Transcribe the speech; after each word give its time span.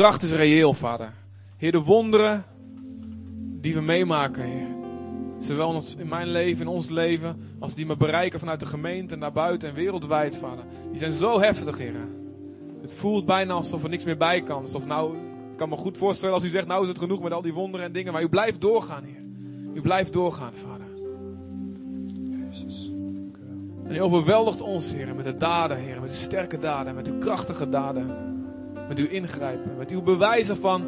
kracht 0.00 0.22
is 0.22 0.32
reëel, 0.32 0.74
Vader. 0.74 1.12
Heer, 1.56 1.72
de 1.72 1.82
wonderen 1.82 2.44
die 3.60 3.74
we 3.74 3.80
meemaken, 3.80 4.42
Heer. 4.42 4.66
Zowel 5.38 5.82
in, 5.98 6.08
mijn 6.08 6.26
leven, 6.26 6.60
in 6.60 6.68
ons 6.68 6.88
leven, 6.88 7.40
als 7.58 7.74
die 7.74 7.86
me 7.86 7.96
bereiken 7.96 8.38
vanuit 8.38 8.60
de 8.60 8.66
gemeente, 8.66 9.16
naar 9.16 9.32
buiten 9.32 9.68
en 9.68 9.74
wereldwijd, 9.74 10.36
Vader. 10.36 10.64
Die 10.90 10.98
zijn 10.98 11.12
zo 11.12 11.40
heftig, 11.40 11.78
Heer. 11.78 11.94
Het 12.82 12.92
voelt 12.94 13.26
bijna 13.26 13.52
alsof 13.52 13.82
er 13.82 13.88
niks 13.88 14.04
meer 14.04 14.16
bij 14.16 14.42
kan. 14.42 14.60
Alsof 14.60 14.86
nou, 14.86 15.16
ik 15.16 15.56
kan 15.56 15.68
me 15.68 15.76
goed 15.76 15.96
voorstellen 15.98 16.34
als 16.34 16.44
u 16.44 16.48
zegt, 16.48 16.66
nou 16.66 16.82
is 16.82 16.88
het 16.88 16.98
genoeg 16.98 17.22
met 17.22 17.32
al 17.32 17.42
die 17.42 17.54
wonderen 17.54 17.86
en 17.86 17.92
dingen. 17.92 18.12
Maar 18.12 18.22
u 18.22 18.28
blijft 18.28 18.60
doorgaan, 18.60 19.04
Heer. 19.04 19.22
U 19.74 19.80
blijft 19.80 20.12
doorgaan, 20.12 20.52
Vader. 20.54 20.86
En 23.86 23.94
u 23.94 23.98
overweldigt 23.98 24.60
ons, 24.60 24.92
Heer, 24.92 25.14
met 25.14 25.24
de 25.24 25.36
daden, 25.36 25.76
Heer. 25.76 26.00
Met 26.00 26.10
uw 26.10 26.16
sterke 26.16 26.58
daden, 26.58 26.94
met 26.94 27.08
uw 27.08 27.18
krachtige 27.18 27.68
daden. 27.68 28.38
Met 28.90 28.98
uw 28.98 29.06
ingrijpen, 29.06 29.76
met 29.78 29.90
uw 29.90 30.02
bewijzen 30.02 30.56
van 30.56 30.84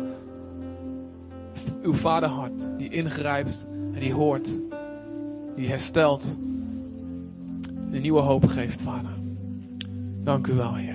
uw 1.82 1.92
vaderhart. 1.92 2.70
Die 2.78 2.88
ingrijpt 2.88 3.66
en 3.92 4.00
die 4.00 4.12
hoort. 4.12 4.48
Die 5.56 5.68
herstelt. 5.68 6.38
En 7.66 7.94
een 7.94 8.02
nieuwe 8.02 8.20
hoop 8.20 8.46
geeft, 8.46 8.82
Vader. 8.82 9.10
Dank 10.22 10.46
u 10.46 10.52
wel, 10.52 10.74
Heer. 10.74 10.94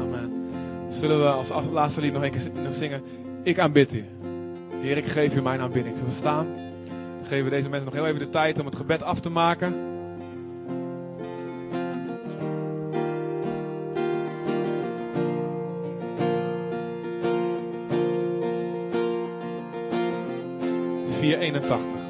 Amen. 0.00 0.32
Zullen 0.88 1.18
we 1.18 1.28
als 1.28 1.66
laatste 1.72 2.00
lied 2.00 2.12
nog 2.12 2.22
een 2.22 2.30
keer 2.30 2.50
zingen? 2.70 3.02
Ik 3.42 3.58
aanbid 3.58 3.94
u. 3.94 4.04
Heer, 4.80 4.96
ik 4.96 5.06
geef 5.06 5.36
u 5.36 5.42
mijn 5.42 5.60
aanbidding. 5.60 5.96
Zullen 5.96 6.12
we 6.12 6.18
staan? 6.18 6.46
Dan 7.22 7.30
geven 7.30 7.50
we 7.50 7.56
deze 7.56 7.68
mensen 7.68 7.84
nog 7.90 7.94
heel 7.94 8.06
even 8.06 8.18
de 8.18 8.28
tijd 8.28 8.58
om 8.58 8.66
het 8.66 8.76
gebed 8.76 9.02
af 9.02 9.20
te 9.20 9.30
maken. 9.30 9.74
481. 21.18 22.01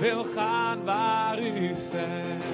Wil 0.00 0.24
gaan 0.24 0.84
waar 0.84 1.38
u 1.38 1.74
zegt. 1.90 2.44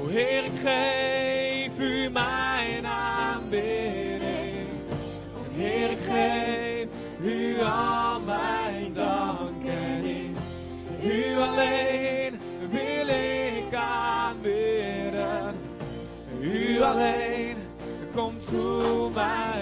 O 0.00 0.06
Heer, 0.06 0.44
ik 0.44 0.58
geef 0.62 1.78
u 1.78 2.10
mijn 2.10 2.86
aanbidding. 2.86 4.68
O 5.36 5.42
Heer, 5.56 5.90
ik 5.90 6.00
geef 6.00 6.86
u 7.22 7.60
al 7.62 8.20
mijn 8.20 8.92
dank 8.92 9.66
en 9.66 10.04
in 10.04 10.36
u 11.02 11.38
alleen 11.38 12.38
wil 12.70 13.08
ik 13.08 13.74
aanbidden. 13.74 15.54
U 16.40 16.80
alleen 16.82 17.56
komt 18.14 18.48
toe 18.48 19.10
mijn 19.14 19.53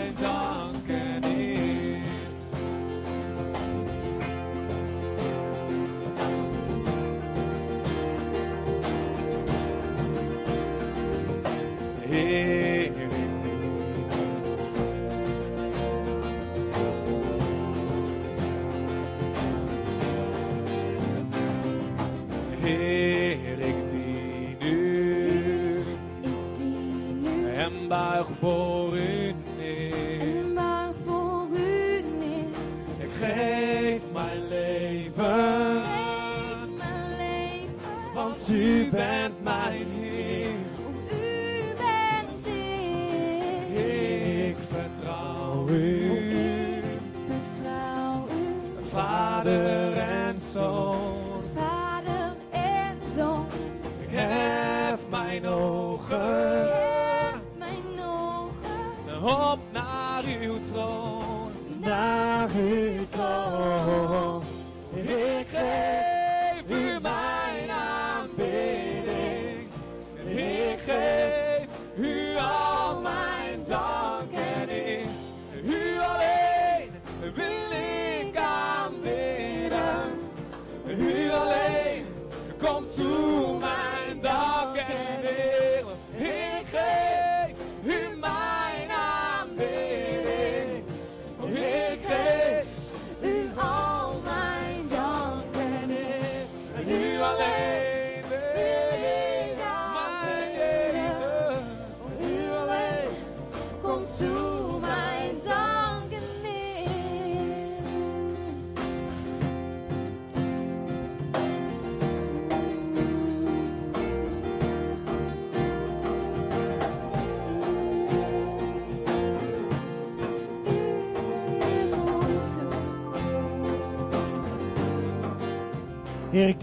Heer, 126.42 126.50
ik 126.50 126.60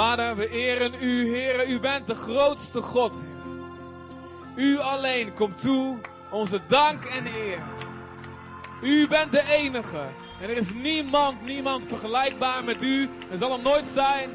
Vader, 0.00 0.36
we 0.36 0.50
eren 0.50 0.92
u, 1.00 1.36
heren. 1.36 1.70
U 1.70 1.80
bent 1.80 2.06
de 2.06 2.14
grootste 2.14 2.82
God. 2.82 3.12
U 4.56 4.78
alleen 4.78 5.34
komt 5.34 5.60
toe 5.60 5.98
onze 6.30 6.60
dank 6.68 7.04
en 7.04 7.26
eer. 7.26 7.62
U 8.82 9.08
bent 9.08 9.32
de 9.32 9.42
enige. 9.42 10.02
En 10.40 10.48
er 10.50 10.56
is 10.56 10.72
niemand, 10.72 11.42
niemand 11.42 11.84
vergelijkbaar 11.84 12.64
met 12.64 12.82
u. 12.82 13.08
Er 13.30 13.38
zal 13.38 13.52
er 13.52 13.62
nooit 13.62 13.88
zijn. 13.88 14.30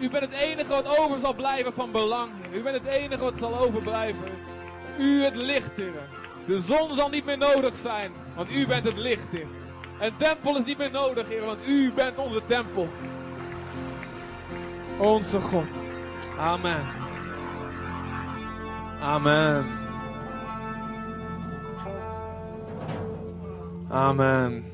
U 0.00 0.10
bent 0.10 0.24
het 0.24 0.34
enige 0.34 0.72
wat 0.72 0.98
over 0.98 1.18
zal 1.18 1.34
blijven 1.34 1.72
van 1.72 1.90
belang. 1.90 2.32
Heer. 2.42 2.60
U 2.60 2.62
bent 2.62 2.76
het 2.76 2.86
enige 2.86 3.22
wat 3.22 3.38
zal 3.38 3.58
overblijven. 3.58 4.30
U 4.98 5.22
het 5.22 5.36
licht, 5.36 5.76
Heer. 5.76 6.08
De 6.46 6.60
zon 6.60 6.94
zal 6.94 7.08
niet 7.08 7.24
meer 7.24 7.38
nodig 7.38 7.74
zijn, 7.82 8.12
want 8.34 8.50
u 8.50 8.66
bent 8.66 8.84
het 8.84 8.98
licht, 8.98 9.30
Heer. 9.30 9.48
Een 10.00 10.16
tempel 10.16 10.56
is 10.56 10.64
niet 10.64 10.78
meer 10.78 10.90
nodig, 10.90 11.28
Heer, 11.28 11.44
want 11.44 11.68
u 11.68 11.92
bent 11.92 12.18
onze 12.18 12.44
tempel. 12.44 12.88
Onze 15.00 15.40
God. 15.40 15.68
Amen. 16.38 16.86
Amen. 19.00 19.66
Amen. 23.88 24.64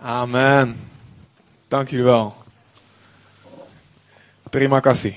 Amen. 0.00 0.80
Dank 1.68 1.88
jullie 1.88 2.04
wel. 2.04 2.34
Terima 4.50 4.80
kasih. 4.80 5.16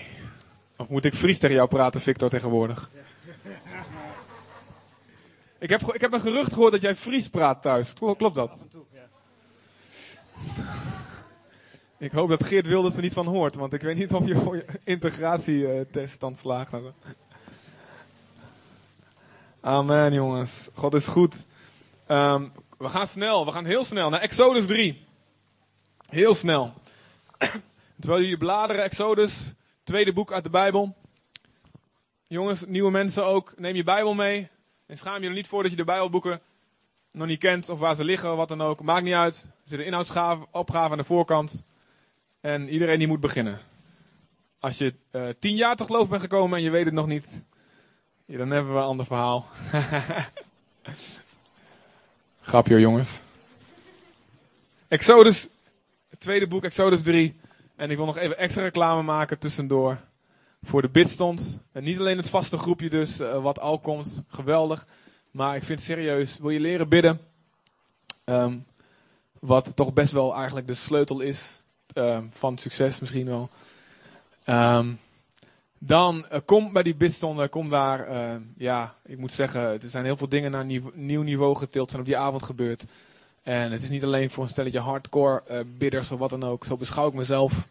Of 0.76 0.90
moet 0.90 1.06
ik 1.06 1.14
Fries 1.14 1.38
tegen 1.40 1.56
jou 1.56 1.68
praten, 1.68 2.02
Victor, 2.02 2.30
tegenwoordig? 2.30 2.90
Ik 5.60 5.70
heb, 5.70 5.82
ik 5.82 6.02
heb 6.02 6.14
een 6.14 6.20
gerucht 6.22 6.54
gehoord 6.54 6.72
dat 6.72 6.82
jij 6.82 6.96
Fries 6.96 7.30
praat 7.30 7.62
thuis. 7.62 7.94
Klopt, 7.94 8.18
klopt 8.18 8.36
dat? 8.36 8.66
Ik 11.98 12.12
hoop 12.12 12.30
dat 12.30 12.44
Geert 12.44 12.68
Wilders 12.68 12.96
er 12.96 13.02
niet 13.02 13.14
van 13.14 13.26
hoort, 13.26 13.56
want 13.56 13.74
ik 13.74 13.82
weet 13.82 13.98
niet 13.98 14.14
of 14.14 14.26
je 14.26 14.66
integratietest 14.84 16.20
dan 16.20 16.36
slaagt. 16.36 16.70
zo. 16.70 16.94
Amen, 19.62 20.14
jongens. 20.14 20.70
God 20.74 20.94
is 20.94 21.08
goed. 21.08 21.46
Ehm, 22.06 22.48
we 22.78 22.90
gaan 22.90 23.08
snel, 23.08 23.46
we 23.46 23.52
gaan 23.52 23.66
heel 23.66 23.84
snel 23.84 24.10
naar 24.10 24.20
Exodus 24.20 24.66
3. 24.66 25.06
Heel 26.10 26.36
snel. 26.36 26.74
Terwijl 28.00 28.22
jullie 28.22 28.38
bladeren, 28.38 28.84
Exodus, 28.84 29.54
tweede 29.84 30.14
boek 30.14 30.32
uit 30.32 30.44
de 30.44 30.50
Bijbel. 30.50 30.96
Jongens, 32.28 32.66
nieuwe 32.66 32.92
mensen 32.92 33.26
ook, 33.26 33.54
neem 33.58 33.76
je 33.76 33.84
Bijbel 33.84 34.14
mee. 34.14 34.50
En 34.86 34.98
schaam 34.98 35.22
je 35.22 35.28
er 35.28 35.34
niet 35.34 35.48
voor 35.48 35.62
dat 35.62 35.72
je 35.72 35.78
de 35.78 35.84
Bijbelboeken 35.84 36.42
nog 37.16 37.28
niet 37.28 37.40
kent 37.40 37.70
of 37.70 37.80
waar 37.80 37.96
ze 37.96 38.04
liggen 38.04 38.36
wat 38.36 38.48
dan 38.48 38.62
ook. 38.62 38.82
Maakt 38.82 39.04
niet 39.04 39.14
uit. 39.14 39.44
Er 39.44 39.70
zit 39.70 39.80
een 39.80 39.86
inhoudsopgave 39.86 40.92
aan 40.92 40.98
de 40.98 41.04
voorkant. 41.04 41.64
En 42.42 42.70
iedereen 42.70 43.00
die 43.00 43.08
moet 43.08 43.20
beginnen. 43.20 43.60
Als 44.60 44.78
je 44.78 44.94
eh, 45.12 45.28
tien 45.40 45.56
jaar 45.56 45.76
te 45.76 45.86
geloof 45.86 46.10
bent 46.10 46.22
gekomen 46.22 46.58
en 46.58 46.64
je 46.64 46.70
weet 46.70 46.86
het 46.86 46.94
nog 46.94 47.08
niet, 47.08 47.42
dan 48.26 48.52
hebben 48.52 48.74
we 48.74 48.80
een 48.80 48.86
ander 48.86 49.06
verhaal. 49.06 49.48
Grapje 52.42 52.80
jongens. 52.80 53.22
Exodus, 54.88 55.48
het 56.10 56.20
tweede 56.20 56.48
boek, 56.48 56.64
Exodus 56.64 57.02
3. 57.02 57.40
En 57.76 57.90
ik 57.90 57.98
wil 57.98 58.06
nog 58.06 58.18
even 58.18 58.38
extra 58.38 58.64
reclame 58.64 59.02
maken 59.02 59.40
tussendoor. 59.40 59.98
Voor 60.62 60.82
de 60.82 60.90
bidstond. 60.90 61.60
En 61.72 61.84
niet 61.84 62.00
alleen 62.00 62.18
het 62.18 62.30
vaste 62.30 62.58
groepje 62.58 62.90
dus, 62.90 63.20
eh, 63.20 63.42
wat 63.42 63.60
al 63.60 63.80
komt. 63.80 64.24
Geweldig. 64.28 64.88
Maar 65.36 65.56
ik 65.56 65.64
vind 65.64 65.82
serieus. 65.82 66.38
Wil 66.38 66.50
je 66.50 66.60
leren 66.60 66.90
bidden? 66.90 67.20
Ehm, 68.24 68.58
wat 69.40 69.76
toch 69.76 69.94
best 69.94 70.12
wel 70.12 70.36
eigenlijk 70.36 70.68
de 70.68 70.74
sleutel 70.74 71.20
is 71.20 71.62
ehm, 71.94 72.24
van 72.32 72.58
succes 72.58 73.00
misschien 73.00 73.26
wel. 73.26 73.50
Ehm, 74.44 74.94
dan 75.78 76.28
eh, 76.28 76.40
kom 76.46 76.74
bij 76.74 76.84
die 76.84 76.96
bidstonden, 76.96 77.50
kom 77.50 77.70
daar, 77.70 78.08
ja, 78.58 78.96
ik 79.06 79.18
moet 79.18 79.34
zeggen, 79.34 79.62
er 79.62 79.80
zijn 79.82 80.06
heel 80.06 80.18
veel 80.18 80.30
dingen 80.30 80.52
naar 80.52 80.66
nieuw, 80.66 80.92
nieuw 80.94 81.22
niveau 81.22 81.56
getild, 81.56 81.90
zijn 81.90 82.02
op 82.02 82.08
die 82.08 82.18
avond 82.18 82.44
gebeurd. 82.44 82.86
En 83.46 83.72
het 83.72 83.84
is 83.84 83.90
niet 83.90 84.04
alleen 84.04 84.30
voor 84.30 84.44
een 84.44 84.50
stelletje 84.50 84.80
hardcore 84.80 85.44
eh, 85.48 85.60
bidders 85.78 86.12
of 86.12 86.20
wat 86.20 86.30
dan 86.30 86.44
ook. 86.44 86.66
Zo 86.66 86.78
beschouw 86.78 87.08
ik 87.08 87.14
mezelf 87.14 87.68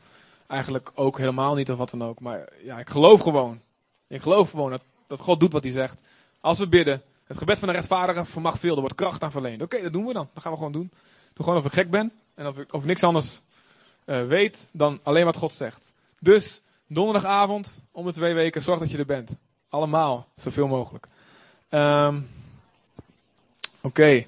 eigenlijk 0.47 0.91
ook 0.95 1.19
helemaal 1.19 1.55
niet 1.55 1.71
of 1.71 1.79
wat 1.79 1.91
dan 1.91 2.05
ook. 2.05 2.21
Maar 2.21 2.49
ja, 2.63 2.79
ik 2.79 2.91
geloof 2.91 3.21
gewoon. 3.21 3.61
Ik 4.07 4.23
geloof 4.23 4.51
gewoon 4.51 4.71
dat, 4.71 4.83
dat 5.07 5.21
God 5.21 5.41
doet 5.41 5.53
wat 5.53 5.63
hij 5.63 5.73
zegt. 5.73 6.01
Als 6.41 6.59
we 6.59 6.69
bidden, 6.69 7.03
het 7.25 7.39
gebed 7.39 7.59
van 7.59 7.69
de 7.69 7.75
rechtvaardige 7.75 8.25
vermag 8.25 8.59
veel, 8.59 8.75
er 8.75 8.81
wordt 8.81 8.95
kracht 8.95 9.23
aan 9.23 9.31
verleend. 9.31 9.63
Oké, 9.63 9.83
dat 9.83 9.93
doen 9.93 10.07
we 10.07 10.13
dan. 10.13 10.29
Dat 10.35 10.43
gaan 10.43 10.53
we 10.53 10.59
gewoon 10.59 10.73
doen. 10.73 10.91
Doe 11.33 11.45
gewoon 11.45 11.59
of 11.59 11.65
ik 11.65 11.73
gek 11.73 11.91
ben 11.91 12.13
en 12.35 12.47
of 12.47 12.59
ik, 12.59 12.73
of 12.73 12.81
ik 12.81 12.87
niks 12.87 13.03
anders 13.03 13.41
eh, 14.05 14.27
weet 14.27 14.69
dan 14.73 15.01
alleen 15.03 15.25
wat 15.25 15.37
God 15.37 15.53
zegt. 15.53 15.93
Dus 16.21 16.61
donderdagavond 16.87 17.81
om 17.91 18.07
de 18.07 18.13
twee 18.13 18.35
weken, 18.35 18.63
zorg 18.63 18.79
dat 18.79 18.91
je 18.91 18.99
er 18.99 19.07
bent. 19.07 19.37
Allemaal, 19.69 20.29
zoveel 20.37 20.67
mogelijk. 20.67 21.07
Ehm, 21.69 22.21
Oké. 23.85 24.25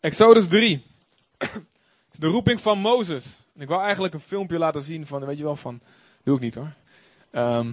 Exodus 0.00 0.48
3. 0.48 0.84
is 1.38 2.18
de 2.18 2.26
roeping 2.26 2.60
van 2.60 2.78
Mozes. 2.78 3.44
Ik 3.54 3.68
wou 3.68 3.82
eigenlijk 3.82 4.14
een 4.14 4.20
filmpje 4.20 4.58
laten 4.58 4.82
zien 4.82 5.06
van, 5.06 5.24
weet 5.24 5.38
je 5.38 5.44
wel, 5.44 5.56
van, 5.56 5.80
doe 6.22 6.34
ik 6.34 6.40
niet 6.40 6.54
hoor. 6.54 6.72
Ehm, 7.30 7.72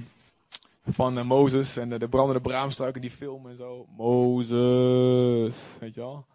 van 0.86 1.18
eh, 1.18 1.24
Mozes 1.24 1.78
en 1.78 1.90
de, 1.90 2.00
de 2.00 2.10
brandende 2.10 2.42
braamstruik 2.42 2.96
in 2.96 3.02
die 3.02 3.12
film 3.12 3.50
en 3.50 3.58
zo. 3.58 3.86
Mozes, 3.98 5.78
weet 5.80 5.94
je 5.94 6.00
wel. 6.00 6.26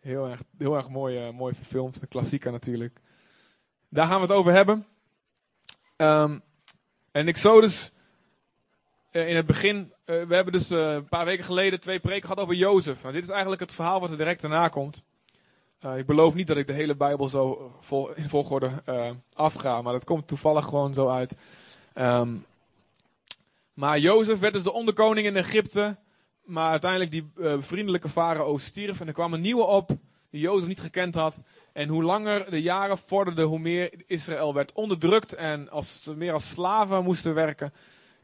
Heel 0.00 0.28
erg, 0.28 0.42
heel 0.58 0.76
erg 0.76 0.88
mooi, 0.88 1.26
eh, 1.26 1.32
mooi 1.32 1.54
verfilmd, 1.54 2.02
een 2.02 2.08
klassieker 2.08 2.52
natuurlijk. 2.52 3.00
Daar 3.88 4.06
gaan 4.06 4.20
we 4.20 4.26
het 4.26 4.36
over 4.36 4.52
hebben. 4.52 4.86
Ehm, 5.96 6.38
en 7.10 7.28
Exodus, 7.28 7.92
eh, 9.10 9.28
in 9.28 9.36
het 9.36 9.46
begin, 9.46 9.92
we 10.04 10.34
hebben 10.34 10.52
dus 10.52 10.70
een 10.70 11.08
paar 11.08 11.24
weken 11.24 11.44
geleden 11.44 11.80
twee 11.80 12.00
preken 12.00 12.28
gehad 12.28 12.42
over 12.42 12.54
Jozef. 12.54 13.02
Nou, 13.02 13.14
dit 13.14 13.22
is 13.22 13.30
eigenlijk 13.30 13.60
het 13.60 13.74
verhaal 13.74 14.00
wat 14.00 14.10
er 14.10 14.16
direct 14.16 14.40
daarna 14.40 14.68
komt. 14.68 15.04
Ik 15.96 16.06
beloof 16.06 16.34
niet 16.34 16.46
dat 16.46 16.56
ik 16.56 16.66
de 16.66 16.72
hele 16.72 16.94
Bijbel 16.96 17.28
zo 17.28 17.72
vol, 17.80 18.14
in 18.14 18.28
volgorde 18.28 18.82
afga, 19.32 19.82
maar 19.82 19.92
dat 19.92 20.04
komt 20.04 20.28
toevallig 20.28 20.64
gewoon 20.64 20.94
zo 20.94 21.08
uit. 21.08 21.36
Ehm, 21.92 22.36
maar 23.74 23.98
Jozef 23.98 24.38
werd 24.38 24.52
dus 24.52 24.62
de 24.62 24.72
onderkoning 24.72 25.26
in 25.26 25.36
Egypte. 25.36 25.96
Maar 26.44 26.70
uiteindelijk 26.70 27.10
die 27.10 27.30
eh, 27.40 27.54
vriendelijke 27.58 28.08
farao 28.08 28.56
stierf. 28.56 29.00
En 29.00 29.06
er 29.06 29.12
kwam 29.12 29.32
een 29.32 29.40
nieuwe 29.40 29.64
op 29.64 29.90
die 30.30 30.40
Jozef 30.40 30.68
niet 30.68 30.80
gekend 30.80 31.14
had. 31.14 31.42
En 31.72 31.88
hoe 31.88 32.02
langer 32.02 32.50
de 32.50 32.62
jaren 32.62 32.98
vorderden, 32.98 33.44
hoe 33.44 33.58
meer 33.58 33.92
Israël 34.06 34.54
werd 34.54 34.72
onderdrukt. 34.72 35.34
En 35.34 35.70
als 35.70 36.02
ze 36.02 36.14
meer 36.14 36.32
als 36.32 36.48
slaven 36.48 37.04
moesten 37.04 37.34
werken. 37.34 37.72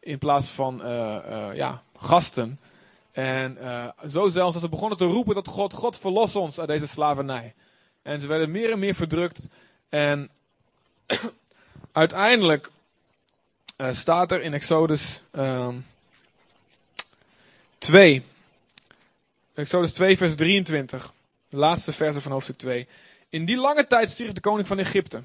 In 0.00 0.18
plaats 0.18 0.48
van 0.48 0.82
eh, 0.82 1.16
eh, 1.16 1.56
ja, 1.56 1.82
gasten. 1.96 2.60
En 3.12 3.58
zo 4.08 4.28
zelfs 4.28 4.52
dat 4.52 4.62
ze 4.62 4.68
begonnen 4.68 4.98
te 4.98 5.04
roepen 5.04 5.34
tot 5.34 5.48
God. 5.48 5.72
God 5.72 5.98
verlos 5.98 6.36
ons 6.36 6.58
uit 6.58 6.68
deze 6.68 6.86
slavernij. 6.86 7.54
En 8.02 8.20
ze 8.20 8.26
werden 8.26 8.50
meer 8.50 8.70
en 8.70 8.78
meer 8.78 8.94
verdrukt. 8.94 9.48
En 9.88 10.30
uiteindelijk 11.92 12.70
eh, 13.80 13.94
staat 13.94 14.32
er 14.32 14.42
in 14.42 14.54
Exodus 14.54 15.22
ehm 15.30 15.74
2. 17.78 18.22
Exodus 19.54 19.92
2, 19.92 20.16
vers 20.16 20.34
23. 20.34 21.12
De 21.48 21.56
laatste 21.56 21.92
verse 21.92 22.20
van 22.20 22.32
hoofdstuk 22.32 22.58
2. 22.58 22.88
In 23.28 23.44
die 23.44 23.56
lange 23.56 23.86
tijd 23.86 24.10
stierf 24.10 24.32
de 24.32 24.40
koning 24.40 24.66
van 24.66 24.78
Egypte. 24.78 25.22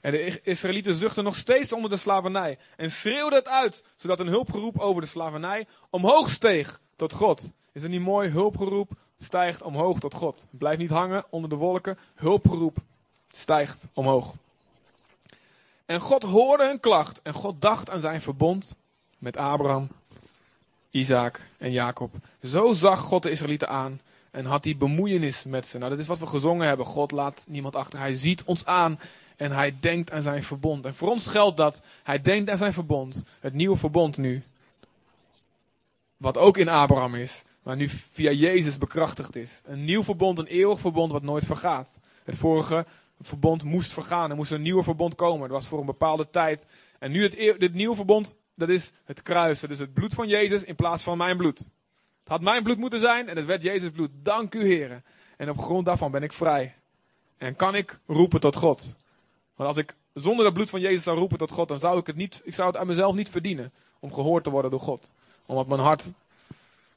En 0.00 0.12
de 0.12 0.40
Israëlieten 0.42 0.94
zuchtten 0.94 1.24
nog 1.24 1.36
steeds 1.36 1.72
onder 1.72 1.90
de 1.90 1.96
slavernij. 1.96 2.58
En 2.76 2.90
schreeuwden 2.90 3.38
het 3.38 3.48
uit, 3.48 3.84
zodat 3.96 4.20
een 4.20 4.26
hulpgeroep 4.26 4.78
over 4.78 5.02
de 5.02 5.08
slavernij 5.08 5.66
omhoog 5.90 6.30
steeg 6.30 6.80
tot 6.96 7.12
God. 7.12 7.52
Is 7.72 7.82
het 7.82 7.90
niet 7.90 8.00
mooi? 8.00 8.28
Hulpgeroep 8.28 8.90
stijgt 9.18 9.62
omhoog 9.62 10.00
tot 10.00 10.14
God. 10.14 10.46
Blijf 10.50 10.78
niet 10.78 10.90
hangen 10.90 11.24
onder 11.30 11.50
de 11.50 11.56
wolken. 11.56 11.98
Hulpgeroep 12.14 12.76
stijgt 13.30 13.86
omhoog. 13.92 14.34
En 15.86 16.00
God 16.00 16.22
hoorde 16.22 16.66
hun 16.66 16.80
klacht. 16.80 17.22
En 17.22 17.32
God 17.32 17.60
dacht 17.60 17.90
aan 17.90 18.00
zijn 18.00 18.20
verbond 18.20 18.74
met 19.18 19.36
Abraham, 19.36 19.88
Isaac 20.90 21.40
en 21.58 21.72
Jacob. 21.72 22.14
Zo 22.42 22.72
zag 22.72 23.00
God 23.00 23.22
de 23.22 23.30
Israëlieten 23.30 23.68
aan 23.68 24.00
en 24.30 24.44
had 24.44 24.62
die 24.62 24.76
bemoeienis 24.76 25.44
met 25.44 25.66
ze. 25.66 25.78
Nou, 25.78 25.90
dat 25.90 25.98
is 25.98 26.06
wat 26.06 26.18
we 26.18 26.26
gezongen 26.26 26.66
hebben. 26.66 26.86
God 26.86 27.10
laat 27.10 27.44
niemand 27.48 27.76
achter. 27.76 27.98
Hij 27.98 28.14
ziet 28.14 28.44
ons 28.44 28.66
aan 28.66 29.00
en 29.36 29.52
hij 29.52 29.76
denkt 29.80 30.10
aan 30.10 30.22
zijn 30.22 30.44
verbond. 30.44 30.86
En 30.86 30.94
voor 30.94 31.08
ons 31.08 31.26
geldt 31.26 31.56
dat 31.56 31.82
hij 32.02 32.22
denkt 32.22 32.50
aan 32.50 32.56
zijn 32.56 32.72
verbond. 32.72 33.24
Het 33.40 33.54
nieuwe 33.54 33.76
verbond 33.76 34.16
nu. 34.16 34.42
Wat 36.16 36.38
ook 36.38 36.56
in 36.56 36.68
Abraham 36.68 37.14
is, 37.14 37.42
maar 37.62 37.76
nu 37.76 37.88
via 37.88 38.30
Jezus 38.30 38.78
bekrachtigd 38.78 39.36
is. 39.36 39.60
Een 39.64 39.84
nieuw 39.84 40.04
verbond, 40.04 40.38
een 40.38 40.46
eeuwig 40.46 40.80
verbond 40.80 41.12
wat 41.12 41.22
nooit 41.22 41.44
vergaat. 41.44 41.98
Het 42.24 42.36
vorige 42.36 42.86
verbond 43.22 43.64
moest 43.64 43.92
vergaan. 43.92 44.30
Er 44.30 44.36
moest 44.36 44.50
een 44.50 44.62
nieuwe 44.62 44.82
verbond 44.82 45.14
komen. 45.14 45.48
Dat 45.48 45.56
was 45.56 45.66
voor 45.66 45.80
een 45.80 45.86
bepaalde 45.86 46.30
tijd. 46.30 46.66
En 46.98 47.10
nu 47.10 47.22
het, 47.22 47.60
dit 47.60 47.74
nieuwe 47.74 47.94
verbond, 47.94 48.36
dat 48.54 48.68
is 48.68 48.92
het 49.04 49.22
kruis. 49.22 49.60
Dat 49.60 49.70
is 49.70 49.78
het 49.78 49.92
bloed 49.92 50.14
van 50.14 50.28
Jezus 50.28 50.64
in 50.64 50.74
plaats 50.74 51.02
van 51.02 51.18
mijn 51.18 51.36
bloed. 51.36 51.58
Het 51.58 52.28
had 52.28 52.40
mijn 52.40 52.62
bloed 52.62 52.78
moeten 52.78 53.00
zijn 53.00 53.28
en 53.28 53.36
het 53.36 53.44
werd 53.46 53.62
Jezus 53.62 53.90
bloed. 53.90 54.10
Dank 54.22 54.54
u, 54.54 54.64
heren. 54.64 55.04
En 55.36 55.50
op 55.50 55.58
grond 55.58 55.84
daarvan 55.84 56.10
ben 56.10 56.22
ik 56.22 56.32
vrij. 56.32 56.74
En 57.38 57.56
kan 57.56 57.74
ik 57.74 57.98
roepen 58.06 58.40
tot 58.40 58.56
God. 58.56 58.96
Want 59.54 59.68
als 59.68 59.78
ik 59.78 59.96
zonder 60.14 60.44
het 60.44 60.54
bloed 60.54 60.70
van 60.70 60.80
Jezus 60.80 61.02
zou 61.02 61.18
roepen 61.18 61.38
tot 61.38 61.50
God, 61.50 61.68
dan 61.68 61.78
zou 61.78 61.98
ik 61.98 62.06
het 62.06 62.16
niet, 62.16 62.40
ik 62.44 62.54
zou 62.54 62.68
het 62.68 62.76
aan 62.76 62.86
mezelf 62.86 63.14
niet 63.14 63.28
verdienen 63.28 63.72
om 64.00 64.12
gehoord 64.12 64.44
te 64.44 64.50
worden 64.50 64.70
door 64.70 64.80
God. 64.80 65.10
Omdat 65.46 65.66
mijn 65.66 65.80
hart 65.80 66.12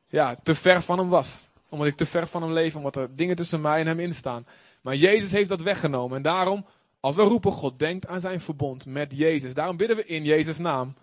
ja, 0.07 0.35
te 0.43 0.55
ver 0.55 0.81
van 0.81 0.97
hem 0.97 1.09
was. 1.09 1.47
Omdat 1.69 1.87
ik 1.87 1.95
te 1.95 2.05
ver 2.05 2.27
van 2.27 2.41
hem 2.41 2.51
leef, 2.51 2.75
omdat 2.75 2.95
er 2.95 3.15
dingen 3.15 3.35
tussen 3.35 3.61
mij 3.61 3.79
en 3.79 3.87
hem 3.87 3.99
instaan. 3.99 4.45
Maar 4.85 4.95
Jezus 4.95 5.31
heeft 5.31 5.49
dat 5.49 5.61
weggenomen. 5.61 6.17
En 6.17 6.23
daarom, 6.23 6.65
als 6.99 7.15
we 7.15 7.21
roepen, 7.21 7.51
God 7.51 7.79
denkt 7.79 8.07
aan 8.07 8.19
zijn 8.19 8.41
verbond 8.41 8.85
met 8.85 9.11
Jezus. 9.15 9.53
Daarom 9.53 9.77
bidden 9.77 9.97
we 9.97 10.05
in 10.05 10.23
Jezus' 10.23 10.57
naam. 10.57 10.95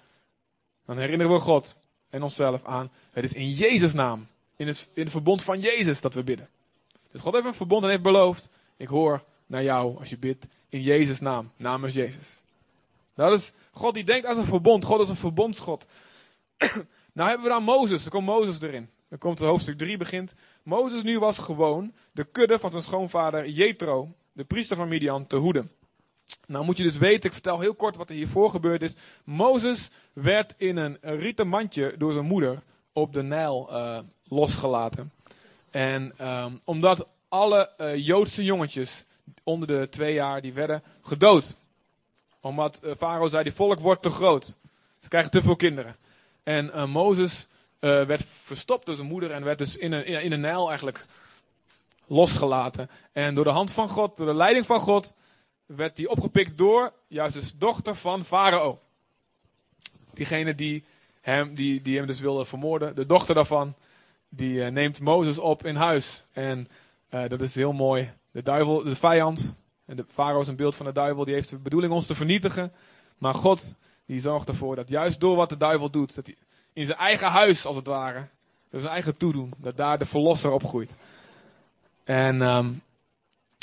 Dan 0.86 0.98
herinneren 0.98 1.32
we 1.32 1.38
God 1.40 1.76
en 2.10 2.22
onszelf 2.22 2.64
aan. 2.64 2.90
Het 3.10 3.24
is 3.24 3.32
in 3.32 3.50
Jezus' 3.50 3.92
naam. 3.92 4.26
In 4.56 4.66
het, 4.66 4.90
in 4.94 5.02
het 5.02 5.10
verbond 5.10 5.42
van 5.42 5.60
Jezus 5.60 6.00
dat 6.00 6.14
we 6.14 6.22
bidden. 6.22 6.48
Dus 7.10 7.20
God 7.20 7.32
heeft 7.32 7.46
een 7.46 7.54
verbond 7.54 7.82
en 7.82 7.90
heeft 7.90 8.02
beloofd. 8.02 8.48
Ik 8.76 8.88
hoor 8.88 9.24
naar 9.46 9.62
jou 9.62 9.98
als 9.98 10.10
je 10.10 10.18
bidt 10.18 10.46
in 10.68 10.82
Jezus' 10.82 11.20
naam. 11.20 11.50
Namens 11.56 11.94
Jezus. 11.94 12.36
Dat 13.14 13.32
is 13.32 13.52
God 13.70 13.94
die 13.94 14.04
denkt 14.04 14.26
aan 14.26 14.34
zijn 14.34 14.46
verbond. 14.46 14.84
God 14.84 15.00
is 15.00 15.08
een 15.08 15.16
verbondsgod. 15.16 15.86
nou 17.12 17.28
hebben 17.28 17.46
we 17.46 17.52
dan 17.52 17.62
Mozes. 17.62 18.04
Er 18.04 18.10
komt 18.10 18.26
Mozes 18.26 18.60
erin. 18.60 18.90
Dan 19.08 19.18
komt 19.18 19.38
het 19.38 19.48
hoofdstuk 19.48 19.78
3 19.78 19.96
begint. 19.96 20.34
Mozes 20.62 21.02
nu 21.02 21.18
was 21.18 21.38
gewoon 21.38 21.92
de 22.12 22.24
kudde 22.24 22.58
van 22.58 22.70
zijn 22.70 22.82
schoonvader 22.82 23.48
Jethro, 23.48 24.08
de 24.32 24.44
priester 24.44 24.76
van 24.76 24.88
Midian, 24.88 25.26
te 25.26 25.36
hoeden. 25.36 25.70
Nou 26.46 26.64
moet 26.64 26.76
je 26.76 26.82
dus 26.82 26.98
weten, 26.98 27.24
ik 27.24 27.32
vertel 27.32 27.60
heel 27.60 27.74
kort 27.74 27.96
wat 27.96 28.08
er 28.08 28.14
hiervoor 28.14 28.50
gebeurd 28.50 28.82
is. 28.82 28.94
Mozes 29.24 29.90
werd 30.12 30.54
in 30.56 30.76
een 30.76 30.98
rieten 31.00 31.48
mandje 31.48 31.94
door 31.98 32.12
zijn 32.12 32.24
moeder 32.24 32.62
op 32.92 33.12
de 33.12 33.22
Nijl 33.22 33.70
eh, 33.70 33.98
losgelaten. 34.24 35.12
En 35.70 36.12
ehm, 36.16 36.52
omdat 36.64 37.06
alle 37.28 37.70
eh, 37.76 38.06
Joodse 38.06 38.44
jongetjes 38.44 39.04
onder 39.42 39.68
de 39.68 39.88
twee 39.90 40.14
jaar, 40.14 40.40
die 40.40 40.52
werden 40.52 40.82
gedood. 41.02 41.56
Omdat 42.40 42.80
eh, 42.82 42.94
Farao 42.94 43.28
zei, 43.28 43.42
die 43.42 43.52
volk 43.52 43.80
wordt 43.80 44.02
te 44.02 44.10
groot. 44.10 44.56
Ze 44.98 45.08
krijgen 45.08 45.30
te 45.30 45.42
veel 45.42 45.56
kinderen. 45.56 45.96
En 46.42 46.90
Mozes 46.90 47.46
eh, 47.82 48.04
werd 48.04 48.24
verstopt 48.24 48.86
door 48.86 48.94
zijn 48.94 49.08
moeder 49.08 49.30
en 49.30 49.44
werd 49.44 49.58
dus 49.58 49.76
in 49.76 49.92
een, 49.92 50.06
in, 50.06 50.32
een 50.32 50.40
Nijl 50.40 50.68
eigenlijk 50.68 51.06
losgelaten. 52.06 52.90
En 53.12 53.34
door 53.34 53.44
de 53.44 53.50
hand 53.50 53.72
van 53.72 53.88
God, 53.88 54.16
door 54.16 54.26
de 54.26 54.34
leiding 54.34 54.66
van 54.66 54.80
God, 54.80 55.12
werd 55.66 55.96
hij 55.96 56.06
opgepikt 56.06 56.58
door, 56.58 56.92
juist 57.08 57.34
dus 57.34 57.52
dochter 57.56 57.94
van 57.94 58.24
Farao. 58.24 58.80
Diegene 60.12 60.54
die 60.54 60.84
hem, 61.20 61.54
die, 61.54 61.82
die 61.82 61.96
hem 61.96 62.06
dus 62.06 62.20
wilde 62.20 62.44
vermoorden, 62.44 62.94
de 62.94 63.06
dochter 63.06 63.34
daarvan, 63.34 63.74
die 64.28 64.64
eh, 64.64 64.70
neemt 64.70 65.00
Mozes 65.00 65.38
op 65.38 65.66
in 65.66 65.76
huis. 65.76 66.24
En 66.32 66.68
eh, 67.08 67.28
dat 67.28 67.40
is 67.40 67.54
heel 67.54 67.72
mooi. 67.72 68.12
De 68.30 68.42
duivel, 68.42 68.84
de 68.84 68.96
vijand, 68.96 69.56
en 69.84 69.96
de 69.96 70.04
Farao 70.08 70.40
is 70.40 70.48
een 70.48 70.56
beeld 70.56 70.76
van 70.76 70.86
de 70.86 70.92
duivel, 70.92 71.24
die 71.24 71.34
heeft 71.34 71.50
de 71.50 71.58
bedoeling 71.58 71.92
ons 71.92 72.06
te 72.06 72.14
vernietigen. 72.14 72.72
Maar 73.18 73.34
God, 73.34 73.74
die 74.06 74.20
zorgt 74.20 74.48
ervoor 74.48 74.76
dat 74.76 74.88
juist 74.88 75.20
door 75.20 75.36
wat 75.36 75.48
de 75.48 75.56
duivel 75.56 75.90
doet, 75.90 76.14
dat 76.14 76.26
hij 76.26 76.36
in 76.72 76.86
zijn 76.86 76.98
eigen 76.98 77.28
huis, 77.28 77.66
als 77.66 77.76
het 77.76 77.86
ware, 77.86 78.28
door 78.70 78.80
zijn 78.80 78.92
eigen 78.92 79.16
toedoen, 79.16 79.52
dat 79.56 79.76
daar 79.76 79.98
de 79.98 80.06
verlosser 80.06 80.50
opgroeit. 80.50 80.94
En, 82.04 82.42
ehm, 82.42 82.70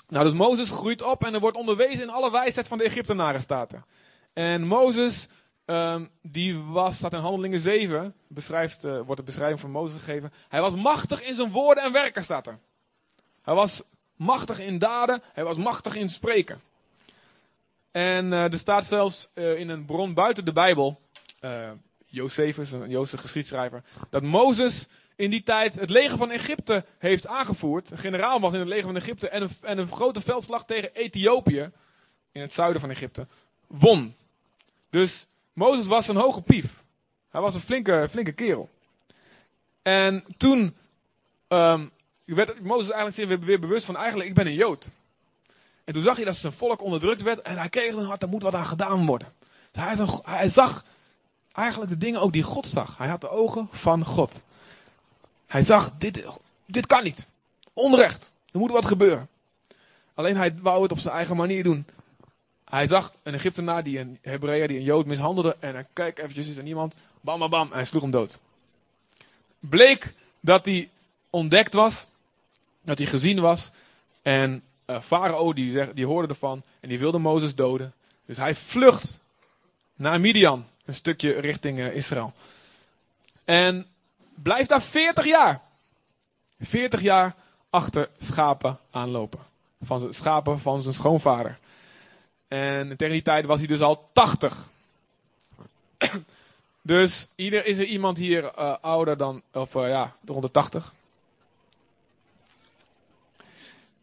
nou 0.08 0.24
dus 0.24 0.34
Mozes 0.34 0.70
groeit 0.70 1.02
op 1.02 1.24
en 1.24 1.34
er 1.34 1.40
wordt 1.40 1.58
onderwezen 1.58 2.04
in 2.04 2.10
alle 2.10 2.32
wijsheid 2.32 2.68
van 2.68 2.78
de 2.78 2.84
Egyptenaren, 2.84 3.42
staat 3.42 3.72
er. 3.72 3.84
En 4.34 4.64
Mozes, 4.64 5.28
ehm, 5.66 6.06
die 6.22 6.58
was, 6.58 6.96
staat 6.96 7.14
in 7.14 7.20
Handelingen 7.20 7.60
7, 7.60 8.16
beschrijft, 8.28 8.84
eh, 8.84 9.00
wordt 9.00 9.18
de 9.18 9.24
beschrijving 9.24 9.60
van 9.60 9.72
Mozes 9.72 10.02
gegeven. 10.02 10.34
Hij 10.48 10.62
was 10.62 10.76
machtig 10.76 11.22
in 11.22 11.36
zijn 11.36 11.52
woorden 11.52 11.84
en 11.84 11.92
werken, 11.92 12.24
staat 12.24 12.48
er. 12.48 12.60
Hij 13.42 13.54
was 13.54 13.84
machtig 14.16 14.60
in 14.60 14.80
daden, 14.80 15.22
hij 15.34 15.44
was 15.44 15.58
machtig 15.58 15.96
in 15.96 16.10
spreken. 16.10 16.62
En 17.92 18.34
eh, 18.34 18.52
er 18.52 18.58
staat 18.58 18.86
zelfs 18.86 19.30
eh, 19.34 19.60
in 19.60 19.70
een 19.70 19.86
bron 19.86 20.14
buiten 20.14 20.46
de 20.46 20.54
Bijbel, 20.54 21.02
Josephus, 22.10 22.72
een 22.72 22.90
Joodse 22.90 23.18
geschiedschrijver, 23.18 23.84
dat 24.10 24.24
Mozes 24.24 24.88
in 25.16 25.30
die 25.30 25.44
tijd 25.44 25.76
het 25.76 25.90
leger 25.90 26.18
van 26.18 26.32
Egypte 26.32 26.86
heeft 26.98 27.28
aangevoerd. 27.28 27.92
Een 27.92 27.98
generaal 27.98 28.40
was 28.40 28.54
in 28.54 28.60
het 28.60 28.68
leger 28.68 28.86
van 28.86 28.96
Egypte 28.96 29.30
en 29.30 29.42
een, 29.42 29.50
en 29.62 29.78
een 29.78 29.92
grote 29.92 30.22
veldslag 30.22 30.66
tegen 30.66 30.94
Ethiopië, 30.94 31.72
in 32.32 32.42
het 32.42 32.54
zuiden 32.54 32.82
van 32.82 32.90
Egypte, 32.90 33.28
won. 33.68 34.16
Dus 34.90 35.28
Mozes 35.54 35.86
was 35.86 36.08
een 36.08 36.16
hoge 36.16 36.42
pief. 36.42 36.84
Hij 37.30 37.42
was 37.42 37.54
een 37.54 37.62
flinke, 37.62 38.08
flinke 38.10 38.32
kerel. 38.32 38.70
En 39.82 40.26
toen 40.38 40.76
ehm, 41.48 41.86
werd 42.26 42.64
Mozes 42.64 42.92
eigenlijk 42.92 43.30
weer, 43.30 43.40
weer 43.40 43.60
bewust 43.60 43.86
van, 43.86 43.98
eigenlijk, 43.98 44.30
ik 44.30 44.36
ben 44.36 44.48
een 44.48 44.54
Jood. 44.54 44.88
En 45.84 45.94
toen 45.94 46.04
zag 46.04 46.16
hij 46.16 46.26
dat 46.26 46.36
zijn 46.36 46.54
volk 46.54 46.82
onderdrukt 46.82 47.22
werd 47.22 47.42
en 47.42 47.58
hij 47.58 47.70
kreeg 47.70 47.96
een 47.96 48.06
hart, 48.06 48.20
daar 48.20 48.30
moet 48.30 48.44
wat 48.44 48.56
aan 48.56 48.66
gedaan 48.66 49.06
worden. 49.06 49.34
Dus 49.72 49.84
hij, 49.84 50.36
hij 50.36 50.50
zag 50.50 50.84
eigenlijk 51.52 51.92
de 51.92 51.98
dingen 51.98 52.22
ook 52.22 52.34
die 52.34 52.44
God 52.44 52.68
zag. 52.68 52.98
Hij 52.98 53.08
had 53.08 53.22
de 53.22 53.30
ogen 53.30 53.68
van 53.72 54.06
God. 54.06 54.42
Hij 55.48 55.62
zag, 55.62 55.92
dit, 55.98 56.24
dit 56.66 56.86
kan 56.86 57.04
niet. 57.04 57.28
Onrecht. 57.74 58.32
Er 58.52 58.60
moet 58.60 58.72
wat 58.72 58.86
gebeuren. 58.86 59.30
Alleen 60.14 60.38
hij 60.38 60.56
wou 60.62 60.82
het 60.82 60.92
op 60.92 61.00
zijn 61.00 61.16
eigen 61.16 61.36
manier 61.36 61.64
doen. 61.64 61.86
Hij 62.70 62.88
zag 62.88 63.14
een 63.24 63.34
Egyptenaar, 63.34 63.84
die 63.84 64.00
een 64.00 64.18
Hebreeër, 64.22 64.68
die 64.68 64.78
een 64.78 64.84
Jood 64.84 65.06
mishandelde. 65.06 65.58
En 65.60 65.74
hij 65.74 65.86
kijk 65.94 66.20
eventjes, 66.20 66.48
is 66.48 66.58
er 66.58 66.64
niemand? 66.64 66.98
Bam, 67.22 67.40
bam, 67.40 67.50
bam. 67.50 67.68
En 67.68 67.74
hij 67.74 67.86
sloeg 67.86 68.02
hem 68.02 68.12
dood. 68.12 68.40
Bleek 69.60 70.14
dat 70.40 70.66
hij 70.66 70.90
ontdekt 71.30 71.74
was. 71.74 72.08
Dat 72.82 72.98
hij 72.98 73.08
gezien 73.08 73.40
was. 73.40 73.72
En 74.22 74.64
eh 74.86 75.02
Farao 75.02 75.54
die, 75.54 75.94
die 75.94 76.06
hoorde 76.06 76.28
ervan. 76.28 76.64
En 76.80 76.90
die 76.90 77.00
wilde 77.00 77.18
Mozes 77.18 77.56
doden. 77.56 77.94
Dus 78.26 78.38
hij 78.38 78.56
vlucht 78.56 79.20
naar 79.96 80.20
Midian. 80.20 80.66
Een 80.90 80.96
stukje 80.96 81.40
richting 81.40 81.80
eh, 81.80 81.96
Israël. 81.96 82.34
En 83.46 83.88
blijft 84.34 84.70
daar 84.70 84.82
40 84.82 85.26
jaar. 85.26 85.62
40 86.60 87.02
jaar 87.02 87.36
achter 87.70 88.10
schapen 88.20 88.80
aanlopen. 88.92 89.40
Van 89.82 90.00
zijn 90.00 90.14
schapen 90.14 90.60
van 90.60 90.82
zijn 90.82 90.94
schoonvader. 90.94 91.58
En 92.48 92.98
tegen 92.98 93.14
die 93.14 93.22
tijd 93.22 93.46
was 93.46 93.58
hij 93.58 93.68
dus 93.68 93.82
al 93.82 94.10
80. 94.14 94.70
dus 96.82 97.28
ieder, 97.36 97.66
is 97.66 97.78
er 97.78 97.86
iemand 97.86 98.18
hier 98.18 98.46
eh, 98.46 98.76
ouder 98.82 99.18
dan, 99.18 99.42
of 99.54 99.76
eh, 99.76 99.88
ja, 99.88 100.16
rond 100.26 100.42
de 100.42 100.52
80? 100.52 100.94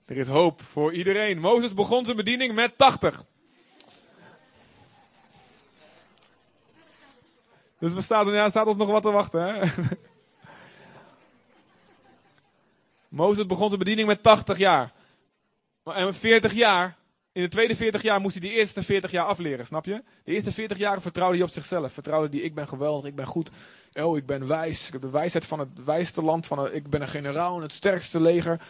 Er 0.04 0.16
is 0.16 0.28
hoop 0.28 0.62
voor 0.62 0.92
iedereen. 0.92 1.38
Mozes 1.38 1.74
begon 1.74 2.04
zijn 2.04 2.16
bediening 2.16 2.54
met 2.54 2.78
80. 2.78 3.24
Dus 7.78 7.92
we 7.92 8.00
staan, 8.00 8.32
ja, 8.32 8.50
staat 8.50 8.66
ons 8.66 8.76
nog 8.76 8.90
wat 8.90 9.02
te 9.02 9.10
wachten. 9.10 9.70
Mozes 13.08 13.46
begon 13.46 13.66
zijn 13.66 13.78
bediening 13.78 14.08
met 14.08 14.22
80 14.22 14.58
jaar. 14.58 14.92
En 15.84 16.14
40 16.14 16.52
jaar 16.52 16.96
in 17.36 17.42
de 17.42 17.48
tweede 17.48 17.76
40 17.76 18.02
jaar 18.02 18.20
moest 18.20 18.38
hij 18.38 18.48
die 18.48 18.58
eerste 18.58 18.82
40 18.82 19.10
jaar 19.10 19.24
afleren, 19.24 19.66
snap 19.66 19.84
je? 19.84 20.02
De 20.24 20.32
eerste 20.32 20.52
40 20.52 20.78
jaar 20.78 21.00
vertrouwde 21.00 21.36
hij 21.36 21.46
op 21.46 21.52
zichzelf. 21.52 21.92
Vertrouwde 21.92 22.36
hij, 22.36 22.46
ik 22.46 22.54
ben 22.54 22.68
geweldig, 22.68 23.10
ik 23.10 23.16
ben 23.16 23.26
goed. 23.26 23.50
Oh, 23.92 24.16
ik 24.16 24.26
ben 24.26 24.46
wijs. 24.46 24.86
Ik 24.86 24.92
heb 24.92 25.02
de 25.02 25.10
wijsheid 25.10 25.46
van 25.46 25.58
het 25.58 25.84
wijste 25.84 26.22
land. 26.22 26.46
Van 26.46 26.72
ik 26.72 26.90
ben 26.90 27.00
een 27.00 27.08
generaal 27.08 27.56
in 27.56 27.62
het 27.62 27.72
sterkste 27.72 28.20
leger. 28.20 28.60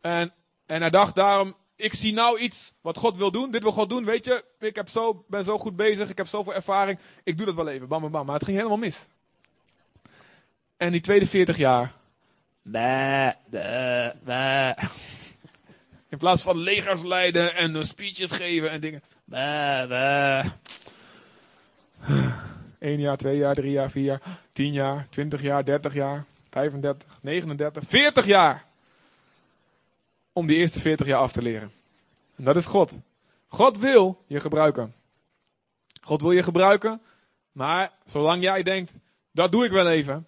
En, 0.00 0.32
en 0.66 0.80
hij 0.80 0.90
dacht 0.90 1.14
daarom, 1.14 1.54
ik 1.76 1.94
zie 1.94 2.12
nou 2.12 2.38
iets 2.38 2.72
wat 2.80 2.96
God 2.96 3.16
wil 3.16 3.30
doen. 3.30 3.50
Dit 3.50 3.62
wil 3.62 3.72
God 3.72 3.88
doen, 3.88 4.04
weet 4.04 4.24
je. 4.24 4.44
Ik 4.58 4.74
heb 4.74 4.88
zo, 4.88 5.24
ben 5.28 5.44
zo 5.44 5.58
goed 5.58 5.76
bezig. 5.76 6.10
Ik 6.10 6.16
heb 6.16 6.26
zoveel 6.26 6.54
ervaring. 6.54 6.98
Ik 7.24 7.36
doe 7.36 7.46
dat 7.46 7.54
wel 7.54 7.68
even. 7.68 7.88
Bam, 7.88 8.00
bam, 8.00 8.10
bam. 8.10 8.26
Maar 8.26 8.34
het 8.34 8.44
ging 8.44 8.56
helemaal 8.56 8.78
mis. 8.78 9.08
En 10.76 10.92
die 10.92 11.00
tweede 11.00 11.26
40 11.26 11.56
jaar. 11.56 11.92
Bah, 12.62 13.32
bah, 13.50 14.10
bah. 14.24 14.78
In 16.08 16.18
plaats 16.18 16.42
van 16.42 16.56
legers 16.56 17.02
leiden 17.02 17.54
en 17.54 17.76
eh, 17.76 17.82
speeches 17.82 18.30
geven 18.30 18.70
en 18.70 18.80
dingen. 18.80 19.02
Bah, 19.24 19.88
bah. 19.88 20.46
Eén 22.78 23.00
jaar, 23.00 23.16
twee 23.16 23.36
jaar, 23.36 23.54
drie 23.54 23.70
jaar, 23.70 23.90
vier 23.90 24.04
jaar, 24.04 24.20
tien 24.52 24.72
jaar, 24.72 25.06
twintig 25.10 25.42
jaar, 25.42 25.64
dertig 25.64 25.94
jaar, 25.94 26.24
35, 26.50 27.18
39, 27.20 27.84
40 27.86 28.26
jaar. 28.26 28.64
Om 30.32 30.46
die 30.46 30.56
eerste 30.56 30.80
40 30.80 31.06
jaar 31.06 31.20
af 31.20 31.32
te 31.32 31.42
leren. 31.42 31.72
En 32.36 32.44
dat 32.44 32.56
is 32.56 32.66
God. 32.66 33.00
God 33.46 33.78
wil 33.78 34.24
je 34.26 34.40
gebruiken. 34.40 34.94
God 36.00 36.20
wil 36.20 36.32
je 36.32 36.42
gebruiken, 36.42 37.00
maar 37.52 37.92
zolang 38.04 38.42
jij 38.42 38.62
denkt, 38.62 39.00
dat 39.30 39.52
doe 39.52 39.64
ik 39.64 39.70
wel 39.70 39.88
even, 39.88 40.26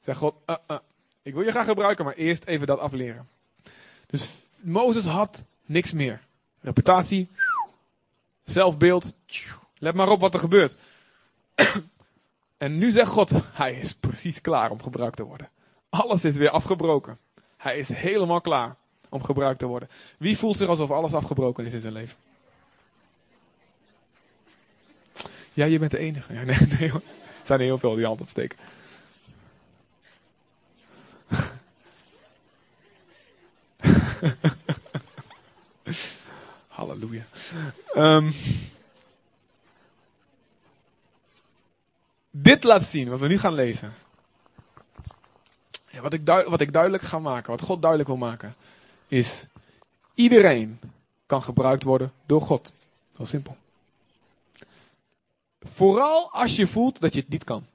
zegt 0.00 0.18
God, 0.18 0.34
uh, 0.46 0.56
uh, 0.70 0.78
ik 1.22 1.34
wil 1.34 1.42
je 1.42 1.50
graag 1.50 1.66
gebruiken, 1.66 2.04
maar 2.04 2.14
eerst 2.14 2.44
even 2.44 2.66
dat 2.66 2.78
afleren. 2.78 3.28
Dus 4.06 4.28
Mozes 4.60 5.04
had 5.04 5.44
niks 5.64 5.92
meer. 5.92 6.20
Reputatie, 6.60 7.28
zelfbeeld, 8.44 9.12
let 9.78 9.94
maar 9.94 10.08
op 10.08 10.20
wat 10.20 10.34
er 10.34 10.40
gebeurt. 10.40 10.76
En 12.56 12.78
nu 12.78 12.90
zegt 12.90 13.10
God, 13.10 13.30
hij 13.52 13.74
is 13.74 13.94
precies 13.94 14.40
klaar 14.40 14.70
om 14.70 14.82
gebruikt 14.82 15.16
te 15.16 15.24
worden. 15.24 15.50
Alles 15.88 16.24
is 16.24 16.36
weer 16.36 16.50
afgebroken. 16.50 17.18
Hij 17.56 17.78
is 17.78 17.88
helemaal 17.88 18.40
klaar 18.40 18.76
om 19.14 19.24
gebruikt 19.24 19.58
te 19.58 19.66
worden. 19.66 19.88
Wie 20.18 20.38
voelt 20.38 20.56
zich 20.56 20.68
alsof 20.68 20.90
alles 20.90 21.14
afgebroken 21.14 21.66
is 21.66 21.72
in 21.72 21.80
zijn 21.80 21.92
leven? 21.92 22.16
Ja, 25.52 25.64
je 25.64 25.78
bent 25.78 25.90
de 25.90 25.98
enige. 25.98 26.34
Ja, 26.34 26.42
nee, 26.42 26.58
nee. 26.78 26.92
Er 26.92 27.00
zijn 27.44 27.60
heel 27.60 27.78
veel 27.78 27.94
die 27.94 28.06
hand 28.06 28.20
opsteken. 28.20 28.58
Halleluja. 36.68 37.24
Ehm, 37.92 38.30
dit 42.30 42.64
laat 42.64 42.84
zien, 42.84 43.08
wat 43.08 43.20
we 43.20 43.26
nu 43.26 43.38
gaan 43.38 43.54
lezen. 43.54 43.92
Wat, 46.00 46.12
ik 46.12 46.26
wat 46.26 46.60
ik 46.60 46.72
duidelijk 46.72 47.02
ga 47.02 47.18
maken, 47.18 47.50
wat 47.50 47.62
God 47.62 47.80
duidelijk 47.80 48.10
wil 48.10 48.18
maken, 48.18 48.54
is 49.14 49.46
iedereen 50.14 50.80
kan 51.26 51.42
gebruikt 51.42 51.82
worden 51.82 52.12
door 52.26 52.40
God. 52.40 52.72
Heel 53.16 53.26
simpel. 53.26 53.56
Vooral 55.60 56.30
als 56.32 56.56
je 56.56 56.66
voelt 56.66 57.00
dat 57.00 57.14
je 57.14 57.20
het 57.20 57.28
niet 57.28 57.44
kan. 57.44 57.66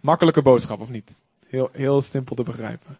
Makkelijke 0.00 0.42
boodschap 0.42 0.80
of 0.80 0.88
niet? 0.88 1.10
Heel, 1.46 1.68
heel 1.72 2.02
simpel 2.02 2.36
te 2.36 2.42
begrijpen. 2.42 2.98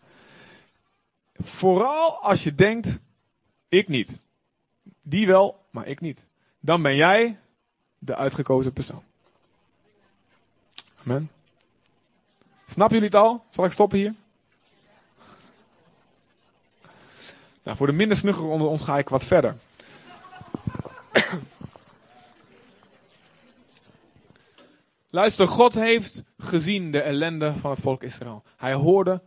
Vooral 1.34 2.22
als 2.22 2.44
je 2.44 2.54
denkt, 2.54 2.98
ik 3.68 3.88
niet. 3.88 4.18
Die 5.02 5.26
wel, 5.26 5.64
maar 5.70 5.86
ik 5.86 6.00
niet. 6.00 6.24
Dan 6.60 6.82
ben 6.82 6.96
jij 6.96 7.38
de 7.98 8.16
uitgekozen 8.16 8.72
persoon. 8.72 9.02
Amen. 11.02 11.30
Snappen 12.66 12.96
jullie 12.96 13.12
het 13.12 13.26
al? 13.26 13.44
Zal 13.50 13.64
ik 13.64 13.72
stoppen 13.72 13.98
hier? 13.98 14.14
Nou, 17.70 17.82
voor 17.82 17.90
de 17.90 17.96
minder 17.98 18.16
snugger 18.16 18.44
onder 18.44 18.68
ons 18.68 18.82
ga 18.82 18.98
ik 18.98 19.08
wat 19.08 19.24
verder. 19.24 19.56
Luister, 25.10 25.48
God 25.48 25.74
heeft 25.74 26.22
gezien 26.38 26.90
de 26.90 27.00
ellende 27.00 27.52
van 27.58 27.70
het 27.70 27.80
volk 27.80 28.02
Israël. 28.02 28.42
Hij 28.56 28.72
hoorde 28.72 29.22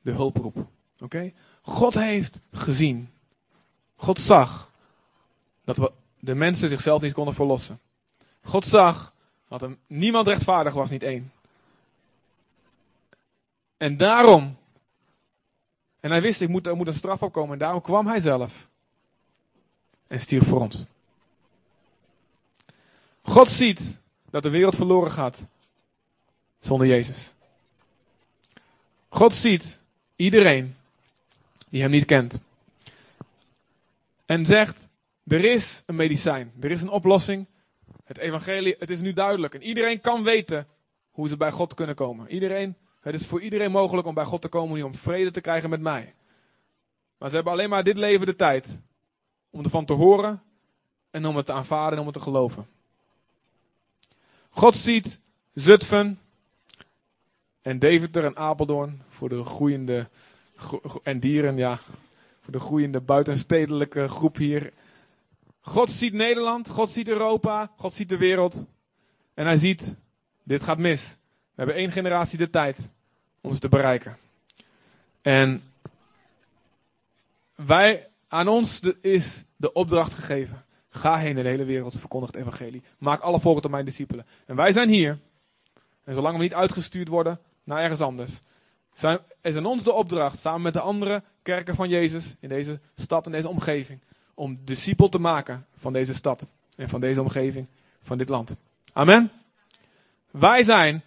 de 0.00 0.10
hulproep. 0.10 0.66
Oké? 1.00 1.32
God 1.62 1.94
heeft 1.94 2.40
gezien. 2.52 3.12
God 3.96 4.20
zag 4.20 4.70
dat 5.64 5.92
de 6.18 6.34
mensen 6.34 6.68
zichzelf 6.68 7.02
niet 7.02 7.12
konden 7.12 7.34
verlossen. 7.34 7.80
God 8.42 8.64
zag 8.64 9.14
dat 9.48 9.62
er 9.62 9.76
niemand 9.86 10.26
rechtvaardig 10.26 10.74
was, 10.74 10.90
niet 10.90 11.02
één. 11.02 11.32
En 13.76 13.96
daarom, 13.96 14.56
en 16.00 16.10
hij 16.10 16.22
wist, 16.22 16.40
ik 16.40 16.48
moet, 16.48 16.66
er 16.66 16.76
moet 16.76 16.86
een 16.86 16.94
straf 16.94 17.22
opkomen, 17.22 17.52
en 17.52 17.58
daarom 17.58 17.80
kwam 17.80 18.06
hij 18.06 18.20
zelf. 18.20 18.68
En 20.06 20.20
stierf 20.20 20.46
voor 20.46 20.60
ons. 20.60 20.84
God 23.22 23.48
ziet 23.48 23.98
dat 24.30 24.42
de 24.42 24.50
wereld 24.50 24.76
verloren 24.76 25.10
gaat 25.10 25.46
zonder 26.60 26.86
Jezus. 26.86 27.32
God 29.08 29.34
ziet 29.34 29.78
iedereen 30.16 30.76
die 31.68 31.82
hem 31.82 31.90
niet 31.90 32.04
kent. 32.04 32.40
En 34.26 34.46
zegt, 34.46 34.88
er 35.26 35.44
is 35.44 35.82
een 35.86 35.96
medicijn, 35.96 36.52
er 36.60 36.70
is 36.70 36.82
een 36.82 36.90
oplossing. 36.90 37.46
Het 38.04 38.18
evangelie, 38.18 38.76
het 38.78 38.90
is 38.90 39.00
nu 39.00 39.12
duidelijk. 39.12 39.54
En 39.54 39.62
iedereen 39.62 40.00
kan 40.00 40.22
weten 40.22 40.66
hoe 41.10 41.28
ze 41.28 41.36
bij 41.36 41.50
God 41.50 41.74
kunnen 41.74 41.94
komen. 41.94 42.30
Iedereen, 42.30 42.76
het 43.12 43.20
is 43.20 43.26
voor 43.26 43.40
iedereen 43.40 43.70
mogelijk 43.70 44.06
om 44.06 44.14
bij 44.14 44.24
God 44.24 44.42
te 44.42 44.48
komen, 44.48 44.82
om 44.82 44.94
vrede 44.94 45.30
te 45.30 45.40
krijgen 45.40 45.70
met 45.70 45.80
mij. 45.80 46.14
Maar 47.18 47.28
ze 47.28 47.34
hebben 47.34 47.52
alleen 47.52 47.68
maar 47.68 47.84
dit 47.84 47.96
leven 47.96 48.26
de 48.26 48.36
tijd 48.36 48.80
om 49.50 49.64
ervan 49.64 49.84
te 49.84 49.92
horen 49.92 50.42
en 51.10 51.26
om 51.26 51.36
het 51.36 51.46
te 51.46 51.52
aanvaarden 51.52 51.92
en 51.92 51.98
om 51.98 52.06
het 52.06 52.16
te 52.16 52.22
geloven. 52.22 52.66
God 54.50 54.74
ziet 54.74 55.20
Zutphen 55.54 56.18
en 57.62 57.78
Deventer 57.78 58.24
en 58.24 58.36
Apeldoorn 58.36 59.02
voor 59.08 59.28
de 59.28 59.44
groeiende 59.44 60.08
gro- 60.56 60.80
gro- 60.84 61.00
en 61.02 61.20
dieren, 61.20 61.56
ja, 61.56 61.78
voor 62.40 62.52
de 62.52 62.60
groeiende 62.60 63.00
buitenstedelijke 63.00 64.08
groep 64.08 64.36
hier. 64.36 64.72
God 65.60 65.90
ziet 65.90 66.12
Nederland, 66.12 66.68
God 66.68 66.90
ziet 66.90 67.08
Europa, 67.08 67.72
God 67.76 67.94
ziet 67.94 68.08
de 68.08 68.16
wereld. 68.16 68.66
En 69.34 69.46
hij 69.46 69.56
ziet, 69.56 69.96
dit 70.42 70.62
gaat 70.62 70.78
mis. 70.78 71.18
We 71.58 71.64
hebben 71.64 71.74
één 71.74 71.92
generatie 71.92 72.38
de 72.38 72.50
tijd 72.50 72.90
ze 73.42 73.58
te 73.58 73.68
bereiken. 73.68 74.16
En 75.22 75.62
wij, 77.54 78.08
aan 78.28 78.48
ons 78.48 78.80
is 79.00 79.44
de 79.56 79.72
opdracht 79.72 80.14
gegeven. 80.14 80.64
Ga 80.90 81.16
heen 81.16 81.36
in 81.36 81.42
de 81.42 81.48
hele 81.48 81.64
wereld, 81.64 81.98
verkondig 81.98 82.30
het 82.30 82.40
evangelie. 82.40 82.82
Maak 82.98 83.20
alle 83.20 83.40
volken 83.40 83.62
tot 83.62 83.70
mijn 83.70 83.84
discipelen. 83.84 84.26
En 84.46 84.56
wij 84.56 84.72
zijn 84.72 84.88
hier. 84.88 85.18
En 86.04 86.14
zolang 86.14 86.36
we 86.36 86.42
niet 86.42 86.54
uitgestuurd 86.54 87.08
worden 87.08 87.40
naar 87.64 87.82
ergens 87.82 88.00
anders, 88.00 88.40
zijn, 88.92 89.18
is 89.42 89.56
aan 89.56 89.66
ons 89.66 89.84
de 89.84 89.92
opdracht, 89.92 90.38
samen 90.38 90.62
met 90.62 90.72
de 90.72 90.80
andere 90.80 91.22
kerken 91.42 91.74
van 91.74 91.88
Jezus 91.88 92.34
in 92.40 92.48
deze 92.48 92.80
stad 92.96 93.26
en 93.26 93.32
deze 93.32 93.48
omgeving, 93.48 94.00
om 94.34 94.58
discipel 94.64 95.08
te 95.08 95.18
maken 95.18 95.66
van 95.76 95.92
deze 95.92 96.14
stad 96.14 96.46
en 96.76 96.88
van 96.88 97.00
deze 97.00 97.20
omgeving, 97.20 97.66
van 98.02 98.18
dit 98.18 98.28
land. 98.28 98.56
Amen. 98.92 99.30
Wij 100.30 100.62
zijn, 100.62 101.02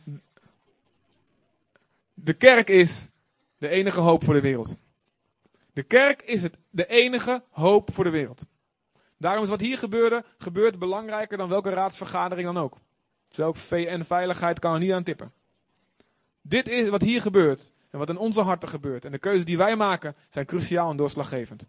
de 2.23 2.33
kerk 2.33 2.69
is 2.69 3.09
de 3.57 3.69
enige 3.69 3.99
hoop 3.99 4.23
voor 4.23 4.33
de 4.33 4.41
wereld. 4.41 4.77
De 5.73 5.83
kerk 5.83 6.21
is 6.21 6.43
het, 6.43 6.57
de 6.69 6.87
enige 6.87 7.43
hoop 7.49 7.93
voor 7.93 8.03
de 8.03 8.09
wereld. 8.09 8.45
Daarom 9.17 9.43
is 9.43 9.49
wat 9.49 9.59
hier 9.59 9.77
gebeurde, 9.77 10.23
gebeurt 10.37 10.79
belangrijker 10.79 11.37
dan 11.37 11.49
welke 11.49 11.69
raadsvergadering 11.69 12.45
dan 12.53 12.63
ook. 12.63 12.77
Zelfs 13.29 13.61
VN-veiligheid 13.61 14.59
kan 14.59 14.73
er 14.73 14.79
niet 14.79 14.91
aan 14.91 15.03
tippen. 15.03 15.31
Dit 16.41 16.67
is 16.67 16.89
wat 16.89 17.01
hier 17.01 17.21
gebeurt 17.21 17.71
en 17.89 17.99
wat 17.99 18.09
in 18.09 18.17
onze 18.17 18.41
harten 18.41 18.69
gebeurt. 18.69 19.05
En 19.05 19.11
de 19.11 19.19
keuzes 19.19 19.45
die 19.45 19.57
wij 19.57 19.75
maken 19.75 20.15
zijn 20.29 20.45
cruciaal 20.45 20.89
en 20.89 20.97
doorslaggevend. 20.97 21.65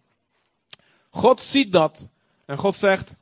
God 1.11 1.41
ziet 1.41 1.73
dat 1.73 2.09
en 2.45 2.57
God 2.57 2.75
zegt, 2.75 3.17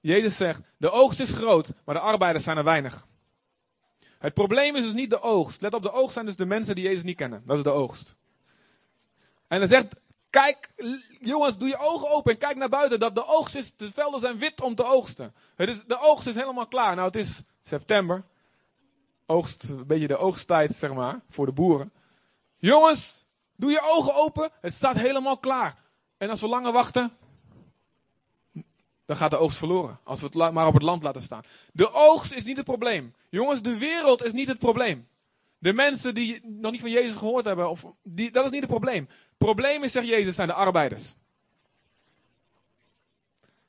Jezus 0.00 0.36
zegt, 0.36 0.62
de 0.76 0.90
oogst 0.90 1.20
is 1.20 1.30
groot, 1.30 1.74
maar 1.84 1.94
de 1.94 2.00
arbeiders 2.00 2.44
zijn 2.44 2.56
er 2.56 2.64
weinig. 2.64 3.06
Het 4.22 4.34
probleem 4.34 4.76
is 4.76 4.82
dus 4.82 4.92
niet 4.92 5.10
de 5.10 5.20
oogst. 5.20 5.60
Let 5.60 5.74
op, 5.74 5.82
de 5.82 5.92
oogst 5.92 6.12
zijn 6.12 6.26
dus 6.26 6.36
de 6.36 6.46
mensen 6.46 6.74
die 6.74 6.84
Jezus 6.84 7.02
niet 7.02 7.16
kennen. 7.16 7.42
Dat 7.46 7.56
is 7.56 7.62
de 7.62 7.70
oogst. 7.70 8.16
En 9.48 9.58
hij 9.58 9.68
zegt, 9.68 9.94
kijk, 10.30 10.70
jongens, 11.20 11.58
doe 11.58 11.68
je 11.68 11.78
ogen 11.78 12.10
open 12.10 12.32
en 12.32 12.38
kijk 12.38 12.56
naar 12.56 12.68
buiten. 12.68 13.00
Dat 13.00 13.14
de 13.14 13.26
oogst 13.26 13.54
is, 13.54 13.72
de 13.76 13.90
velden 13.92 14.20
zijn 14.20 14.38
wit 14.38 14.60
om 14.60 14.74
te 14.74 14.84
oogsten. 14.84 15.34
Het 15.56 15.68
is, 15.68 15.84
de 15.84 15.98
oogst 16.00 16.26
is 16.26 16.34
helemaal 16.34 16.66
klaar. 16.66 16.94
Nou, 16.94 17.06
het 17.06 17.16
is 17.16 17.42
september. 17.62 18.24
Oogst, 19.26 19.62
een 19.62 19.86
beetje 19.86 20.06
de 20.06 20.16
oogsttijd, 20.16 20.74
zeg 20.74 20.94
maar, 20.94 21.20
voor 21.28 21.46
de 21.46 21.52
boeren. 21.52 21.92
Jongens, 22.56 23.24
doe 23.56 23.70
je 23.70 23.80
ogen 23.96 24.14
open. 24.14 24.50
Het 24.60 24.74
staat 24.74 24.96
helemaal 24.96 25.38
klaar. 25.38 25.76
En 26.18 26.30
als 26.30 26.40
we 26.40 26.48
langer 26.48 26.72
wachten, 26.72 27.16
dan 29.12 29.20
gaat 29.20 29.30
de 29.30 29.36
oogst 29.36 29.58
verloren. 29.58 29.98
Als 30.04 30.20
we 30.20 30.26
het 30.26 30.52
maar 30.52 30.66
op 30.66 30.74
het 30.74 30.82
land 30.82 31.02
laten 31.02 31.22
staan. 31.22 31.42
De 31.72 31.92
oogst 31.92 32.32
is 32.32 32.44
niet 32.44 32.56
het 32.56 32.64
probleem. 32.64 33.14
Jongens, 33.28 33.62
de 33.62 33.78
wereld 33.78 34.24
is 34.24 34.32
niet 34.32 34.48
het 34.48 34.58
probleem. 34.58 35.08
De 35.58 35.72
mensen 35.72 36.14
die 36.14 36.40
nog 36.44 36.72
niet 36.72 36.80
van 36.80 36.90
Jezus 36.90 37.16
gehoord 37.16 37.44
hebben, 37.44 37.70
of 37.70 37.84
die, 38.02 38.30
dat 38.30 38.44
is 38.44 38.50
niet 38.50 38.60
het 38.60 38.70
probleem. 38.70 39.08
Het 39.08 39.38
probleem 39.38 39.82
is, 39.82 39.92
zegt 39.92 40.06
Jezus, 40.06 40.34
zijn 40.34 40.48
de 40.48 40.54
arbeiders. 40.54 41.14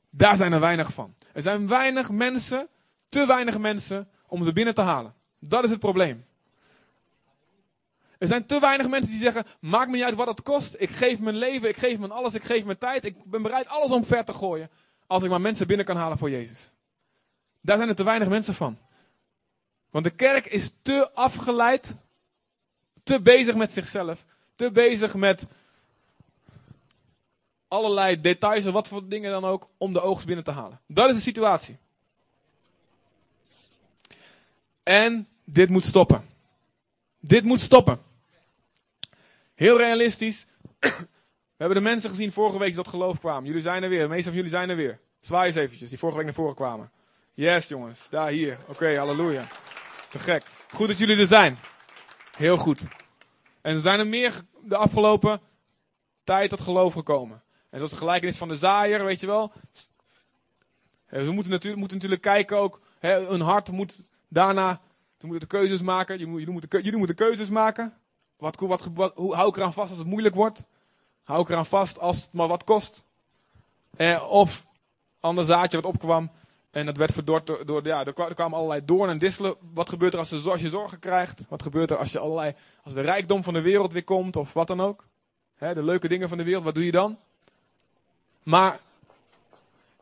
Daar 0.10 0.36
zijn 0.36 0.54
er 0.54 0.60
weinig 0.60 0.94
van. 0.94 1.16
Er 1.34 1.42
zijn 1.42 1.68
weinig 1.68 2.12
mensen, 2.12 2.68
te 3.10 3.26
weinig 3.26 3.58
mensen, 3.58 4.10
om 4.28 4.44
ze 4.44 4.54
binnen 4.54 4.74
te 4.74 4.82
halen. 4.82 5.14
Dat 5.40 5.64
is 5.64 5.70
het 5.70 5.80
probleem. 5.80 6.26
Er 8.18 8.28
zijn 8.28 8.46
te 8.46 8.60
weinig 8.60 8.90
mensen 8.90 9.12
die 9.12 9.22
zeggen: 9.22 9.46
Maakt 9.60 9.90
me 9.90 9.96
niet 9.96 10.06
uit 10.06 10.16
wat 10.16 10.28
het 10.28 10.42
kost. 10.42 10.76
Ik 10.78 10.90
geef 10.90 11.20
mijn 11.20 11.36
leven, 11.36 11.70
ik 11.70 11.78
geef 11.78 12.00
mijn 12.00 12.12
alles, 12.12 12.34
ik 12.34 12.44
geef 12.44 12.66
mijn 12.66 12.78
tijd. 12.78 13.06
Ik 13.06 13.24
ben 13.24 13.42
bereid 13.42 13.68
alles 13.68 13.92
omver 13.92 14.26
te 14.26 14.34
gooien. 14.34 14.70
Als 15.14 15.24
ik 15.24 15.30
maar 15.30 15.42
mensen 15.42 15.68
binnen 15.68 15.86
kan 15.86 15.96
halen 15.96 16.18
voor 16.18 16.30
Jezus. 16.30 16.74
Daar 17.62 17.78
zijn 17.78 17.90
er 17.90 17.96
te 17.96 18.04
weinig 18.04 18.28
mensen 18.28 18.54
van. 18.54 18.78
Want 19.90 20.06
de 20.06 20.12
kerk 20.12 20.46
is 20.46 20.72
te 20.82 21.12
afgeleid, 21.14 21.96
te 23.04 23.22
bezig 23.22 23.56
met 23.56 23.72
zichzelf, 23.72 24.26
te 24.56 24.72
bezig 24.72 25.16
met 25.16 25.46
allerlei 27.68 28.22
details 28.22 28.66
en 28.66 28.74
wat 28.74 28.88
voor 28.88 29.08
dingen 29.08 29.32
dan 29.32 29.46
ook 29.46 29.70
om 29.78 29.94
de 29.94 30.02
oogst 30.02 30.26
binnen 30.26 30.44
te 30.44 30.52
halen. 30.52 30.82
Dat 30.88 31.10
is 31.10 31.16
de 31.16 31.22
situatie. 31.22 31.78
En 34.84 35.28
dit 35.44 35.70
moet 35.70 35.86
stoppen. 35.86 36.26
Dit 37.20 37.44
moet 37.44 37.60
stoppen. 37.60 38.02
Heel 39.56 39.78
realistisch. 39.78 40.46
Hebben 41.64 41.84
de 41.84 41.90
mensen 41.90 42.10
gezien 42.10 42.32
vorige 42.32 42.60
week 42.60 42.74
tot 42.74 42.88
geloof 42.88 43.20
kwamen. 43.20 43.46
Jullie 43.46 43.62
zijn 43.62 43.84
er 43.84 43.90
weer. 43.90 44.02
De 44.02 44.08
meeste 44.08 44.26
van 44.26 44.36
jullie 44.36 44.50
zijn 44.50 44.70
er 44.70 44.76
weer. 44.76 45.00
Zwaai 45.20 45.48
eens 45.48 45.56
eventjes, 45.56 45.90
die 45.90 45.98
vorige 45.98 46.18
week 46.18 46.28
naar 46.28 46.36
voren 46.36 46.56
kwamen. 46.56 46.92
Yes, 47.34 47.68
jongens. 47.68 48.10
Daar, 48.10 48.30
hier. 48.30 48.58
Oké, 48.68 48.98
halleluja. 48.98 49.48
Te 50.10 50.20
gek. 50.20 50.44
Goed 50.74 50.88
dat 50.88 50.98
jullie 50.98 51.18
er 51.18 51.28
zijn. 51.28 51.58
Heel 52.38 52.58
goed. 52.58 52.82
En 53.62 53.76
er 53.76 53.82
zijn 53.82 54.00
er 54.00 54.08
meer 54.08 54.42
de 54.64 54.76
afgelopen 54.76 55.42
tijd 56.24 56.50
tot 56.50 56.62
geloof 56.62 56.94
gekomen. 56.94 57.44
En 57.70 57.80
dat 57.80 57.88
is 57.88 57.94
de 57.94 58.00
gelijkenis 58.00 58.38
van 58.38 58.48
de 58.48 58.56
zaaier, 58.56 59.06
weet 59.06 59.20
je 59.20 59.28
wel. 59.28 59.52
We 61.08 61.32
moeten 61.32 61.52
natuurlijk, 61.52 61.80
moeten 61.80 61.98
natuurlijk 61.98 62.22
kijken 62.22 62.58
ook. 62.58 62.82
Hè, 63.00 63.28
een 63.28 63.42
hart 63.42 63.72
moet 63.72 64.06
daarna. 64.28 64.82
Ze 65.18 65.28
moeten 65.28 65.50
de 65.50 65.58
keuzes 65.58 65.82
maken. 65.82 66.18
Jullie, 66.18 66.50
moeten, 66.50 66.82
jullie 66.82 66.98
moeten 66.98 67.16
keuzes 67.16 67.50
maken. 67.50 67.94
Wat, 68.38 68.60
wat, 68.94 69.12
hoe 69.16 69.36
hou 69.36 69.50
ik 69.50 69.58
eraan 69.58 69.74
vast 69.74 69.90
als 69.90 70.00
het 70.00 70.08
moeilijk 70.08 70.36
wordt? 70.36 70.64
Hou 71.24 71.42
ik 71.42 71.50
eraan 71.50 71.66
vast 71.66 72.00
als 72.00 72.22
het 72.22 72.34
maar 72.34 72.48
wat 72.48 72.64
kost? 72.64 73.04
Eh, 73.98 74.24
of 74.30 74.66
ander 75.20 75.46
zaadje 75.46 75.82
wat 75.82 75.92
opkwam. 75.94 76.32
En 76.72 76.86
dat 76.86 76.98
werd 76.98 77.12
verdord 77.12 77.68
door, 77.68 77.86
ja, 77.86 78.06
er, 78.06 78.14
kwa- 78.14 78.34
kwamen 78.34 78.58
allerlei 78.58 78.86
doornen 78.86 79.10
en 79.10 79.18
disselen. 79.18 79.56
Wat 79.74 79.90
gebeurt 79.90 80.14
er 80.14 80.20
als, 80.20 80.30
je- 80.30 80.50
als 80.52 80.62
je 80.62 80.70
zorgen 80.70 81.00
krijgt? 81.00 81.42
Wat 81.50 81.62
gebeurt 81.64 81.92
er 81.92 81.98
als 81.98 82.12
je 82.12 82.20
allerlei, 82.20 82.56
als 82.84 82.94
de 82.94 83.02
rijkdom 83.02 83.44
van 83.44 83.54
de 83.54 83.62
wereld 83.62 83.92
weer 83.92 84.04
komt 84.04 84.36
of 84.36 84.54
wat 84.54 84.68
dan 84.68 84.82
ook? 84.82 85.06
De 85.58 85.84
leuke 85.84 86.08
dingen 86.08 86.30
van 86.30 86.38
de 86.38 86.44
wereld, 86.44 86.64
wat 86.64 86.74
doe 86.76 86.86
je 86.86 86.92
dan? 86.92 87.18
Maar 88.44 88.80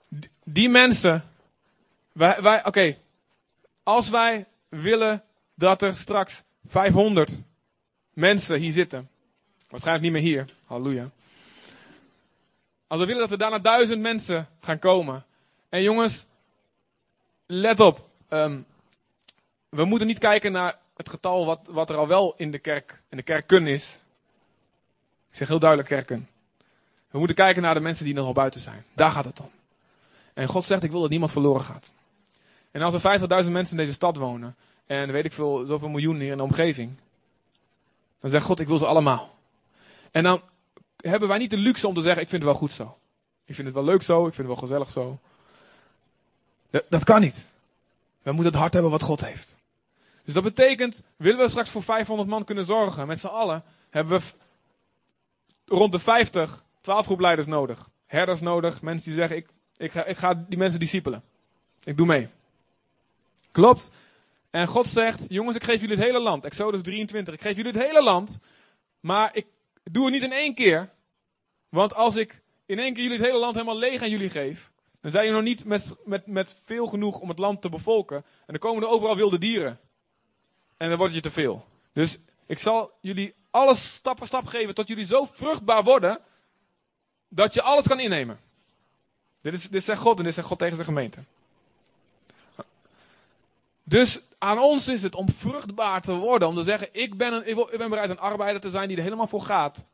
die, 0.08 0.30
die 0.44 0.70
mensen, 0.70 1.24
wij, 2.12 2.42
wij, 2.42 2.66
oké, 2.66 2.98
als 3.84 4.10
wij 4.10 4.46
willen 4.70 5.24
dat 5.54 5.82
er 5.82 5.96
straks 5.96 6.44
500 6.66 7.44
mensen 8.14 8.60
hier 8.60 8.72
zitten, 8.72 9.10
waarschijnlijk 9.72 10.04
niet 10.04 10.24
meer 10.24 10.32
hier, 10.32 10.46
halleluja. 10.66 11.10
Als 12.88 13.00
we 13.00 13.06
willen 13.06 13.22
dat 13.22 13.32
er 13.32 13.38
daarna 13.38 13.60
duizend 13.60 14.02
mensen 14.02 14.48
gaan 14.62 14.80
komen. 14.80 15.26
En 15.70 15.82
jongens, 15.82 16.26
let 17.46 17.80
op. 17.80 18.10
ehm, 18.28 18.60
we 19.70 19.86
moeten 19.86 20.08
niet 20.08 20.20
kijken 20.20 20.52
naar 20.52 20.78
het 20.96 21.10
getal 21.10 21.46
wat, 21.46 21.60
wat 21.66 21.90
er 21.90 21.96
al 21.96 22.08
wel 22.08 22.34
in 22.38 22.52
de 22.52 22.60
kerk, 22.60 23.02
in 23.10 23.18
de 23.18 23.24
kerken 23.24 23.68
is. 23.68 24.02
Ik 25.30 25.38
zeg 25.38 25.48
heel 25.48 25.60
duidelijk 25.60 25.90
kerken. 25.90 26.30
We 27.10 27.18
moeten 27.18 27.36
kijken 27.36 27.62
naar 27.62 27.74
de 27.74 27.80
mensen 27.80 28.06
die 28.06 28.14
nog 28.14 28.26
al 28.26 28.34
buiten 28.34 28.62
zijn. 28.62 28.86
Daar 28.94 29.12
gaat 29.12 29.26
het 29.26 29.40
om. 29.40 29.52
En 30.34 30.48
God 30.48 30.66
zegt, 30.66 30.84
ik 30.84 30.92
wil 30.92 31.02
dat 31.02 31.10
niemand 31.10 31.32
verloren 31.32 31.62
gaat. 31.62 31.92
En 32.72 32.82
als 32.82 33.04
er 33.04 33.20
50.000 33.46 33.52
mensen 33.52 33.78
in 33.78 33.84
deze 33.84 33.94
stad 33.94 34.16
wonen, 34.16 34.56
en 34.86 35.12
weet 35.12 35.26
ik 35.26 35.34
veel, 35.34 35.66
zoveel 35.66 35.90
miljoen 35.90 36.20
hier 36.20 36.32
in 36.32 36.38
de 36.38 36.44
omgeving, 36.44 36.92
dan 38.20 38.30
zegt 38.30 38.46
God, 38.46 38.60
ik 38.60 38.68
wil 38.68 38.78
ze 38.78 38.86
allemaal. 38.86 39.40
En 40.12 40.24
dan 40.24 40.42
hebben 40.98 41.28
wij 41.28 41.38
niet 41.38 41.50
de 41.50 41.58
luxe 41.58 41.88
om 41.88 41.94
te 41.94 42.02
zeggen, 42.02 42.22
ik 42.22 42.30
vind 42.30 42.42
het 42.44 42.52
wel 42.52 42.60
goed 42.60 42.72
zo. 42.72 42.98
Ik 43.46 43.56
vind 43.56 43.68
het 43.68 43.76
wel 43.76 43.86
leuk 43.86 44.02
zo, 44.02 44.28
ik 44.28 44.34
vind 44.34 44.48
het 44.48 44.58
wel 44.58 44.68
gezellig 44.68 44.92
zo. 44.92 45.20
Dat, 46.90 47.04
kan 47.04 47.22
niet. 47.22 47.48
We 48.22 48.32
moeten 48.32 48.52
het 48.52 48.62
hart 48.62 48.74
hebben 48.74 48.92
wat 48.92 49.02
God 49.02 49.26
heeft. 49.26 49.56
Dus 50.24 50.34
dat 50.34 50.44
betekent, 50.44 51.02
willen 51.16 51.40
we 51.40 51.50
straks 51.50 51.70
voor 51.70 51.84
500 51.84 52.30
man 52.30 52.44
kunnen 52.44 52.66
zorgen, 52.66 53.08
met 53.08 53.20
z'n 53.20 53.28
allen, 53.28 53.64
hebben 53.90 54.20
we 54.20 54.26
rond 55.76 55.92
de 55.92 56.00
50 56.00 56.64
12-groepleiders 56.64 57.48
nodig. 57.48 57.90
Herders 58.06 58.42
nodig, 58.42 58.82
mensen 58.82 59.08
die 59.08 59.20
zeggen, 59.20 59.38
ik, 59.38 59.48
ik, 59.78 59.92
ga, 59.92 60.06
ik 60.06 60.18
ga 60.18 60.34
die 60.48 60.58
mensen 60.58 60.80
discipelen. 60.80 61.24
Ik 61.84 61.98
doe 61.98 62.06
mee. 62.06 62.30
Klopt. 63.52 63.92
En 64.50 64.68
God 64.68 64.88
zegt, 64.88 65.26
jongens, 65.28 65.56
ik 65.56 65.64
geef 65.64 65.82
jullie 65.82 65.96
het 65.96 66.06
hele 66.06 66.20
land. 66.20 66.46
Exodus 66.46 66.82
23, 66.82 67.34
ik 67.34 67.42
geef 67.42 67.56
jullie 67.56 67.72
het 67.72 67.82
hele 67.82 68.04
land. 68.04 68.40
Maar 69.00 69.30
ik 69.34 69.46
doe 69.84 70.04
het 70.04 70.14
niet 70.14 70.24
in 70.24 70.32
één 70.32 70.56
keer. 70.56 70.90
Want 71.70 71.94
als 71.94 72.16
ik 72.16 72.42
in 72.66 72.80
één 72.80 72.94
keer 72.94 73.04
jullie 73.04 73.18
het 73.18 73.28
hele 73.28 73.40
land 73.40 73.54
helemaal 73.54 73.78
leeg 73.78 74.02
aan 74.02 74.10
jullie 74.10 74.30
geef, 74.30 74.72
dan 75.02 75.12
zijn 75.12 75.26
jullie 75.26 75.40
nog 75.40 75.50
niet 75.50 75.66
met, 75.66 75.98
met, 76.06 76.28
met 76.28 76.56
veel 76.66 76.88
genoeg 76.88 77.20
om 77.20 77.30
het 77.30 77.40
land 77.40 77.62
te 77.62 77.70
bevolken. 77.70 78.18
En 78.18 78.46
dan 78.46 78.58
komen 78.58 78.84
er 78.84 78.90
overal 78.90 79.16
wilde 79.16 79.38
dieren. 79.38 79.80
En 80.78 80.90
dan 80.90 80.98
wordt 80.98 81.14
je 81.14 81.22
te 81.22 81.32
veel. 81.32 81.66
Dus 81.94 82.20
ik 82.46 82.58
zal 82.58 82.92
jullie 83.02 83.36
alles 83.50 83.94
stap 83.94 84.18
voor 84.18 84.28
stap 84.28 84.46
geven 84.46 84.76
tot 84.76 84.88
jullie 84.88 85.06
zo 85.06 85.26
vruchtbaar 85.26 85.84
worden, 85.84 86.20
dat 87.28 87.54
je 87.54 87.62
alles 87.62 87.88
kan 87.88 88.00
innemen. 88.00 88.40
Dit, 89.42 89.54
is, 89.54 89.70
dit 89.70 89.84
zegt 89.84 90.02
God 90.02 90.18
en 90.18 90.24
dit 90.24 90.34
zegt 90.34 90.48
God 90.48 90.60
tegen 90.60 90.78
de 90.78 90.84
gemeente. 90.84 91.20
Dus 93.84 94.22
aan 94.44 94.60
ons 94.60 94.88
is 94.88 95.02
het 95.02 95.16
om 95.16 95.30
vruchtbaar 95.30 96.02
te 96.02 96.16
worden. 96.16 96.48
Om 96.48 96.56
te 96.56 96.64
zeggen, 96.64 96.90
ik 96.92 97.18
ben, 97.18 97.34
een, 97.34 97.48
ik 97.48 97.78
ben 97.78 97.90
bereid 97.90 98.10
een 98.10 98.20
arbeider 98.20 98.62
te 98.62 98.70
zijn 98.70 98.88
die 98.88 98.98
er 98.98 99.04
helemaal 99.04 99.28
voor 99.28 99.42
gaat. 99.42 99.88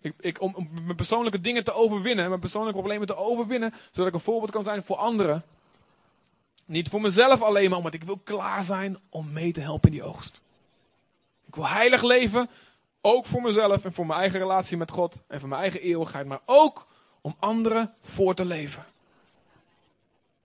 Ik, 0.00 0.14
ik, 0.20 0.40
om, 0.40 0.68
mijn 0.82 0.96
persoonlijke 0.96 1.40
dingen 1.40 1.64
te 1.64 1.72
overwinnen, 1.72 2.28
mijn 2.28 2.40
persoonlijke 2.40 2.78
problemen 2.78 3.06
te 3.06 3.16
overwinnen, 3.16 3.74
zodat 3.90 4.08
ik 4.08 4.14
een 4.14 4.20
voorbeeld 4.20 4.50
kan 4.50 4.64
zijn 4.64 4.82
voor 4.82 4.96
anderen. 4.96 5.44
Niet 6.64 6.88
voor 6.88 7.00
mezelf 7.00 7.42
alleen 7.42 7.68
maar, 7.68 7.78
omdat 7.78 7.94
ik 7.94 8.02
wil 8.02 8.20
klaar 8.24 8.62
zijn 8.62 8.98
om 9.08 9.32
mee 9.32 9.52
te 9.52 9.60
helpen 9.60 9.90
in 9.90 9.96
die 9.96 10.04
oogst. 10.04 10.40
Ik 11.46 11.54
wil 11.54 11.66
heilig 11.66 12.02
leven, 12.02 12.50
ook 13.00 13.26
voor 13.26 13.42
mezelf 13.42 13.84
en 13.84 13.92
voor 13.92 14.06
mijn 14.06 14.20
eigen 14.20 14.38
relatie 14.38 14.76
met 14.76 14.90
God 14.90 15.22
en 15.28 15.40
voor 15.40 15.48
mijn 15.48 15.60
eigen 15.60 15.80
eeuwigheid, 15.80 16.26
maar 16.26 16.40
ook 16.44 16.86
om 17.20 17.36
anderen 17.38 17.94
voor 18.02 18.34
te 18.34 18.44
leven. 18.44 18.84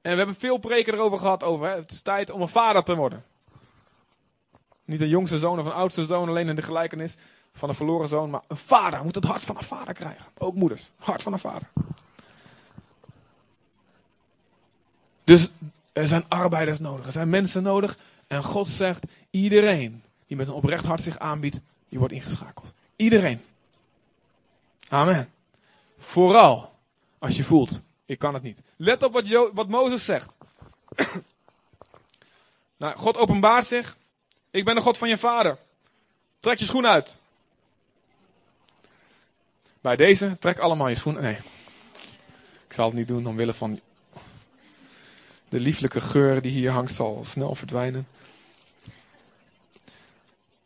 En 0.02 0.12
we 0.12 0.18
hebben 0.18 0.36
veel 0.36 0.58
preken 0.58 0.94
erover 0.94 1.18
gehad 1.18 1.44
over, 1.44 1.68
hè, 1.68 1.76
het 1.76 1.92
is 1.92 2.02
tijd 2.02 2.30
om 2.30 2.42
een 2.42 2.50
vader 2.50 2.84
te 2.84 2.96
worden. 2.96 3.24
Niet 4.86 5.02
een 5.02 5.08
jongste 5.08 5.40
zoon 5.40 5.60
of 5.60 5.66
een 5.66 5.72
oudste 5.72 6.06
zoon, 6.06 6.30
alleen 6.30 6.48
in 6.48 6.56
de 6.56 6.62
gelijkenis 6.62 7.16
van 7.54 7.70
een 7.70 7.76
verloren 7.76 8.08
zoon, 8.08 8.30
maar 8.30 8.42
een 8.48 8.58
vader 8.58 9.04
moet 9.04 9.16
het 9.16 9.24
hart 9.24 9.44
van 9.44 9.58
een 9.58 9.64
vader 9.64 9.94
krijgen. 9.94 10.26
Ook 10.38 10.56
moeders, 10.56 10.92
hart 10.96 11.24
van 11.24 11.34
een 11.34 11.40
vader. 11.40 11.70
Dus 15.24 15.50
er 15.94 16.08
zijn 16.08 16.26
arbeiders 16.28 16.80
nodig, 16.80 17.06
er 17.06 17.12
zijn 17.12 17.30
mensen 17.30 17.64
nodig. 17.64 17.98
En 18.28 18.44
God 18.44 18.68
zegt, 18.68 19.04
iedereen 19.30 20.04
die 20.28 20.38
met 20.38 20.48
een 20.48 20.54
oprecht 20.54 20.86
hart 20.86 21.02
zich 21.02 21.20
aanbiedt, 21.20 21.60
die 21.90 22.00
wordt 22.00 22.14
ingeschakeld. 22.14 22.74
Iedereen. 22.96 23.42
Amen. 24.90 25.30
Vooral 25.98 26.74
als 27.20 27.38
je 27.38 27.44
voelt, 27.44 27.82
ik 28.12 28.20
kan 28.20 28.34
het 28.34 28.44
niet. 28.44 28.62
Let 28.76 29.04
op 29.04 29.14
wat, 29.14 29.50
wat 29.54 29.68
Mozes 29.68 30.06
zegt. 30.06 30.36
nou, 32.78 32.98
God 32.98 33.18
openbaart 33.18 33.68
zich. 33.68 33.98
Ik 34.50 34.66
ben 34.66 34.76
de 34.76 34.82
God 34.82 34.98
van 34.98 35.10
je 35.10 35.18
vader. 35.18 35.58
Trek 36.40 36.60
je 36.60 36.66
schoen 36.66 36.88
uit. 36.88 37.18
Bij 39.82 39.96
deze, 39.96 40.38
trek 40.40 40.60
allemaal 40.60 40.88
je 40.88 40.96
schoenen. 40.96 41.22
Nee. 41.22 41.38
Ik 42.68 42.74
zal 42.74 42.86
het 42.86 42.96
niet 42.96 43.08
doen 43.08 43.26
omwille 43.26 43.54
van 43.54 43.80
de 45.50 45.60
lieflijke 45.60 46.02
geur 46.02 46.42
die 46.42 46.52
hier 46.52 46.72
hangt, 46.72 46.94
zal 46.94 47.22
snel 47.26 47.56
verdwijnen. 47.56 48.08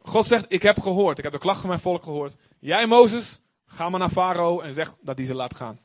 God 0.02 0.26
zegt, 0.26 0.46
ik 0.48 0.62
heb 0.62 0.80
gehoord, 0.80 1.18
ik 1.18 1.24
heb 1.24 1.34
de 1.34 1.40
klacht 1.40 1.60
van 1.60 1.70
mijn 1.70 1.82
volk 1.82 2.04
gehoord. 2.04 2.36
Jij, 2.60 2.88
Mozes, 2.88 3.40
ga 3.66 3.90
maar 3.90 4.00
naar 4.00 4.10
Farao 4.10 4.60
en 4.60 4.74
zeg 4.74 4.96
dat 5.02 5.18
hij 5.18 5.26
ze 5.26 5.34
laat 5.34 5.56
gaan. 5.56 5.80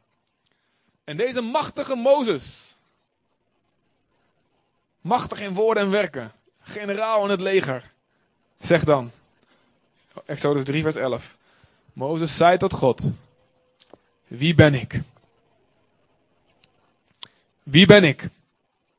En 1.10 1.16
deze 1.16 1.40
machtige 1.40 1.94
Mozes, 1.94 2.76
machtig 5.00 5.40
in 5.40 5.54
woorden 5.54 5.82
en 5.82 5.90
werken, 5.90 6.32
generaal 6.60 7.24
in 7.24 7.30
het 7.30 7.40
leger, 7.40 7.92
zegt 8.58 8.86
dan, 8.86 9.10
Exodus 10.24 10.64
3 10.64 10.82
vers 10.82 10.96
11. 10.96 11.36
Mozes 11.92 12.36
zei 12.36 12.56
tot 12.56 12.72
God, 12.72 13.12
Wie 14.26 14.54
ben 14.54 14.74
ik? 14.74 15.00
Wie 17.62 17.86
ben 17.86 18.04
ik? 18.04 18.28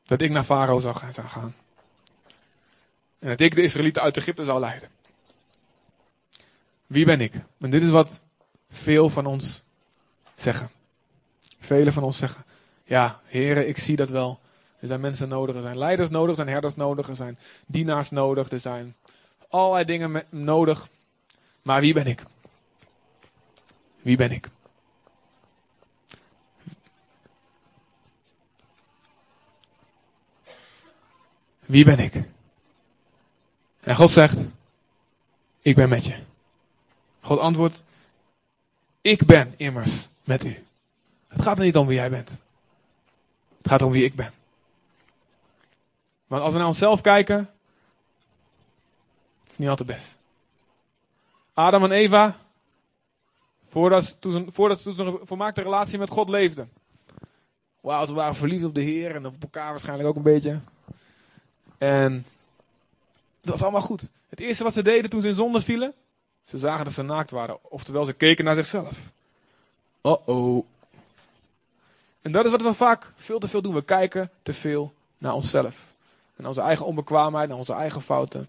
Dat 0.06 0.22
ik 0.22 0.32
naar 0.32 0.44
Farao 0.44 0.80
zou 0.80 0.96
gaan-. 0.96 1.56
En 3.20 3.30
dat 3.30 3.40
ik 3.40 3.56
de 3.56 3.64
Israëlieten 3.64 4.02
uit 4.02 4.18
Egypte 4.18 4.44
zou 4.44 4.60
leiden. 4.60 4.90
Wie 6.88 7.06
ben 7.06 7.22
ik? 7.22 7.34
En 7.60 7.70
dit 7.70 7.84
is 7.84 7.90
wat 7.90 8.20
veel 8.70 9.10
van 9.10 9.26
ons 9.26 9.62
zeggen. 10.36 10.80
Velen 11.62 11.94
van 11.94 12.04
ons 12.04 12.18
zeggen. 12.18 12.44
Ja, 12.84 13.20
heren, 13.26 13.68
ik 13.68 13.78
zie 13.78 13.96
dat 13.96 14.10
wel. 14.10 14.40
Er 14.80 14.88
zijn 14.88 15.00
mensen 15.00 15.28
nodig, 15.28 15.56
er 15.56 15.62
zijn 15.62 15.78
leiders 15.78 16.10
nodig, 16.10 16.30
er 16.30 16.36
zijn 16.36 16.48
herders 16.48 16.76
nodig, 16.76 17.08
er 17.08 17.16
zijn 17.16 17.40
dienaars 17.66 18.10
nodig, 18.10 18.52
er 18.52 18.60
zijn 18.60 18.96
allerlei 19.50 19.86
dingen 19.86 20.24
nodig. 20.30 20.90
Maar 21.62 21.82
wie 21.82 21.94
ben 21.94 22.08
ik? 22.08 22.24
Wie 24.02 24.18
ben 24.18 24.32
ik? 24.32 24.48
Wie 31.60 31.86
ben 31.86 32.00
ik? 32.00 32.14
En 33.80 33.96
God 33.96 34.10
zegt, 34.10 34.38
ik 35.62 35.76
ben 35.76 35.90
met 35.90 36.06
je. 36.06 36.16
God 37.22 37.40
antwoordt, 37.40 37.84
ik 39.02 39.26
ben 39.26 39.54
immers 39.58 40.08
met 40.24 40.46
u. 40.46 40.64
Het 41.32 41.42
gaat 41.42 41.58
er 41.58 41.64
niet 41.64 41.78
om 41.78 41.88
wie 41.88 41.96
jij 41.98 42.10
bent. 42.10 42.30
Het 43.58 43.68
gaat 43.68 43.82
om 43.82 43.92
wie 43.92 44.04
ik 44.04 44.16
ben. 44.16 44.32
Want 46.28 46.42
als 46.42 46.52
we 46.52 46.58
naar 46.58 46.68
onszelf 46.68 47.02
kijken, 47.02 47.40
is 49.44 49.50
het 49.50 49.60
niet 49.60 49.70
altijd 49.70 49.88
best. 49.88 50.14
Adam 51.54 51.84
en 51.84 51.92
Eva, 51.92 52.38
voordat 53.70 54.06
ze, 54.06 54.20
toen 54.20 55.08
een 55.08 55.20
volmaakte 55.24 55.62
relatie 55.62 56.00
met 56.00 56.10
God 56.10 56.30
leefden. 56.30 56.72
Wauw, 57.80 58.06
ze 58.06 58.14
waren 58.14 58.36
verliefd 58.36 58.64
op 58.64 58.76
de 58.76 58.82
Heer 58.82 59.16
en 59.16 59.26
op 59.26 59.42
elkaar 59.42 59.70
waarschijnlijk 59.70 60.10
ook 60.10 60.16
een 60.16 60.22
beetje. 60.22 60.60
En 61.78 62.26
dat 63.42 63.52
was 63.52 63.62
allemaal 63.62 63.82
goed. 63.82 64.08
Het 64.30 64.40
eerste 64.40 64.64
wat 64.64 64.74
ze 64.74 64.84
deden 64.84 65.10
toen 65.10 65.22
ze 65.22 65.28
in 65.28 65.36
zonde 65.36 65.62
vielen, 65.62 65.94
ze 66.44 66.58
zagen 66.58 66.86
dat 66.86 66.94
ze 66.94 67.04
naakt 67.04 67.32
waren. 67.32 67.72
Oftewel, 67.72 68.06
ze 68.06 68.14
keken 68.14 68.46
naar 68.46 68.56
zichzelf. 68.56 68.98
Oh 70.02 70.28
oh. 70.28 70.66
En 72.22 72.32
dat 72.32 72.46
is 72.46 72.52
wat 72.52 72.62
we 72.62 72.74
vaak 72.74 73.12
veel 73.16 73.40
te 73.40 73.48
veel 73.48 73.62
doen. 73.62 73.74
We 73.74 73.84
kijken 73.84 74.32
te 74.44 74.54
veel 74.54 74.94
naar 75.18 75.34
onszelf. 75.34 75.76
En 76.36 76.48
onze 76.48 76.62
eigen 76.62 76.86
onbekwaamheid, 76.86 77.50
naar 77.50 77.58
onze 77.58 77.74
eigen 77.74 78.02
fouten. 78.02 78.48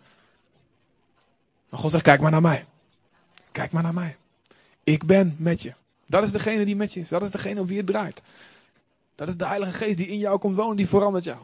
Maar 1.69 1.81
God 1.81 1.91
zegt, 1.91 2.03
kijk 2.03 2.21
maar 2.21 2.31
naar 2.31 2.41
mij. 2.41 2.67
Kijk 3.53 3.73
maar 3.73 3.83
naar 3.83 3.95
mij. 3.95 4.17
Ik 4.85 5.05
ben 5.05 5.37
met 5.39 5.63
je. 5.63 5.73
Dat 6.07 6.25
is 6.25 6.33
degene 6.33 6.65
die 6.65 6.77
met 6.77 6.93
je 6.93 7.01
is. 7.01 7.09
Dat 7.09 7.23
is 7.23 7.31
degene 7.31 7.61
op 7.61 7.69
wie 7.69 7.77
het 7.77 7.87
draait. 7.87 8.23
Dat 9.15 9.29
is 9.29 9.37
de 9.37 9.47
Heilige 9.47 9.73
Geest 9.73 9.97
die 9.97 10.07
in 10.07 10.19
jou 10.19 10.39
komt 10.39 10.57
wonen, 10.57 10.77
die 10.77 10.89
verandert 10.89 11.25
jou. 11.25 11.39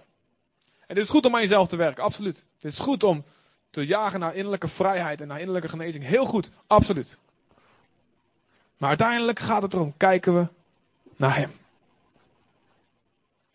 En 0.87 0.95
het 0.95 1.05
is 1.05 1.11
goed 1.11 1.27
om 1.27 1.35
aan 1.35 1.41
jezelf 1.41 1.69
te 1.69 1.77
werken, 1.77 2.05
absoluut. 2.05 2.45
Het 2.61 2.73
is 2.73 2.79
goed 2.79 3.05
om 3.05 3.25
te 3.71 3.87
jagen 3.87 4.21
naar 4.21 4.35
innerlijke 4.35 4.69
vrijheid 4.69 5.21
en 5.21 5.29
naar 5.29 5.39
innerlijke 5.39 5.69
genezing. 5.69 6.05
Heel 6.05 6.27
goed, 6.27 6.51
absoluut. 6.67 7.17
Maar 8.77 8.89
uiteindelijk 8.89 9.39
gaat 9.39 9.63
het 9.63 9.73
erom, 9.73 9.95
kijken 9.97 10.35
we 10.35 10.49
naar 11.17 11.37
Hem. 11.37 11.51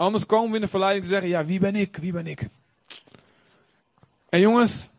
Anders 0.03 0.25
komen 0.25 0.49
we 0.49 0.55
in 0.55 0.61
de 0.61 0.67
verleiding 0.67 1.03
te 1.03 1.11
zeggen, 1.11 1.29
ja, 1.29 1.45
wie 1.45 1.59
ben 1.59 1.75
ik? 1.75 1.97
Wie 1.97 2.11
ben 2.11 2.27
ik? 2.27 2.47
En 4.29 4.39
jongens, 4.39 4.89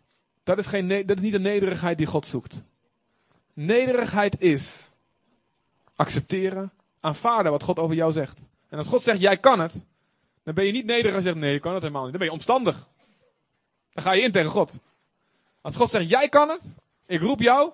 dat 0.44 0.58
is, 0.58 0.66
geen, 0.66 0.88
dat 0.88 1.16
is 1.16 1.22
niet 1.22 1.32
de 1.32 1.40
nederigheid 1.40 1.98
die 1.98 2.06
God 2.06 2.26
zoekt. 2.26 2.62
Nederigheid 3.52 4.40
is 4.40 4.90
accepteren, 5.96 6.72
aanvaarden 7.00 7.52
wat 7.52 7.62
God 7.62 7.78
over 7.78 7.96
jou 7.96 8.12
zegt. 8.12 8.48
En 8.68 8.78
als 8.78 8.88
God 8.88 9.02
zegt, 9.02 9.20
jij 9.20 9.38
kan 9.38 9.60
het, 9.60 9.86
dan 10.42 10.54
ben 10.54 10.64
je 10.64 10.72
niet 10.72 10.86
nederig 10.86 11.16
en 11.16 11.22
zegt, 11.22 11.36
nee, 11.36 11.54
ik 11.54 11.60
kan 11.60 11.72
het 11.72 11.82
helemaal 11.82 12.02
niet. 12.02 12.10
Dan 12.10 12.20
ben 12.20 12.28
je 12.28 12.36
omstandig. 12.36 12.88
Dan 13.92 14.04
ga 14.04 14.12
je 14.12 14.22
in 14.22 14.32
tegen 14.32 14.50
God. 14.50 14.78
Als 15.60 15.76
God 15.76 15.90
zegt, 15.90 16.08
jij 16.08 16.28
kan 16.28 16.48
het, 16.48 16.74
ik 17.06 17.20
roep 17.20 17.40
jou, 17.40 17.72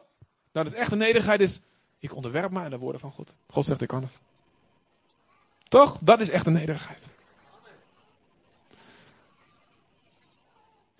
dan 0.53 0.67
is 0.67 0.73
echte 0.73 0.97
nederigheid 0.97 1.41
is, 1.41 1.61
ik 1.99 2.15
onderwerp 2.15 2.51
mij 2.51 2.65
aan 2.65 2.71
de 2.71 2.79
woorden 2.79 3.01
van 3.01 3.13
God. 3.13 3.37
God 3.47 3.65
zegt, 3.65 3.81
ik 3.81 3.89
kan 3.89 4.03
het. 4.03 4.19
Toch? 5.69 5.99
Dat 6.01 6.21
is 6.21 6.29
echte 6.29 6.51
nederigheid. 6.51 7.09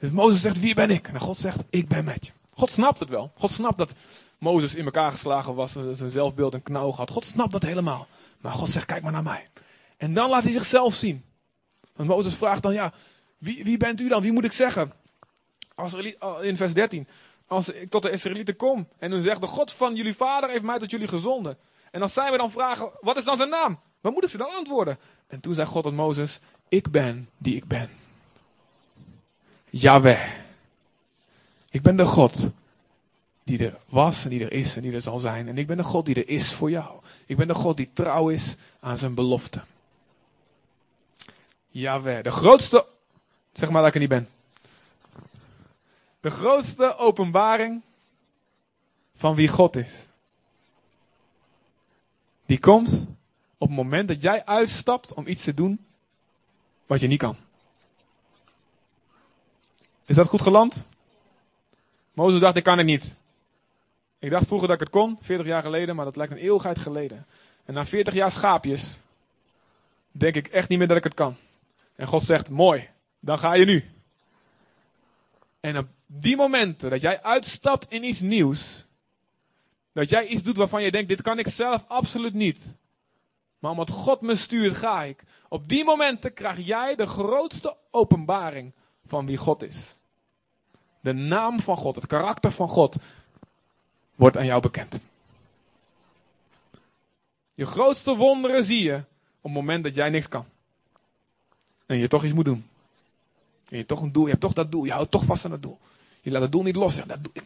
Dus 0.01 0.11
Mozes 0.11 0.41
zegt, 0.41 0.61
wie 0.61 0.75
ben 0.75 0.91
ik? 0.91 1.09
En 1.09 1.21
God 1.21 1.39
zegt, 1.39 1.65
ik 1.71 1.89
ben 1.89 2.05
met 2.05 2.27
je. 2.27 2.33
God 2.55 2.71
snapt 2.71 2.99
het 2.99 3.09
wel. 3.09 3.33
God 3.37 3.51
snapt 3.51 3.79
dat 3.79 3.93
Mozes 4.39 4.75
in 4.75 4.85
elkaar 4.85 5.11
geslagen 5.11 5.55
was, 5.55 5.73
zijn 5.73 6.11
zelfbeeld 6.11 6.55
een 6.55 6.63
knauw 6.63 6.93
had. 6.93 7.11
God 7.11 7.25
snapt 7.25 7.53
dat 7.53 7.63
helemaal. 7.63 8.07
Maar 8.41 8.53
God 8.53 8.71
zegt, 8.71 8.87
kijk 8.87 9.03
maar 9.03 9.13
naar 9.13 9.23
mij. 9.23 9.49
En 9.97 10.15
dan 10.15 10.31
laat 10.31 10.43
hij 10.43 10.53
zichzelf 10.53 10.95
zien. 10.95 11.25
Want 11.97 12.09
Mozes 12.09 12.35
vraagt 12.35 12.63
dan, 12.63 12.73
ja, 12.73 12.93
wie, 13.39 13.65
wie 13.65 13.77
bent 13.77 14.01
u 14.01 14.09
dan? 14.09 14.23
Wie 14.23 14.33
moet 14.33 14.45
ik 14.45 14.53
zeggen? 14.53 14.93
Als 15.75 15.95
in 16.41 16.57
vers 16.57 16.75
13. 16.75 17.09
Als 17.47 17.69
ik 17.69 17.91
tot 17.91 18.03
de 18.03 18.11
Israëlieten 18.11 18.57
kom 18.57 18.89
en 18.99 19.11
dan 19.11 19.23
zegt, 19.23 19.41
de 19.41 19.47
God 19.47 19.73
van 19.73 19.95
jullie 19.95 20.15
vader 20.15 20.51
heeft 20.51 20.63
mij 20.63 20.79
tot 20.79 20.91
jullie 20.91 21.09
gezonden. 21.09 21.59
En 21.91 22.03
als 22.03 22.13
zij 22.13 22.31
me 22.31 22.37
dan 22.37 22.51
vragen, 22.51 22.91
wat 23.01 23.17
is 23.17 23.25
dan 23.25 23.37
zijn 23.37 23.49
naam? 23.49 23.81
Wat 24.01 24.13
moet 24.13 24.25
ik 24.25 24.31
ze 24.31 24.37
dan 24.37 24.55
antwoorden? 24.57 24.99
En 25.27 25.41
toen 25.41 25.55
zei 25.55 25.67
God 25.67 25.83
tot 25.83 25.95
Mozes, 25.95 26.41
ik 26.69 26.91
ben 26.91 27.29
die 27.39 27.57
ik 27.57 27.65
ben. 27.67 27.89
Yahweh. 29.71 30.29
Ik 31.71 31.83
ben 31.83 31.97
de 31.97 32.07
God 32.07 32.51
die 33.45 33.67
er 33.67 33.79
was 33.89 34.25
en 34.25 34.31
die 34.31 34.45
er 34.45 34.53
is 34.53 34.77
en 34.77 34.83
die 34.83 34.93
er 34.93 35.03
zal 35.03 35.19
zijn. 35.19 35.49
En 35.49 35.59
ik 35.59 35.67
ben 35.67 35.77
de 35.77 35.85
God 35.85 36.07
die 36.07 36.15
er 36.15 36.29
is 36.29 36.53
voor 36.53 36.71
jou. 36.71 37.01
Ik 37.27 37.37
ben 37.37 37.49
de 37.49 37.55
God 37.55 37.77
die 37.77 37.91
trouw 37.93 38.29
is 38.29 38.57
aan 38.81 38.97
zijn 38.97 39.15
belofte. 39.15 39.61
Yahweh. 41.69 42.23
De 42.23 42.31
grootste, 42.31 42.87
zeg 43.53 43.71
maar 43.71 43.81
dat 43.81 43.89
ik 43.89 43.95
er 43.95 44.01
niet 44.01 44.09
ben. 44.09 44.29
De 46.21 46.31
grootste 46.31 46.97
openbaring 46.97 47.83
van 49.17 49.35
wie 49.35 49.49
God 49.49 49.77
is. 49.77 50.07
Die 52.47 52.59
komt 52.59 53.07
op 53.59 53.69
het 53.69 53.77
moment 53.77 54.09
dat 54.09 54.23
jij 54.23 54.45
uitstapt 54.45 55.15
om 55.15 55.27
iets 55.27 55.45
te 55.45 55.55
doen 55.55 55.85
wat 56.87 57.01
je 57.01 57.07
niet 57.07 57.19
kan. 57.19 57.37
Is 60.11 60.17
dat 60.17 60.29
goed 60.29 60.43
geland? 60.43 60.85
Mozes 62.13 62.41
dacht, 62.41 62.57
ik 62.57 62.63
kan 62.63 62.79
het 62.79 62.87
niet. 62.87 63.15
Ik 64.19 64.31
dacht 64.31 64.47
vroeger 64.47 64.69
dat 64.69 64.77
ik 64.77 64.83
het 64.83 64.93
kon, 64.95 65.19
40 65.21 65.47
jaar 65.47 65.63
geleden, 65.63 65.97
maar 65.97 66.05
dat 66.05 66.17
lijkt 66.17 66.33
een 66.33 66.39
eeuwigheid 66.39 66.79
geleden. 66.79 67.27
En 67.65 67.75
na 67.75 67.87
40 67.87 68.15
jaar 68.15 68.31
schaapjes, 68.31 69.01
denk 70.11 70.35
ik 70.35 70.49
echt 70.49 70.69
niet 70.69 70.79
meer 70.79 70.89
dat 70.89 70.97
ik 70.97 71.05
het 71.05 71.15
kan. 71.15 71.37
En 71.97 72.07
God 72.07 72.23
zegt, 72.23 72.49
mooi, 72.49 72.89
dan 73.21 73.39
ga 73.39 73.55
je 73.55 73.65
nu. 73.65 73.85
En 75.61 75.79
op 75.79 75.87
die 76.07 76.37
momenten 76.37 76.91
dat 76.91 77.01
jij 77.01 77.23
uitstapt 77.23 77.91
in 77.91 78.05
iets 78.05 78.21
nieuws, 78.21 78.87
dat 79.93 80.09
jij 80.09 80.27
iets 80.27 80.43
doet 80.43 80.57
waarvan 80.57 80.83
je 80.83 80.91
denkt, 80.91 81.09
dit 81.09 81.23
kan 81.23 81.39
ik 81.39 81.49
zelf 81.49 81.85
absoluut 81.89 82.35
niet. 82.35 82.75
Maar 83.59 83.71
omdat 83.71 83.91
God 83.91 84.21
me 84.21 84.37
stuurt, 84.37 84.77
ga 84.77 85.03
ik. 85.03 85.23
Op 85.49 85.69
die 85.69 85.85
momenten 85.85 86.33
krijg 86.33 86.67
jij 86.67 86.95
de 86.95 87.07
grootste 87.07 87.77
openbaring 87.91 88.73
van 89.07 89.27
wie 89.27 89.37
God 89.37 89.63
is. 89.63 89.99
De 91.01 91.13
naam 91.13 91.61
van 91.61 91.77
God, 91.77 91.95
het 91.95 92.07
karakter 92.07 92.51
van 92.51 92.69
God, 92.69 92.97
wordt 94.15 94.37
aan 94.37 94.47
jou 94.47 94.61
bekend. 94.63 94.99
Je 97.55 97.67
grootste 97.67 98.17
wonderen 98.17 98.65
zie 98.65 98.83
je 98.83 98.97
op 98.97 99.03
het 99.43 99.53
moment 99.53 99.85
dat 99.85 99.95
jij 99.95 100.11
niks 100.11 100.29
kan. 100.29 100.45
En 101.87 101.97
je 101.97 102.09
toch 102.09 102.25
iets 102.25 102.33
moet 102.33 102.45
doen. 102.45 102.69
En 103.69 103.77
je 103.79 103.87
toch 103.87 104.01
een 104.03 104.13
doel, 104.13 104.25
je 104.25 104.29
hebt 104.31 104.43
toch 104.43 104.53
dat 104.53 104.71
doel, 104.71 104.85
je 104.85 104.93
houdt 104.93 105.11
toch 105.11 105.25
vast 105.25 105.45
aan 105.45 105.51
het 105.51 105.63
doel. 105.63 105.79
Je 106.21 106.31
laat 106.31 106.43
het 106.43 106.53
doel 106.53 106.63
niet 106.63 106.77
los. 106.77 106.97
Dat 106.97 107.25
doe 107.25 107.33
ik. 107.33 107.43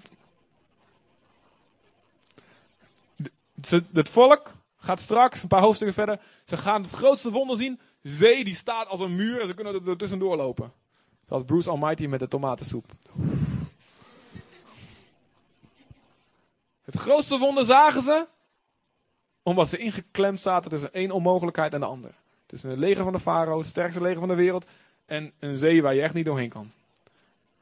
De- 3.54 3.84
Het 3.92 4.08
volk 4.08 4.52
gaat 4.78 5.00
straks, 5.00 5.42
een 5.42 5.48
paar 5.48 5.60
hoofdstukken 5.62 5.94
verder, 6.04 6.20
ze 6.44 6.56
gaan 6.56 6.82
het 6.82 6.90
grootste 6.92 7.30
wonder 7.30 7.56
zien. 7.56 7.80
Zee 8.02 8.44
die 8.44 8.54
staat 8.54 8.88
als 8.88 9.00
een 9.00 9.16
muur 9.16 9.40
en 9.40 9.46
ze 9.46 9.54
kunnen 9.54 9.86
er 9.86 9.96
tussendoor 9.96 10.36
lopen. 10.36 10.72
Zoals 11.28 11.44
Bruce 11.44 11.70
Almighty 11.70 12.06
met 12.06 12.20
de 12.20 12.28
tomatensoep. 12.28 12.92
Het 16.84 16.96
grootste 16.96 17.38
wonder 17.38 17.64
zagen 17.64 18.02
ze, 18.02 18.26
omdat 19.42 19.68
ze 19.68 19.78
ingeklemd 19.78 20.40
zaten 20.40 20.70
tussen 20.70 20.92
één 20.92 21.10
onmogelijkheid 21.10 21.74
en 21.74 21.80
de 21.80 21.86
andere. 21.86 22.12
Tussen 22.46 22.70
het 22.70 22.78
leger 22.78 23.04
van 23.04 23.12
de 23.12 23.20
farao, 23.20 23.58
het 23.58 23.66
sterkste 23.66 24.02
leger 24.02 24.18
van 24.18 24.28
de 24.28 24.34
wereld, 24.34 24.66
en 25.06 25.32
een 25.38 25.56
zee 25.56 25.82
waar 25.82 25.94
je 25.94 26.02
echt 26.02 26.14
niet 26.14 26.24
doorheen 26.24 26.48
kan. 26.48 26.70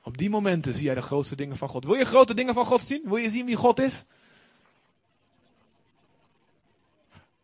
Op 0.02 0.18
die 0.18 0.30
momenten 0.30 0.74
zie 0.74 0.84
jij 0.84 0.94
de 0.94 1.02
grootste 1.02 1.36
dingen 1.36 1.56
van 1.56 1.68
God. 1.68 1.84
Wil 1.84 1.94
je 1.94 2.04
grote 2.04 2.34
dingen 2.34 2.54
van 2.54 2.64
God 2.64 2.80
zien? 2.80 3.02
Wil 3.04 3.16
je 3.16 3.30
zien 3.30 3.46
wie 3.46 3.56
God 3.56 3.80
is? 3.80 4.04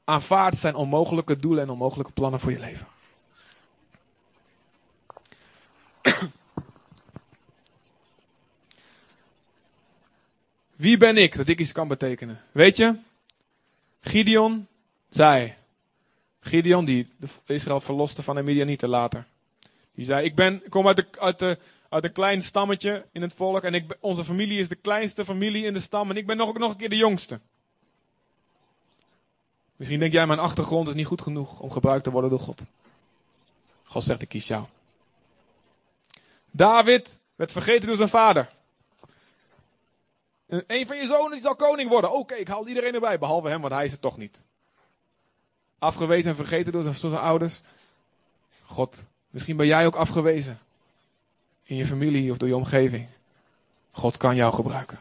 Aanvaard 0.05 0.57
zijn 0.57 0.75
onmogelijke 0.75 1.37
doelen 1.37 1.63
en 1.63 1.71
onmogelijke 1.71 2.13
plannen 2.13 2.41
voor 2.41 2.53
je 2.53 2.59
leven. 2.59 2.87
Wie 10.79 10.97
ben 10.97 11.17
ik 11.17 11.37
dat 11.37 11.49
ik 11.49 11.59
iets 11.59 11.73
kan 11.73 11.89
betekenen? 11.89 12.41
Weet 12.53 12.77
je, 12.77 12.95
Gideon 14.01 14.67
zei 15.11 15.55
Gideon, 16.41 16.85
die 16.85 17.09
Israël 17.47 17.81
verloste 17.81 18.23
van 18.23 18.37
de 18.37 18.43
Midianieten 18.43 18.89
later. 18.89 19.27
Die 19.95 20.05
zei, 20.05 20.25
ik, 20.25 20.35
ben, 20.35 20.63
kom 20.69 20.87
uit, 20.87 20.97
de, 20.97 21.07
uit, 21.19 21.39
de, 21.39 21.59
uit 21.89 22.05
een 22.05 22.13
klein 22.13 22.43
stammetje 22.43 23.07
in 23.13 23.23
het 23.23 23.35
volk 23.35 23.63
en 23.63 23.75
ik, 23.75 23.97
onze 24.01 24.25
familie 24.25 24.61
is 24.61 24.69
de 24.69 24.75
kleinste 24.75 25.25
familie 25.25 25.65
in 25.65 25.73
de 25.73 25.81
stam 25.81 26.11
en 26.11 26.17
ik 26.17 26.27
ben 26.27 26.37
nog, 26.37 26.59
nog 26.59 26.71
een 26.71 26.77
keer 26.77 26.89
de 26.89 26.97
jongste. 26.97 27.41
Misschien 29.77 29.99
denk 29.99 30.13
jij, 30.13 30.27
mijn 30.27 30.39
achtergrond 30.39 30.89
is 30.89 30.95
niet 30.95 31.07
goed 31.07 31.23
genoeg 31.23 31.61
om 31.61 31.71
gebruikt 31.71 32.05
te 32.05 32.11
worden 32.11 32.31
door 32.31 32.41
God. 32.41 32.65
God 33.85 34.03
zegt, 34.03 34.23
ik 34.23 34.29
kies 34.29 34.47
jou. 34.47 34.65
David 36.51 37.19
werd 37.37 37.53
vergeten 37.53 37.87
door 37.87 37.97
zijn 37.97 38.09
vader. 38.09 38.57
En 40.49 40.65
een 40.67 40.87
van 40.87 40.97
je 40.97 41.07
zonen 41.07 41.33
die 41.33 41.43
zal 41.43 41.57
koning 41.57 41.91
worden. 41.91 42.13
Oké, 42.13 42.35
ik 42.35 42.49
haal 42.49 42.69
iedereen 42.69 42.95
erbij, 42.95 43.19
behalve 43.19 43.49
hem, 43.49 43.61
want 43.61 43.73
hij 43.73 43.85
is 43.85 43.93
het 43.93 44.01
toch 44.01 44.17
niet. 44.17 44.43
Afgewezen 45.79 46.31
en 46.31 46.37
vergeten 46.37 46.73
door 46.73 46.83
zijn, 46.83 46.95
door 47.01 47.11
zijn 47.11 47.23
ouders. 47.23 47.61
God, 48.63 49.05
misschien 49.31 49.57
ben 49.57 49.67
jij 49.67 49.87
ook 49.87 49.97
afgewezen. 49.97 50.59
In 51.63 51.77
je 51.77 51.87
familie 51.87 52.31
of 52.31 52.37
door 52.37 52.49
je 52.49 52.57
omgeving. 52.57 53.09
God 53.91 54.17
kan 54.17 54.37
jou 54.37 54.55
gebruiken. 54.55 54.99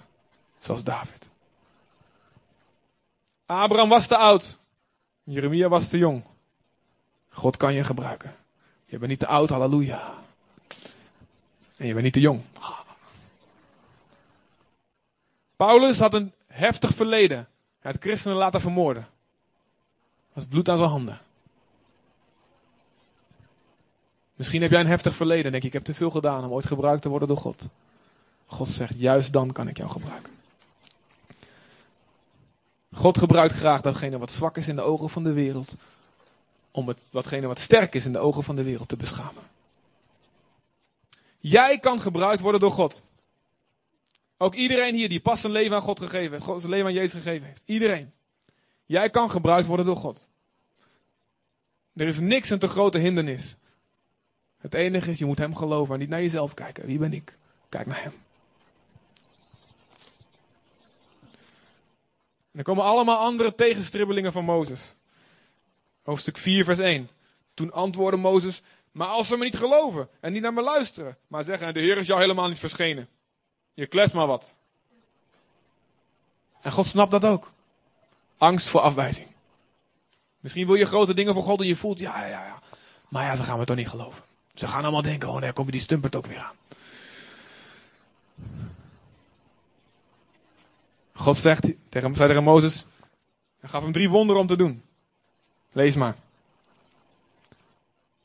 Zoals 0.59 0.83
David. 0.83 1.29
Abraham 3.45 3.89
was 3.89 4.07
te 4.07 4.17
oud. 4.17 4.57
Jeremia 5.23 5.67
was 5.67 5.87
te 5.87 5.97
jong. 5.97 6.23
God 7.29 7.57
kan 7.57 7.73
je 7.73 7.83
gebruiken. 7.83 8.35
Je 8.85 8.97
bent 8.97 9.09
niet 9.09 9.19
te 9.19 9.27
oud, 9.27 9.49
halleluja. 9.49 10.13
En 11.77 11.87
je 11.87 11.91
bent 11.91 12.03
niet 12.03 12.13
te 12.13 12.19
jong. 12.19 12.41
Paulus 15.57 15.99
had 15.99 16.13
een 16.13 16.33
heftig 16.47 16.93
verleden. 16.93 17.37
Hij 17.79 17.91
had 17.91 18.01
christenen 18.01 18.37
laten 18.37 18.61
vermoorden. 18.61 19.03
Er 19.03 20.33
was 20.33 20.45
bloed 20.45 20.69
aan 20.69 20.77
zijn 20.77 20.89
handen. 20.89 21.19
Misschien 24.35 24.61
heb 24.61 24.71
jij 24.71 24.79
een 24.79 24.87
heftig 24.87 25.15
verleden 25.15 25.45
en 25.45 25.51
denk 25.51 25.61
je, 25.61 25.67
ik 25.67 25.73
heb 25.73 25.83
te 25.83 25.93
veel 25.93 26.09
gedaan 26.09 26.43
om 26.43 26.51
ooit 26.51 26.65
gebruikt 26.65 27.01
te 27.01 27.09
worden 27.09 27.27
door 27.27 27.37
God. 27.37 27.67
God 28.45 28.67
zegt, 28.67 28.93
juist 28.97 29.33
dan 29.33 29.51
kan 29.51 29.67
ik 29.67 29.77
jou 29.77 29.89
gebruiken. 29.89 30.33
God 32.93 33.17
gebruikt 33.17 33.53
graag 33.53 33.81
datgene 33.81 34.17
wat 34.17 34.31
zwak 34.31 34.57
is 34.57 34.67
in 34.67 34.75
de 34.75 34.81
ogen 34.81 35.09
van 35.09 35.23
de 35.23 35.33
wereld. 35.33 35.75
Om 36.71 36.87
het, 36.87 36.99
datgene 37.09 37.47
wat 37.47 37.59
sterk 37.59 37.95
is 37.95 38.05
in 38.05 38.11
de 38.11 38.19
ogen 38.19 38.43
van 38.43 38.55
de 38.55 38.63
wereld 38.63 38.87
te 38.87 38.97
beschamen. 38.97 39.43
Jij 41.39 41.79
kan 41.79 42.01
gebruikt 42.01 42.41
worden 42.41 42.61
door 42.61 42.71
God. 42.71 43.01
Ook 44.37 44.55
iedereen 44.55 44.95
hier 44.95 45.09
die 45.09 45.19
pas 45.19 45.41
zijn 45.41 45.51
leven 45.51 45.75
aan 45.75 45.81
God 45.81 45.99
gegeven. 45.99 46.41
God 46.41 46.59
zijn 46.59 46.71
leven 46.71 46.87
aan 46.87 46.93
Jezus 46.93 47.23
gegeven 47.23 47.47
heeft. 47.47 47.63
Iedereen. 47.65 48.13
Jij 48.85 49.09
kan 49.09 49.31
gebruikt 49.31 49.67
worden 49.67 49.85
door 49.85 49.95
God. 49.95 50.27
Er 51.93 52.07
is 52.07 52.19
niks 52.19 52.49
een 52.49 52.59
te 52.59 52.67
grote 52.67 52.97
hindernis. 52.97 53.55
Het 54.57 54.73
enige 54.73 55.09
is, 55.09 55.19
je 55.19 55.25
moet 55.25 55.37
hem 55.37 55.55
geloven 55.55 55.93
en 55.93 55.99
niet 55.99 56.09
naar 56.09 56.21
jezelf 56.21 56.53
kijken. 56.53 56.85
Wie 56.85 56.97
ben 56.97 57.13
ik? 57.13 57.37
Kijk 57.69 57.85
naar 57.85 58.03
hem. 58.03 58.13
En 62.51 62.63
er 62.63 62.63
komen 62.63 62.83
allemaal 62.83 63.17
andere 63.17 63.55
tegenstribbelingen 63.55 64.31
van 64.31 64.45
Mozes. 64.45 64.95
Hoofdstuk 66.03 66.37
4, 66.37 66.63
vers 66.63 66.79
1. 66.79 67.09
Toen 67.53 67.71
antwoordde 67.71 68.21
Mozes, 68.21 68.61
maar 68.91 69.07
als 69.07 69.27
ze 69.27 69.37
me 69.37 69.43
niet 69.43 69.57
geloven 69.57 70.09
en 70.19 70.33
niet 70.33 70.41
naar 70.41 70.53
me 70.53 70.61
luisteren, 70.61 71.17
maar 71.27 71.43
zeggen, 71.43 71.73
de 71.73 71.79
Heer 71.79 71.97
is 71.97 72.07
jou 72.07 72.19
helemaal 72.19 72.47
niet 72.47 72.59
verschenen. 72.59 73.09
Je 73.77 73.87
klets 73.87 74.13
maar 74.13 74.27
wat. 74.27 74.55
En 76.61 76.71
God 76.71 76.85
snapt 76.85 77.11
dat 77.11 77.25
ook. 77.25 77.51
Angst 78.37 78.67
voor 78.67 78.79
afwijzing. 78.79 79.27
Misschien 80.39 80.65
wil 80.65 80.75
je 80.75 80.85
grote 80.85 81.13
dingen 81.13 81.33
voor 81.33 81.43
God 81.43 81.61
en 81.61 81.67
je 81.67 81.75
voelt, 81.75 81.99
ja, 81.99 82.25
ja, 82.25 82.45
ja. 82.45 82.61
Maar 83.07 83.23
ja, 83.23 83.35
ze 83.35 83.43
gaan 83.43 83.59
me 83.59 83.65
toch 83.65 83.75
niet 83.75 83.89
geloven. 83.89 84.23
Ze 84.53 84.67
gaan 84.67 84.83
allemaal 84.83 85.01
denken, 85.01 85.29
oh, 85.29 85.41
daar 85.41 85.53
komt 85.53 85.71
die 85.71 85.81
stumpert 85.81 86.15
ook 86.15 86.25
weer 86.25 86.39
aan. 86.39 86.55
God 91.13 91.37
zegt 91.37 91.71
tegen, 91.89 92.15
zei 92.15 92.27
tegen 92.27 92.43
Mozes, 92.43 92.85
hij 93.59 93.69
gaf 93.69 93.83
hem 93.83 93.91
drie 93.91 94.09
wonderen 94.09 94.41
om 94.41 94.47
te 94.47 94.55
doen. 94.55 94.83
Lees 95.71 95.95
maar. 95.95 96.15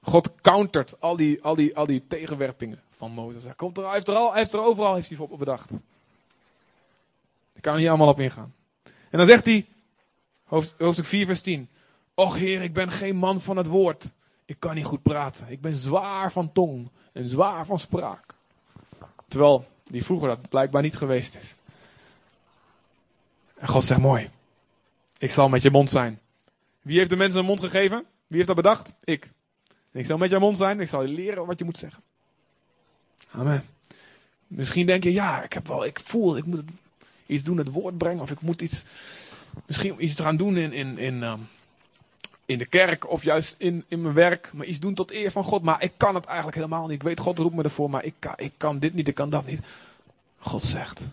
God 0.02 0.30
countert 0.40 1.00
al 1.00 1.16
die, 1.16 1.42
al 1.42 1.54
die, 1.54 1.76
al 1.76 1.86
die 1.86 2.06
tegenwerpingen 2.08 2.82
van 3.02 3.12
Mozes. 3.12 3.44
Hij, 3.44 3.54
komt 3.54 3.78
er, 3.78 3.84
hij, 3.84 3.92
heeft 3.92 4.08
er 4.08 4.14
al, 4.14 4.30
hij 4.30 4.38
heeft 4.38 4.52
er 4.52 4.62
overal 4.62 4.94
heeft 4.94 5.08
hij 5.08 5.16
voor 5.16 5.38
bedacht. 5.38 5.68
Daar 5.70 5.80
kan 7.60 7.72
hij 7.72 7.80
niet 7.80 7.88
allemaal 7.88 8.08
op 8.08 8.20
ingaan. 8.20 8.54
En 8.82 9.18
dan 9.18 9.26
zegt 9.26 9.44
hij, 9.44 9.66
hoofd- 10.44 10.74
hoofdstuk 10.78 11.06
4 11.06 11.26
vers 11.26 11.40
10. 11.40 11.68
Och 12.14 12.36
heer, 12.36 12.62
ik 12.62 12.72
ben 12.72 12.90
geen 12.90 13.16
man 13.16 13.40
van 13.40 13.56
het 13.56 13.66
woord. 13.66 14.10
Ik 14.44 14.56
kan 14.58 14.74
niet 14.74 14.84
goed 14.84 15.02
praten. 15.02 15.48
Ik 15.48 15.60
ben 15.60 15.74
zwaar 15.74 16.32
van 16.32 16.52
tong 16.52 16.88
en 17.12 17.24
zwaar 17.24 17.66
van 17.66 17.78
spraak. 17.78 18.34
Terwijl 19.28 19.66
die 19.84 20.04
vroeger 20.04 20.28
dat 20.28 20.48
blijkbaar 20.48 20.82
niet 20.82 20.96
geweest 20.96 21.36
is. 21.36 21.54
En 23.54 23.68
God 23.68 23.84
zegt 23.84 24.00
mooi. 24.00 24.30
Ik 25.18 25.30
zal 25.30 25.48
met 25.48 25.62
je 25.62 25.70
mond 25.70 25.90
zijn. 25.90 26.20
Wie 26.82 26.98
heeft 26.98 27.10
de 27.10 27.16
mensen 27.16 27.40
een 27.40 27.46
mond 27.46 27.60
gegeven? 27.60 28.04
Wie 28.26 28.36
heeft 28.36 28.46
dat 28.46 28.56
bedacht? 28.56 28.94
Ik. 29.04 29.30
Ik 29.92 30.06
zal 30.06 30.18
met 30.18 30.30
jouw 30.30 30.40
mond 30.40 30.56
zijn. 30.56 30.80
Ik 30.80 30.88
zal 30.88 31.02
je 31.02 31.08
leren 31.08 31.46
wat 31.46 31.58
je 31.58 31.64
moet 31.64 31.78
zeggen. 31.78 32.02
Amen. 33.32 33.64
Misschien 34.46 34.86
denk 34.86 35.04
je, 35.04 35.12
ja, 35.12 35.42
ik 35.42 35.52
heb 35.52 35.66
wel, 35.66 35.84
ik 35.84 36.00
voel, 36.04 36.36
ik 36.36 36.44
moet 36.44 36.62
iets 37.26 37.42
doen, 37.42 37.58
het 37.58 37.70
woord 37.70 37.98
brengen. 37.98 38.22
Of 38.22 38.30
ik 38.30 38.40
moet 38.40 38.62
iets, 38.62 38.84
misschien 39.66 40.04
iets 40.04 40.20
gaan 40.20 40.36
doen 40.36 40.56
in, 40.56 40.72
in, 40.72 40.98
in, 40.98 41.22
ehm, 41.22 41.38
in 42.46 42.58
de 42.58 42.66
kerk. 42.66 43.10
Of 43.10 43.22
juist 43.22 43.54
in, 43.58 43.84
in 43.88 44.02
mijn 44.02 44.14
werk. 44.14 44.50
Maar 44.52 44.66
iets 44.66 44.80
doen 44.80 44.94
tot 44.94 45.10
eer 45.10 45.30
van 45.30 45.44
God. 45.44 45.62
Maar 45.62 45.82
ik 45.82 45.92
kan 45.96 46.14
het 46.14 46.24
eigenlijk 46.24 46.56
helemaal 46.56 46.86
niet. 46.86 46.94
Ik 46.94 47.02
weet, 47.02 47.20
God 47.20 47.38
roept 47.38 47.54
me 47.54 47.62
ervoor. 47.62 47.90
Maar 47.90 48.04
ik 48.04 48.14
kan, 48.18 48.34
ik 48.36 48.52
kan 48.56 48.78
dit 48.78 48.94
niet, 48.94 49.08
ik 49.08 49.14
kan 49.14 49.30
dat 49.30 49.46
niet. 49.46 49.60
God 50.38 50.62
zegt, 50.62 51.08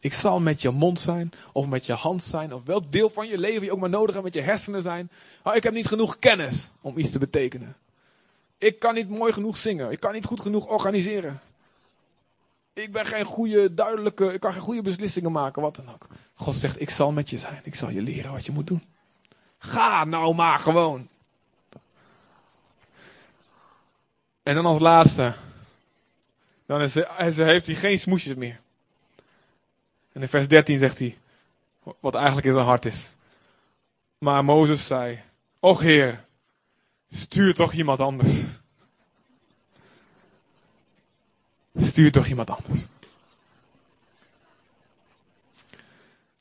ik 0.00 0.12
zal 0.12 0.40
met 0.40 0.62
je 0.62 0.70
mond 0.70 1.00
zijn, 1.00 1.32
of 1.52 1.66
met 1.66 1.86
je 1.86 1.92
hand 1.92 2.22
zijn, 2.22 2.54
of 2.54 2.64
welk 2.64 2.92
deel 2.92 3.10
van 3.10 3.28
je 3.28 3.38
leven 3.38 3.64
je 3.64 3.72
ook 3.72 3.78
maar 3.78 3.88
nodig 3.88 4.12
hebt, 4.12 4.24
met 4.24 4.34
je 4.34 4.40
hersenen 4.40 4.82
zijn. 4.82 5.10
Maar 5.42 5.56
ik 5.56 5.62
heb 5.62 5.72
niet 5.72 5.86
genoeg 5.86 6.18
kennis 6.18 6.70
om 6.80 6.98
iets 6.98 7.10
te 7.10 7.18
betekenen. 7.18 7.76
Ik 8.58 8.78
kan 8.78 8.94
niet 8.94 9.08
mooi 9.08 9.32
genoeg 9.32 9.56
zingen. 9.56 9.90
Ik 9.90 10.00
kan 10.00 10.12
niet 10.12 10.24
goed 10.24 10.40
genoeg 10.40 10.66
organiseren. 10.66 11.40
Ik 12.72 12.92
ben 12.92 13.06
geen 13.06 13.24
goede, 13.24 13.74
duidelijke, 13.74 14.32
ik 14.32 14.40
kan 14.40 14.52
geen 14.52 14.60
goede 14.62 14.82
beslissingen 14.82 15.32
maken, 15.32 15.62
wat 15.62 15.76
dan 15.76 15.88
ook. 15.90 16.06
God 16.34 16.54
zegt, 16.54 16.80
ik 16.80 16.90
zal 16.90 17.12
met 17.12 17.30
je 17.30 17.38
zijn. 17.38 17.60
Ik 17.64 17.74
zal 17.74 17.88
je 17.90 18.02
leren 18.02 18.32
wat 18.32 18.46
je 18.46 18.52
moet 18.52 18.66
doen. 18.66 18.84
Ga 19.58 20.04
nou 20.04 20.34
maar 20.34 20.58
gewoon. 20.58 21.08
En 24.42 24.54
dan 24.54 24.66
als 24.66 24.80
laatste. 24.80 25.32
Dan 26.66 26.82
is, 26.82 26.96
is- 26.96 27.36
heeft 27.36 27.66
hij 27.66 27.74
geen 27.74 27.98
smoesjes 27.98 28.34
meer. 28.34 28.60
En 30.12 30.22
in 30.22 30.28
vers 30.28 30.48
13 30.48 30.78
zegt 30.78 30.98
hij, 30.98 31.18
wat 32.00 32.14
eigenlijk 32.14 32.46
in 32.46 32.52
zijn 32.52 32.64
hart 32.64 32.84
is. 32.84 33.10
Maar 34.18 34.44
Mozes 34.44 34.86
zei, 34.86 35.20
Och 35.60 35.80
Heer, 35.80 36.24
stuur 37.10 37.54
toch 37.54 37.72
iemand 37.72 38.00
anders. 38.00 38.44
Stuur 41.76 42.12
toch 42.12 42.26
iemand 42.26 42.50
anders. 42.50 42.86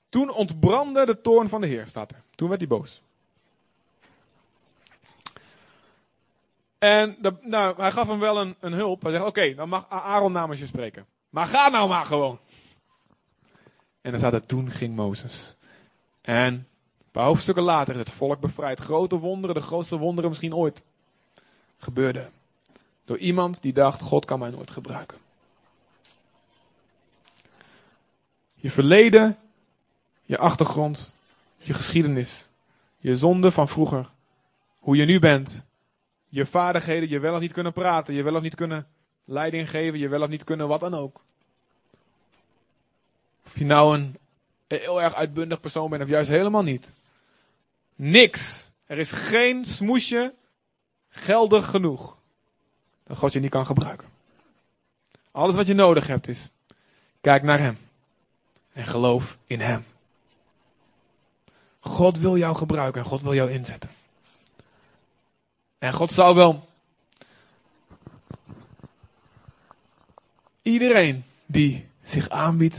Toen 0.10 0.32
ontbrandde 0.34 1.06
de 1.06 1.22
toorn 1.22 1.50
van 1.50 1.62
de 1.62 1.68
Heer, 1.68 1.88
staat 1.88 2.12
er. 2.12 2.22
Toen 2.36 2.48
werd 2.48 2.60
hij 2.60 2.70
boos. 2.70 3.02
En 6.78 7.18
nou, 7.42 7.82
hij 7.82 7.92
gaf 7.92 8.08
hem 8.08 8.20
wel 8.20 8.42
een, 8.42 8.56
een 8.60 8.74
hulp. 8.74 9.02
Hij 9.02 9.12
zegt, 9.12 9.26
oké, 9.26 9.54
dan 9.54 9.70
mag 9.70 9.90
Aaron 9.90 10.32
namens 10.32 10.60
je 10.60 10.66
spreken. 10.66 11.06
Maar 11.30 11.48
ga 11.48 11.70
nou 11.70 11.90
maar 11.90 12.06
gewoon. 12.06 12.40
En 14.02 14.12
dan 14.12 14.20
staat 14.20 14.34
er, 14.34 14.46
toen 14.46 14.72
ging 14.72 14.96
Mozes. 14.96 15.56
En 16.22 16.68
paar 17.18 17.26
hoofdstukken 17.26 17.64
later 17.64 17.94
is 17.94 18.00
het 18.00 18.12
volk 18.12 18.40
bevrijd. 18.40 18.80
Grote 18.80 19.16
wonderen, 19.16 19.56
de 19.56 19.62
grootste 19.62 19.98
wonderen 19.98 20.30
misschien 20.30 20.56
ooit. 20.56 20.82
Gebeurde. 21.78 22.30
Door 23.06 23.18
iemand 23.18 23.62
die 23.62 23.74
dacht, 23.74 24.02
God 24.02 24.26
kan 24.26 24.40
mij 24.40 24.50
nooit 24.50 24.72
gebruiken. 24.72 25.18
Je 28.56 28.72
verleden, 28.72 29.38
je 30.24 30.38
achtergrond, 30.38 31.14
je 31.58 31.74
geschiedenis, 31.74 32.50
je 32.98 33.16
zonde 33.16 33.52
van 33.52 33.68
vroeger, 33.68 34.10
hoe 34.80 34.96
je 34.96 35.06
nu 35.06 35.20
bent, 35.20 35.64
je 36.28 36.46
vaardigheden, 36.46 37.10
je 37.10 37.20
wel 37.20 37.34
of 37.34 37.40
niet 37.40 37.54
kunnen 37.54 37.74
praten, 37.74 38.14
je 38.14 38.24
wel 38.24 38.36
of 38.36 38.42
niet 38.42 38.56
kunnen 38.56 38.88
leiding 39.26 39.70
geven, 39.70 40.00
je 40.00 40.08
wel 40.08 40.22
of 40.22 40.30
niet 40.30 40.44
kunnen 40.44 40.68
wat 40.68 40.80
dan 40.80 40.94
ook. 40.94 41.22
Of 43.46 43.58
je 43.58 43.66
nou 43.66 43.98
een 43.98 44.18
heel 44.68 45.02
erg 45.02 45.14
uitbundig 45.16 45.60
persoon 45.60 45.90
bent 45.90 46.04
of 46.04 46.10
juist 46.10 46.30
helemaal 46.30 46.64
niet. 46.64 46.94
Niks. 47.98 48.70
Er 48.86 48.98
is 48.98 49.12
geen 49.12 49.66
smoesje 49.66 50.34
geldig 51.10 51.70
genoeg 51.70 52.18
dat 53.04 53.18
God 53.18 53.34
je 53.34 53.40
niet 53.40 53.52
kan 53.52 53.66
gebruiken. 53.66 54.08
Alles 55.32 55.56
wat 55.56 55.68
je 55.68 55.74
nodig 55.74 56.08
hebt 56.08 56.28
is, 56.28 56.50
kijk 57.22 57.44
naar 57.44 57.60
Hem 57.60 57.78
en 58.74 58.86
geloof 58.86 59.38
in 59.48 59.60
Hem. 59.60 59.86
God 61.80 62.18
wil 62.18 62.38
jou 62.38 62.56
gebruiken 62.56 63.02
en 63.02 63.08
God 63.08 63.22
wil 63.22 63.34
jou 63.34 63.52
inzetten. 63.52 63.90
En 65.78 65.94
God 65.94 66.12
zou 66.12 66.36
wel 66.36 66.68
iedereen 70.62 71.24
die 71.46 71.88
zich 72.04 72.30
aanbiedt 72.30 72.78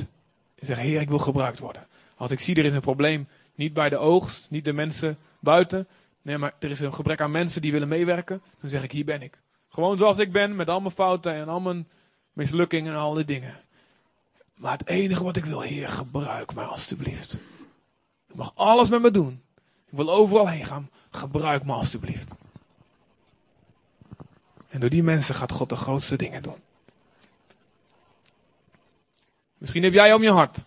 en 0.54 0.66
zegt: 0.66 0.80
Heer, 0.80 1.00
ik 1.00 1.08
wil 1.08 1.18
gebruikt 1.18 1.58
worden. 1.58 1.86
Als 2.16 2.30
ik 2.30 2.40
zie 2.40 2.56
er 2.56 2.64
is 2.64 2.72
een 2.72 2.80
probleem, 2.80 3.28
niet 3.58 3.72
bij 3.72 3.88
de 3.88 3.96
oogst, 3.96 4.50
niet 4.50 4.64
de 4.64 4.72
mensen 4.72 5.18
buiten. 5.40 5.88
Nee, 6.22 6.38
maar 6.38 6.52
er 6.58 6.70
is 6.70 6.80
een 6.80 6.94
gebrek 6.94 7.20
aan 7.20 7.30
mensen 7.30 7.62
die 7.62 7.72
willen 7.72 7.88
meewerken. 7.88 8.42
Dan 8.60 8.70
zeg 8.70 8.82
ik: 8.82 8.92
Hier 8.92 9.04
ben 9.04 9.22
ik. 9.22 9.38
Gewoon 9.68 9.98
zoals 9.98 10.18
ik 10.18 10.32
ben, 10.32 10.56
met 10.56 10.68
al 10.68 10.80
mijn 10.80 10.94
fouten 10.94 11.34
en 11.34 11.48
al 11.48 11.60
mijn 11.60 11.88
mislukkingen 12.32 12.92
en 12.92 12.98
al 12.98 13.14
die 13.14 13.24
dingen. 13.24 13.60
Maar 14.54 14.78
het 14.78 14.86
enige 14.86 15.24
wat 15.24 15.36
ik 15.36 15.44
wil, 15.44 15.60
Heer, 15.60 15.88
gebruik 15.88 16.54
mij 16.54 16.64
alstublieft. 16.64 17.38
Je 18.26 18.34
mag 18.34 18.52
alles 18.54 18.90
met 18.90 19.02
me 19.02 19.10
doen. 19.10 19.42
Ik 19.90 19.96
wil 19.96 20.10
overal 20.10 20.48
heen 20.48 20.64
gaan. 20.64 20.90
Gebruik 21.10 21.64
me 21.64 21.72
alstublieft. 21.72 22.34
En 24.68 24.80
door 24.80 24.90
die 24.90 25.02
mensen 25.02 25.34
gaat 25.34 25.52
God 25.52 25.68
de 25.68 25.76
grootste 25.76 26.16
dingen 26.16 26.42
doen. 26.42 26.60
Misschien 29.58 29.82
heb 29.82 29.92
jij 29.92 30.12
om 30.12 30.22
je 30.22 30.32
hart 30.32 30.64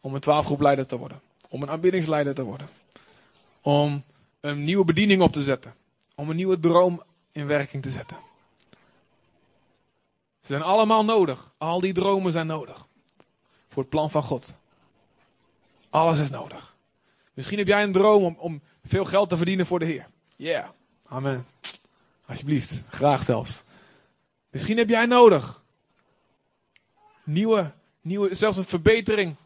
om 0.00 0.14
een 0.14 0.20
twaalfgroepleider 0.20 0.86
te 0.86 0.96
worden. 0.96 1.20
Om 1.54 1.62
een 1.62 1.70
aanbiddingsleider 1.70 2.34
te 2.34 2.42
worden. 2.42 2.68
Om 3.60 4.04
een 4.40 4.64
nieuwe 4.64 4.84
bediening 4.84 5.22
op 5.22 5.32
te 5.32 5.42
zetten. 5.42 5.74
Om 6.14 6.30
een 6.30 6.36
nieuwe 6.36 6.60
droom 6.60 7.02
in 7.32 7.46
werking 7.46 7.82
te 7.82 7.90
zetten. 7.90 8.16
Ze 10.40 10.46
zijn 10.46 10.62
allemaal 10.62 11.04
nodig. 11.04 11.52
Al 11.58 11.80
die 11.80 11.92
dromen 11.92 12.32
zijn 12.32 12.46
nodig. 12.46 12.86
Voor 13.68 13.82
het 13.82 13.90
plan 13.90 14.10
van 14.10 14.22
God. 14.22 14.54
Alles 15.90 16.18
is 16.18 16.30
nodig. 16.30 16.76
Misschien 17.34 17.58
heb 17.58 17.66
jij 17.66 17.82
een 17.82 17.92
droom 17.92 18.24
om, 18.24 18.36
om 18.38 18.62
veel 18.84 19.04
geld 19.04 19.28
te 19.28 19.36
verdienen 19.36 19.66
voor 19.66 19.78
de 19.78 19.84
Heer. 19.84 20.06
Ja, 20.36 20.50
yeah. 20.50 20.68
amen. 21.06 21.46
Alsjeblieft, 22.26 22.82
graag 22.88 23.24
zelfs. 23.24 23.62
Misschien 24.50 24.76
heb 24.76 24.88
jij 24.88 25.06
nodig. 25.06 25.62
Nieuwe, 27.22 27.72
nieuwe, 28.00 28.34
zelfs 28.34 28.56
een 28.56 28.64
verbetering. 28.64 29.36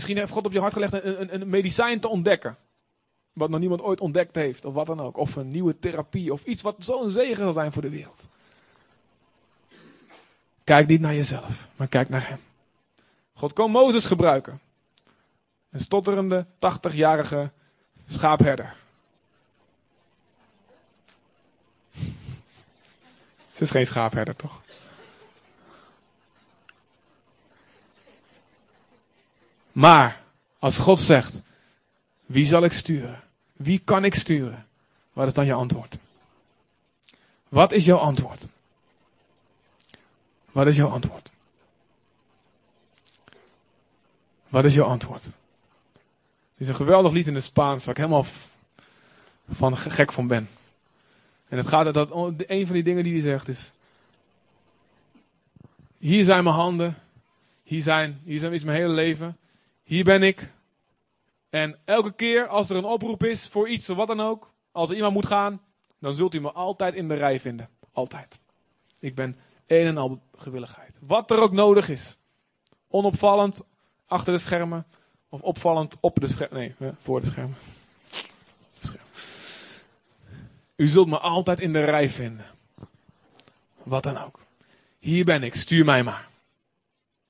Misschien 0.00 0.20
heeft 0.20 0.32
God 0.32 0.46
op 0.46 0.52
je 0.52 0.60
hart 0.60 0.72
gelegd 0.72 0.92
een, 0.92 1.20
een, 1.20 1.40
een 1.40 1.48
medicijn 1.48 2.00
te 2.00 2.08
ontdekken. 2.08 2.56
Wat 3.32 3.50
nog 3.50 3.60
niemand 3.60 3.82
ooit 3.82 4.00
ontdekt 4.00 4.34
heeft, 4.34 4.64
of 4.64 4.74
wat 4.74 4.86
dan 4.86 5.00
ook. 5.00 5.16
Of 5.16 5.36
een 5.36 5.50
nieuwe 5.50 5.78
therapie, 5.78 6.32
of 6.32 6.44
iets 6.44 6.62
wat 6.62 6.76
zo'n 6.78 7.10
zegen 7.10 7.36
zal 7.44 7.52
zijn 7.52 7.72
voor 7.72 7.82
de 7.82 7.88
wereld. 7.88 8.28
Kijk 10.64 10.86
niet 10.86 11.00
naar 11.00 11.14
jezelf, 11.14 11.68
maar 11.76 11.88
kijk 11.88 12.08
naar 12.08 12.28
Hem. 12.28 12.38
God 13.34 13.52
kon 13.52 13.70
Mozes 13.70 14.04
gebruiken. 14.04 14.60
Een 15.70 15.80
stotterende, 15.80 16.46
80-jarige 16.46 17.50
schaapherder. 18.08 18.76
Het 23.50 23.60
is 23.60 23.70
geen 23.70 23.86
schaapherder, 23.86 24.36
toch? 24.36 24.62
Maar 29.72 30.22
als 30.58 30.78
God 30.78 31.00
zegt: 31.00 31.42
Wie 32.26 32.46
zal 32.46 32.64
ik 32.64 32.72
sturen? 32.72 33.22
Wie 33.52 33.78
kan 33.78 34.04
ik 34.04 34.14
sturen? 34.14 34.66
Wat 35.12 35.26
is 35.26 35.34
dan 35.34 35.46
je 35.46 35.52
antwoord? 35.52 35.98
Wat 37.48 37.72
is 37.72 37.84
jouw 37.84 37.98
antwoord? 37.98 38.46
Wat 40.50 40.66
is 40.66 40.76
jouw 40.76 40.88
antwoord? 40.88 41.30
Wat 44.48 44.64
is 44.64 44.74
jouw 44.74 44.86
antwoord? 44.86 45.22
Dit 45.22 45.32
is 46.56 46.68
een 46.68 46.74
geweldig 46.74 47.12
lied 47.12 47.26
in 47.26 47.34
het 47.34 47.44
Spaans 47.44 47.84
waar 47.84 47.94
ik 47.94 48.00
helemaal 48.00 48.26
van 49.50 49.76
gek 49.76 50.12
van 50.12 50.26
ben. 50.26 50.48
En 51.48 51.56
het 51.56 51.66
gaat 51.66 51.94
dat 51.94 52.10
een 52.46 52.66
van 52.66 52.74
die 52.74 52.82
dingen 52.82 53.04
die 53.04 53.12
hij 53.12 53.22
zegt 53.22 53.48
is: 53.48 53.72
Hier 55.98 56.24
zijn 56.24 56.44
mijn 56.44 56.56
handen, 56.56 56.98
hier 57.62 57.82
zijn, 57.82 58.20
hier 58.24 58.52
is 58.52 58.64
mijn 58.64 58.78
hele 58.78 58.92
leven, 58.92 59.38
hier 59.90 60.04
ben 60.04 60.22
ik. 60.22 60.52
En 61.48 61.78
elke 61.84 62.12
keer 62.12 62.46
als 62.46 62.70
er 62.70 62.76
een 62.76 62.84
oproep 62.84 63.24
is 63.24 63.46
voor 63.46 63.68
iets 63.68 63.88
of 63.88 63.96
wat 63.96 64.06
dan 64.06 64.20
ook, 64.20 64.52
als 64.72 64.90
er 64.90 64.96
iemand 64.96 65.14
moet 65.14 65.26
gaan, 65.26 65.60
dan 65.98 66.14
zult 66.14 66.34
u 66.34 66.40
me 66.40 66.52
altijd 66.52 66.94
in 66.94 67.08
de 67.08 67.14
rij 67.14 67.40
vinden. 67.40 67.68
Altijd. 67.92 68.40
Ik 68.98 69.14
ben 69.14 69.36
een 69.66 69.86
en 69.86 69.96
al 69.96 70.22
gewilligheid. 70.36 70.98
Wat 71.00 71.30
er 71.30 71.40
ook 71.40 71.52
nodig 71.52 71.88
is. 71.88 72.16
Onopvallend 72.88 73.64
achter 74.06 74.32
de 74.32 74.38
schermen. 74.38 74.86
Of 75.28 75.40
opvallend 75.40 75.96
op 76.00 76.20
de 76.20 76.28
schermen. 76.28 76.74
Nee, 76.78 76.92
voor 77.02 77.20
de 77.20 77.26
schermen. 77.26 77.56
U 80.76 80.86
zult 80.86 81.08
me 81.08 81.18
altijd 81.18 81.60
in 81.60 81.72
de 81.72 81.84
rij 81.84 82.10
vinden. 82.10 82.46
Wat 83.82 84.02
dan 84.02 84.16
ook. 84.16 84.40
Hier 84.98 85.24
ben 85.24 85.42
ik, 85.42 85.54
stuur 85.54 85.84
mij 85.84 86.02
maar. 86.02 86.28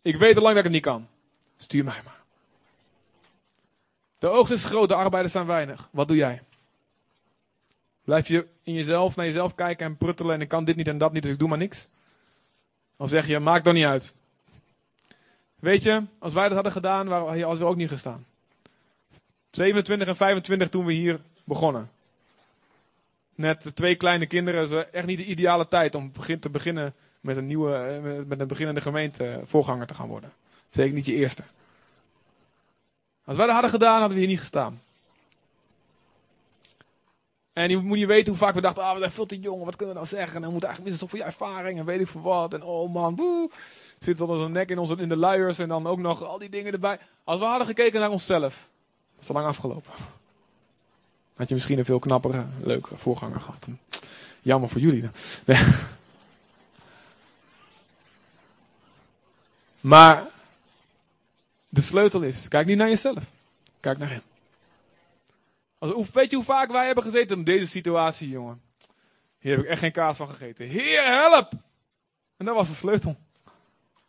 Ik 0.02 0.16
weet 0.16 0.36
al 0.36 0.42
lang 0.42 0.54
dat 0.54 0.64
ik 0.64 0.72
het 0.72 0.72
niet 0.72 0.92
kan. 0.92 1.08
Stuur 1.56 1.84
mij 1.84 2.00
maar. 2.04 2.18
De 4.20 4.28
oogst 4.28 4.52
is 4.52 4.64
groot, 4.64 4.88
de 4.88 4.94
arbeiders 4.94 5.32
zijn 5.32 5.46
weinig. 5.46 5.88
Wat 5.92 6.08
doe 6.08 6.16
jij? 6.16 6.42
Blijf 8.04 8.28
je 8.28 8.46
in 8.62 8.74
jezelf, 8.74 9.16
naar 9.16 9.26
jezelf 9.26 9.54
kijken 9.54 9.86
en 9.86 9.96
pruttelen 9.96 10.34
en 10.34 10.40
ik 10.40 10.48
kan 10.48 10.64
dit 10.64 10.76
niet 10.76 10.88
en 10.88 10.98
dat 10.98 11.12
niet, 11.12 11.22
dus 11.22 11.32
ik 11.32 11.38
doe 11.38 11.48
maar 11.48 11.58
niks? 11.58 11.88
Of 12.96 13.08
zeg 13.08 13.26
je, 13.26 13.38
maakt 13.38 13.64
dan 13.64 13.74
niet 13.74 13.84
uit. 13.84 14.14
Weet 15.58 15.82
je, 15.82 16.02
als 16.18 16.34
wij 16.34 16.44
dat 16.44 16.54
hadden 16.54 16.72
gedaan, 16.72 17.08
hadden 17.08 17.58
we 17.58 17.64
ook 17.64 17.76
niet 17.76 17.88
gestaan. 17.88 18.26
27 19.50 20.08
en 20.08 20.16
25 20.16 20.68
toen 20.68 20.84
we 20.84 20.92
hier 20.92 21.20
begonnen. 21.44 21.90
Net 23.34 23.70
twee 23.74 23.94
kleine 23.96 24.26
kinderen, 24.26 24.62
is 24.62 24.84
echt 24.92 25.06
niet 25.06 25.18
de 25.18 25.24
ideale 25.24 25.68
tijd 25.68 25.94
om 25.94 26.12
te 26.40 26.50
beginnen 26.50 26.94
met 27.20 27.36
een 27.36 27.46
nieuwe, 27.46 27.74
eh, 27.74 28.26
met 28.26 28.40
een 28.40 28.46
beginnende 28.46 28.80
gemeente 28.80 29.26
eh, 29.26 29.38
voorganger 29.44 29.86
te 29.86 29.94
gaan 29.94 30.08
worden. 30.08 30.32
Zeker 30.70 30.94
niet 30.94 31.06
je 31.06 31.14
eerste. 31.14 31.42
Als 33.30 33.38
wij 33.38 33.48
dat 33.48 33.54
hadden 33.54 33.80
gedaan, 33.80 33.98
hadden 34.00 34.12
we 34.12 34.18
hier 34.18 34.32
niet 34.32 34.38
gestaan. 34.38 34.80
En 37.52 37.70
je 37.70 37.76
moet 37.76 37.96
niet 37.96 38.06
weten 38.06 38.28
hoe 38.28 38.36
vaak 38.36 38.54
we 38.54 38.60
dachten, 38.60 38.82
ah, 38.82 38.92
we 38.92 38.98
zijn 38.98 39.10
veel 39.10 39.26
te 39.26 39.40
jong, 39.40 39.64
wat 39.64 39.76
kunnen 39.76 39.94
we 39.94 40.00
nou 40.00 40.14
zeggen? 40.14 40.36
En 40.36 40.46
we 40.46 40.50
moeten 40.50 40.68
eigenlijk 40.68 40.88
minstens 40.88 41.10
voor 41.10 41.18
je 41.18 41.24
ervaring 41.24 41.78
en 41.78 41.84
weet 41.84 42.00
ik 42.00 42.06
voor 42.06 42.22
wat. 42.22 42.54
En 42.54 42.62
oh 42.62 42.92
man, 42.92 43.14
boe. 43.14 43.50
Zit 43.98 44.16
tot 44.16 44.28
onze 44.28 44.48
nek 44.48 44.70
in, 44.70 44.78
onze, 44.78 44.96
in 44.96 45.08
de 45.08 45.16
luiers 45.16 45.58
en 45.58 45.68
dan 45.68 45.86
ook 45.86 45.98
nog 45.98 46.22
al 46.22 46.38
die 46.38 46.48
dingen 46.48 46.72
erbij. 46.72 46.98
Als 47.24 47.38
we 47.38 47.44
hadden 47.44 47.66
gekeken 47.66 48.00
naar 48.00 48.10
onszelf, 48.10 48.68
was 49.16 49.26
het 49.26 49.36
lang 49.36 49.46
afgelopen. 49.48 49.92
Had 51.36 51.48
je 51.48 51.54
misschien 51.54 51.78
een 51.78 51.84
veel 51.84 51.98
knappere, 51.98 52.44
leuke 52.62 52.96
voorganger 52.96 53.40
gehad. 53.40 53.68
Jammer 54.42 54.68
voor 54.68 54.80
jullie. 54.80 55.10
Nee. 55.44 55.58
Maar 59.80 60.22
de 61.70 61.80
sleutel 61.80 62.22
is, 62.22 62.48
kijk 62.48 62.66
niet 62.66 62.76
naar 62.76 62.88
jezelf. 62.88 63.24
Kijk 63.80 63.98
naar 63.98 64.10
hem. 64.10 64.22
Als, 65.78 66.10
weet 66.10 66.30
je 66.30 66.36
hoe 66.36 66.44
vaak 66.44 66.70
wij 66.70 66.86
hebben 66.86 67.04
gezeten 67.04 67.38
in 67.38 67.44
deze 67.44 67.66
situatie, 67.66 68.28
jongen? 68.28 68.62
Hier 69.38 69.56
heb 69.56 69.64
ik 69.64 69.70
echt 69.70 69.80
geen 69.80 69.92
kaas 69.92 70.16
van 70.16 70.28
gegeten. 70.28 70.66
Heer, 70.66 71.04
help! 71.04 71.52
En 72.36 72.46
dat 72.46 72.54
was 72.54 72.68
de 72.68 72.74
sleutel. 72.74 73.16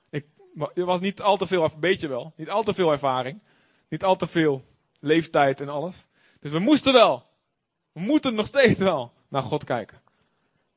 Ik, 0.10 0.26
er 0.74 0.86
was 0.86 1.00
niet 1.00 1.22
al 1.22 1.38
te 1.38 1.48
veel, 1.48 1.64
een 1.64 1.80
beetje 1.80 2.08
wel, 2.08 2.34
niet 2.36 2.50
al 2.50 2.64
te 2.64 2.74
veel 2.74 2.92
ervaring. 2.92 3.40
Niet 3.88 4.04
al 4.04 4.16
te 4.16 4.28
veel 4.28 4.66
leeftijd 5.00 5.62
en 5.62 5.70
alles. 5.70 6.08
Dus 6.40 6.52
we 6.52 6.60
moesten 6.60 6.94
wel. 6.94 7.26
We 7.92 8.00
moeten 8.00 8.34
nog 8.34 8.46
steeds 8.46 8.80
wel 8.80 9.14
naar 9.28 9.44
God 9.44 9.64
kijken. 9.64 10.02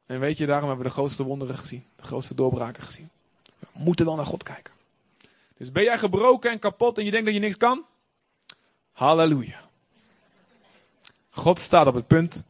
En 0.06 0.20
weet 0.20 0.38
je, 0.38 0.46
daarom 0.46 0.68
hebben 0.68 0.84
we 0.84 0.90
de 0.90 0.98
grootste 0.98 1.22
wonderen 1.22 1.58
gezien. 1.58 1.86
De 1.96 2.02
grootste 2.02 2.34
doorbraken 2.34 2.82
gezien. 2.82 3.10
We 3.58 3.66
moeten 3.72 4.04
wel 4.04 4.16
naar 4.16 4.26
God 4.26 4.42
kijken. 4.42 4.73
Dus 5.56 5.72
ben 5.72 5.82
jij 5.82 5.98
gebroken 5.98 6.50
en 6.50 6.58
kapot 6.58 6.98
en 6.98 7.04
je 7.04 7.10
denkt 7.10 7.26
dat 7.26 7.34
je 7.34 7.40
niks 7.40 7.56
kan? 7.56 7.84
Halleluja. 8.92 9.60
God 11.30 11.58
staat 11.58 11.86
op 11.86 11.94
het 11.94 12.06
punt 12.06 12.42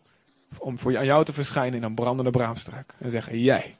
om 0.59 0.79
voor 0.79 0.99
aan 0.99 1.05
jou 1.05 1.25
te 1.25 1.33
verschijnen 1.33 1.79
in 1.79 1.85
een 1.85 1.95
brandende 1.95 2.31
braamstruik. 2.31 2.95
En 2.99 3.11
zeggen, 3.11 3.41
jij, 3.41 3.77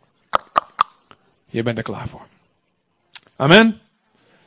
je 1.47 1.63
bent 1.63 1.79
er 1.79 1.85
klaar 1.85 2.09
voor. 2.09 2.27
Amen. 3.37 3.81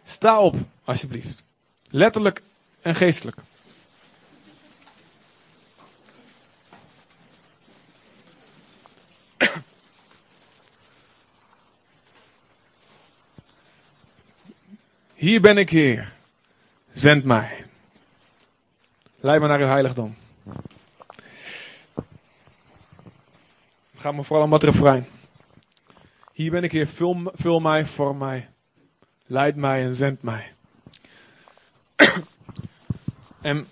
Sta 0.04 0.40
op, 0.40 0.56
alsjeblieft. 0.84 1.44
Letterlijk 1.90 2.42
en 2.82 2.96
geestelijk. 2.96 3.38
Hier 15.18 15.42
ben 15.42 15.58
ik, 15.58 15.70
Heer. 15.70 16.14
Zend 16.94 17.24
mij. 17.24 17.66
Leid 19.20 19.42
me 19.42 19.48
naar 19.48 19.60
uw 19.60 19.66
heiligdom. 19.66 20.16
Het 23.92 24.00
gaat 24.00 24.14
me 24.14 24.24
vooral 24.24 24.46
om 24.46 24.52
wat 24.52 24.64
refrein. 24.64 25.08
Hier 26.34 26.52
ben 26.52 26.64
ik, 26.64 26.72
Heer. 26.72 26.88
Vul, 26.88 27.32
vul 27.34 27.60
mij, 27.60 27.86
voor 27.86 28.16
mij. 28.16 28.50
Leid 29.26 29.56
mij 29.56 29.84
en 29.84 29.94
zend 29.94 30.22
mij. 30.22 30.54
en 33.42 33.68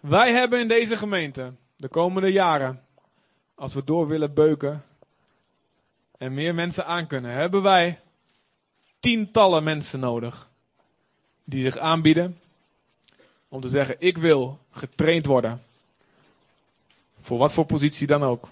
Wij 0.00 0.32
hebben 0.32 0.60
in 0.60 0.68
deze 0.68 0.96
gemeente 0.96 1.52
de 1.76 1.88
komende 1.88 2.32
jaren, 2.32 2.84
als 3.54 3.74
we 3.74 3.84
door 3.84 4.06
willen 4.06 4.34
beuken 4.34 4.84
en 6.18 6.34
meer 6.34 6.54
mensen 6.54 6.86
aankunnen, 6.86 7.32
hebben 7.32 7.62
wij 7.62 8.00
tientallen 9.00 9.62
mensen 9.62 10.00
nodig 10.00 10.48
die 11.44 11.62
zich 11.62 11.76
aanbieden 11.76 12.38
om 13.48 13.60
te 13.60 13.68
zeggen: 13.68 13.96
Ik 13.98 14.16
wil 14.16 14.58
getraind 14.70 15.26
worden. 15.26 15.62
Voor 17.20 17.38
wat 17.38 17.52
voor 17.52 17.64
positie 17.64 18.06
dan 18.06 18.22
ook. 18.22 18.48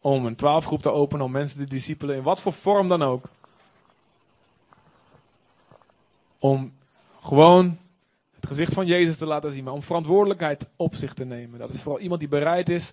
Om 0.00 0.26
een 0.26 0.36
twaalfgroep 0.36 0.82
te 0.82 0.90
openen, 0.90 1.24
om 1.24 1.30
mensen 1.30 1.58
te 1.58 1.64
discipelen, 1.64 2.16
in 2.16 2.22
wat 2.22 2.40
voor 2.40 2.52
vorm 2.52 2.88
dan 2.88 3.02
ook. 3.02 3.28
Om 6.38 6.72
gewoon 7.20 7.78
het 8.34 8.46
gezicht 8.46 8.74
van 8.74 8.86
Jezus 8.86 9.16
te 9.16 9.26
laten 9.26 9.52
zien, 9.52 9.64
maar 9.64 9.72
om 9.72 9.82
verantwoordelijkheid 9.82 10.68
op 10.76 10.94
zich 10.94 11.14
te 11.14 11.24
nemen. 11.24 11.58
Dat 11.58 11.70
is 11.70 11.80
vooral 11.80 12.00
iemand 12.00 12.20
die 12.20 12.28
bereid 12.28 12.68
is 12.68 12.92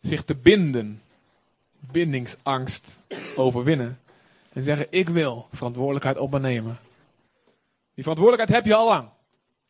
zich 0.00 0.24
te 0.24 0.34
binden. 0.34 1.02
Bindingsangst 1.78 2.98
overwinnen. 3.36 4.01
En 4.52 4.62
zeggen: 4.62 4.86
Ik 4.90 5.08
wil 5.08 5.48
verantwoordelijkheid 5.52 6.16
op 6.16 6.30
me 6.30 6.38
nemen. 6.38 6.78
Die 7.94 8.02
verantwoordelijkheid 8.02 8.62
heb 8.62 8.72
je 8.72 8.78
al 8.78 8.86
lang. 8.86 9.08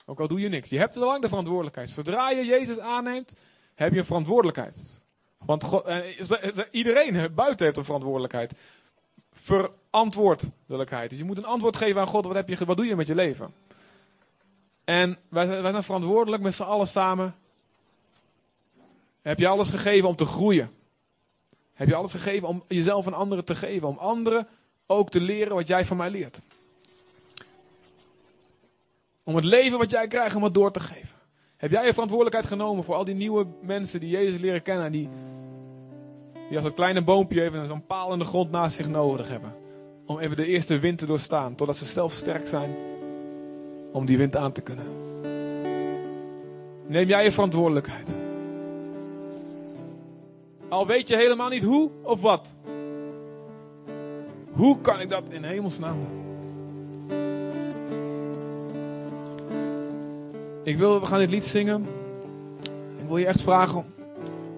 Ook 0.06 0.20
al 0.20 0.28
doe 0.28 0.40
je 0.40 0.48
niks. 0.48 0.68
Je 0.68 0.78
hebt 0.78 0.96
al 0.96 1.06
lang 1.06 1.22
de 1.22 1.28
verantwoordelijkheid. 1.28 1.88
Zodra 1.88 2.30
je 2.30 2.44
Jezus 2.44 2.78
aanneemt, 2.78 3.36
heb 3.74 3.92
je 3.92 3.98
een 3.98 4.04
verantwoordelijkheid. 4.04 5.00
Want 5.38 5.64
God, 5.64 5.84
eh, 5.84 5.98
iedereen 6.70 7.34
buiten 7.34 7.64
heeft 7.64 7.76
een 7.76 7.84
verantwoordelijkheid. 7.84 8.52
Verantwoordelijkheid. 9.32 11.10
Dus 11.10 11.18
je 11.18 11.24
moet 11.24 11.38
een 11.38 11.44
antwoord 11.44 11.76
geven 11.76 12.00
aan 12.00 12.06
God. 12.06 12.24
Wat, 12.24 12.34
heb 12.34 12.48
je, 12.48 12.64
wat 12.64 12.76
doe 12.76 12.86
je 12.86 12.96
met 12.96 13.06
je 13.06 13.14
leven? 13.14 13.54
En 14.84 15.18
wij 15.28 15.46
zijn, 15.46 15.62
wij 15.62 15.70
zijn 15.70 15.82
verantwoordelijk 15.82 16.42
met 16.42 16.54
z'n 16.54 16.62
allen 16.62 16.88
samen. 16.88 17.34
Heb 19.22 19.38
je 19.38 19.48
alles 19.48 19.70
gegeven 19.70 20.08
om 20.08 20.16
te 20.16 20.24
groeien? 20.24 20.70
Heb 21.72 21.88
je 21.88 21.94
alles 21.94 22.12
gegeven 22.12 22.48
om 22.48 22.64
jezelf 22.68 23.06
aan 23.06 23.14
anderen 23.14 23.44
te 23.44 23.54
geven? 23.54 23.88
Om 23.88 23.98
anderen 23.98 24.48
ook 24.86 25.10
te 25.10 25.20
leren 25.20 25.54
wat 25.54 25.66
jij 25.66 25.84
van 25.84 25.96
mij 25.96 26.10
leert? 26.10 26.40
Om 29.24 29.36
het 29.36 29.44
leven 29.44 29.78
wat 29.78 29.90
jij 29.90 30.08
krijgt, 30.08 30.36
om 30.36 30.42
het 30.42 30.54
door 30.54 30.72
te 30.72 30.80
geven. 30.80 31.18
Heb 31.56 31.70
jij 31.70 31.84
je 31.86 31.92
verantwoordelijkheid 31.92 32.46
genomen 32.46 32.84
voor 32.84 32.94
al 32.94 33.04
die 33.04 33.14
nieuwe 33.14 33.46
mensen 33.60 34.00
die 34.00 34.10
Jezus 34.10 34.40
leren 34.40 34.62
kennen 34.62 34.84
en 34.84 34.92
die, 34.92 35.08
die 36.48 36.56
als 36.56 36.64
dat 36.64 36.74
kleine 36.74 37.02
boompje 37.02 37.42
even 37.42 37.66
zo'n 37.66 37.86
paal 37.86 38.12
in 38.12 38.18
de 38.18 38.24
grond 38.24 38.50
naast 38.50 38.76
zich 38.76 38.88
nodig 38.88 39.28
hebben? 39.28 39.54
Om 40.06 40.18
even 40.18 40.36
de 40.36 40.46
eerste 40.46 40.78
wind 40.78 40.98
te 40.98 41.06
doorstaan, 41.06 41.54
totdat 41.54 41.76
ze 41.76 41.84
zelf 41.84 42.12
sterk 42.12 42.46
zijn 42.46 42.74
om 43.92 44.06
die 44.06 44.18
wind 44.18 44.36
aan 44.36 44.52
te 44.52 44.60
kunnen. 44.60 44.86
Neem 46.86 47.08
jij 47.08 47.24
je 47.24 47.32
verantwoordelijkheid. 47.32 48.14
Al 50.68 50.86
weet 50.86 51.08
je 51.08 51.16
helemaal 51.16 51.48
niet 51.48 51.64
hoe 51.64 51.90
of 52.02 52.20
wat. 52.20 52.54
Hoe 54.52 54.80
kan 54.80 55.00
ik 55.00 55.10
dat 55.10 55.22
in 55.28 55.44
hemelsnaam 55.44 55.96
doen? 56.00 56.20
Ik 60.62 60.78
wil, 60.78 61.00
we 61.00 61.06
gaan 61.06 61.18
dit 61.18 61.30
lied 61.30 61.44
zingen. 61.44 61.86
Ik 62.96 63.06
wil 63.06 63.16
je 63.16 63.26
echt 63.26 63.42
vragen 63.42 63.78
om, 63.78 63.84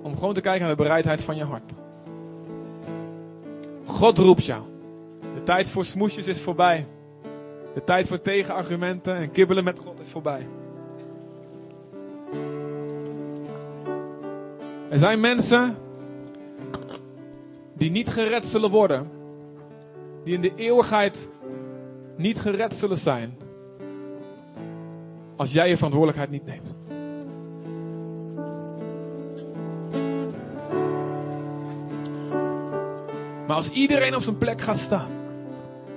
om 0.03 0.17
gewoon 0.19 0.35
te 0.35 0.41
kijken 0.41 0.61
naar 0.61 0.77
de 0.77 0.83
bereidheid 0.83 1.23
van 1.23 1.37
je 1.37 1.45
hart. 1.45 1.75
God 3.85 4.19
roept 4.19 4.45
jou. 4.45 4.63
De 5.35 5.43
tijd 5.43 5.69
voor 5.69 5.85
smoesjes 5.85 6.27
is 6.27 6.41
voorbij. 6.41 6.87
De 7.75 7.85
tijd 7.85 8.09
voor 8.09 8.23
tegenargumenten 8.23 9.17
en 9.17 9.31
kibbelen 9.31 9.65
met 9.65 9.79
God 9.79 10.01
is 10.01 10.09
voorbij. 10.09 10.47
Er 14.89 14.99
zijn 14.99 15.21
mensen 15.21 15.77
die 17.73 17.91
niet 17.91 18.09
gered 18.09 18.47
zullen 18.47 18.71
worden. 18.71 19.11
Die 20.25 20.35
in 20.35 20.41
de 20.41 20.53
eeuwigheid 20.57 21.29
niet 22.17 22.41
gered 22.41 22.75
zullen 22.75 22.99
zijn. 22.99 23.39
Als 25.37 25.53
jij 25.53 25.69
je 25.69 25.77
verantwoordelijkheid 25.77 26.31
niet 26.31 26.47
neemt. 26.47 26.75
Maar 33.47 33.57
als 33.57 33.71
iedereen 33.71 34.17
op 34.17 34.23
zijn 34.23 34.39
plek 34.39 34.61
gaat 34.61 34.79
staan. 34.79 35.11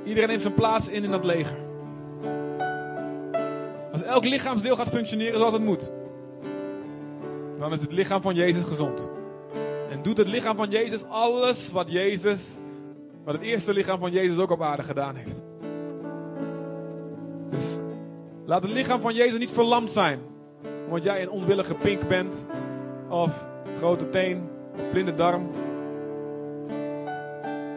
Iedereen 0.04 0.30
neemt 0.30 0.42
zijn 0.42 0.54
plaats 0.54 0.88
in 0.88 1.04
in 1.04 1.12
dat 1.12 1.26
leger. 1.26 1.58
Als 3.92 4.04
elk 4.04 4.24
lichaamsdeel 4.26 4.76
gaat 4.76 4.90
functioneren 4.90 5.40
zoals 5.40 5.54
het 5.54 5.64
moet. 5.64 5.92
Dan 7.58 7.74
is 7.74 7.82
het 7.82 7.92
lichaam 7.92 8.22
van 8.22 8.36
Jezus 8.36 8.64
gezond. 8.64 9.10
En 9.90 10.02
doet 10.02 10.18
het 10.18 10.28
lichaam 10.28 10.56
van 10.56 10.70
Jezus 10.70 11.04
alles 11.04 11.72
wat 11.72 11.92
Jezus, 11.92 12.42
wat 13.28 13.36
het 13.36 13.46
eerste 13.46 13.74
lichaam 13.74 14.00
van 14.00 14.12
Jezus 14.12 14.38
ook 14.38 14.52
op 14.52 14.62
aarde 14.62 14.84
gedaan 14.84 15.16
heeft. 15.16 15.42
Dus 17.50 17.78
laat 18.46 18.64
het 18.64 18.72
lichaam 18.72 19.02
van 19.02 19.14
Jezus 19.14 19.40
niet 19.40 19.52
verlamd 19.52 19.92
zijn. 19.92 20.20
Omdat 20.86 21.04
jij 21.04 21.22
een 21.22 21.30
onwillige 21.30 21.74
pink 21.74 22.08
bent. 22.08 22.46
Of 23.10 23.46
grote 23.78 24.10
teen. 24.10 24.50
Of 24.74 24.92
blinde 24.92 25.14
darm. 25.14 25.50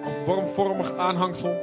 Of 0.05 0.27
wormvormig 0.27 0.97
aanhangsel. 0.97 1.55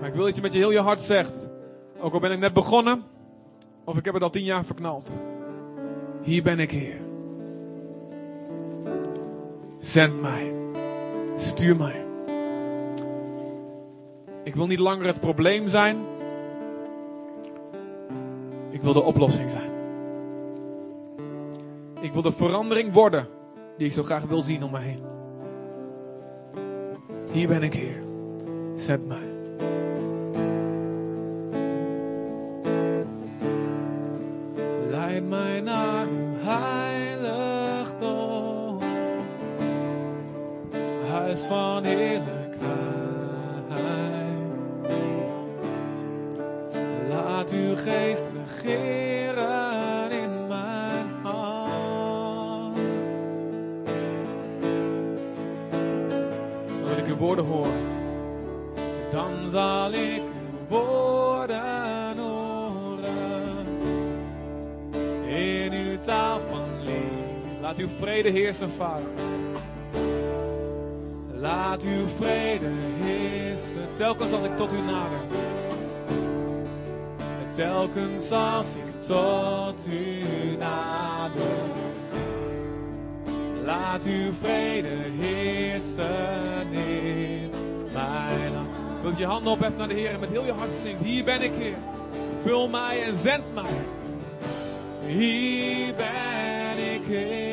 Maar 0.00 0.08
ik 0.08 0.14
wil 0.14 0.24
dat 0.24 0.36
je 0.36 0.42
met 0.42 0.52
je 0.52 0.58
heel 0.58 0.72
je 0.72 0.80
hart 0.80 1.00
zegt. 1.00 1.50
Ook 2.00 2.12
al 2.12 2.20
ben 2.20 2.32
ik 2.32 2.38
net 2.38 2.52
begonnen. 2.52 3.02
Of 3.84 3.96
ik 3.96 4.04
heb 4.04 4.14
het 4.14 4.22
al 4.22 4.30
tien 4.30 4.44
jaar 4.44 4.64
verknald. 4.64 5.20
Hier 6.22 6.42
ben 6.42 6.58
ik, 6.58 6.70
Heer. 6.70 7.03
Zend 9.84 10.20
mij. 10.20 10.54
Stuur 11.36 11.76
mij. 11.76 12.04
Ik 14.42 14.54
wil 14.54 14.66
niet 14.66 14.78
langer 14.78 15.06
het 15.06 15.20
probleem 15.20 15.68
zijn. 15.68 15.96
Ik 18.70 18.82
wil 18.82 18.92
de 18.92 19.02
oplossing 19.02 19.50
zijn. 19.50 19.70
Ik 22.00 22.12
wil 22.12 22.22
de 22.22 22.32
verandering 22.32 22.92
worden 22.92 23.28
die 23.76 23.86
ik 23.86 23.92
zo 23.92 24.02
graag 24.02 24.24
wil 24.24 24.42
zien 24.42 24.62
om 24.62 24.70
me 24.70 24.78
heen. 24.78 25.02
Hier 27.32 27.48
ben 27.48 27.62
ik, 27.62 27.74
Heer. 27.74 28.02
Zend 28.74 29.06
mij. 29.06 29.33
Vrede 67.98 68.28
heersen, 68.28 68.70
Vader. 68.70 69.08
Laat 71.32 71.82
uw 71.82 72.06
vrede 72.16 72.70
heersen, 73.00 73.88
telkens 73.96 74.32
als 74.32 74.44
ik 74.44 74.56
tot 74.56 74.72
u 74.72 74.80
nader. 74.80 75.18
En 77.18 77.54
telkens 77.54 78.30
als 78.30 78.66
ik 78.66 79.02
tot 79.06 79.88
u 79.90 80.22
nader. 80.56 81.42
Laat 83.64 84.04
uw 84.04 84.32
vrede 84.32 84.96
heersen 85.20 86.72
in 86.72 87.50
mijn 87.92 88.54
hart. 88.54 89.02
Wil 89.02 89.10
je 89.10 89.18
je 89.18 89.26
handen 89.26 89.52
opheffen 89.52 89.78
naar 89.78 89.88
de 89.88 89.94
Heer 89.94 90.10
en 90.10 90.20
met 90.20 90.30
heel 90.30 90.44
je 90.44 90.52
hart 90.52 90.70
zingt. 90.82 91.02
Hier 91.02 91.24
ben 91.24 91.42
ik, 91.42 91.52
Heer. 91.58 91.76
Vul 92.42 92.68
mij 92.68 93.02
en 93.02 93.16
zend 93.16 93.54
mij. 93.54 93.64
Hier 95.06 95.94
ben 95.94 96.94
ik, 96.94 97.02
Heer. 97.06 97.43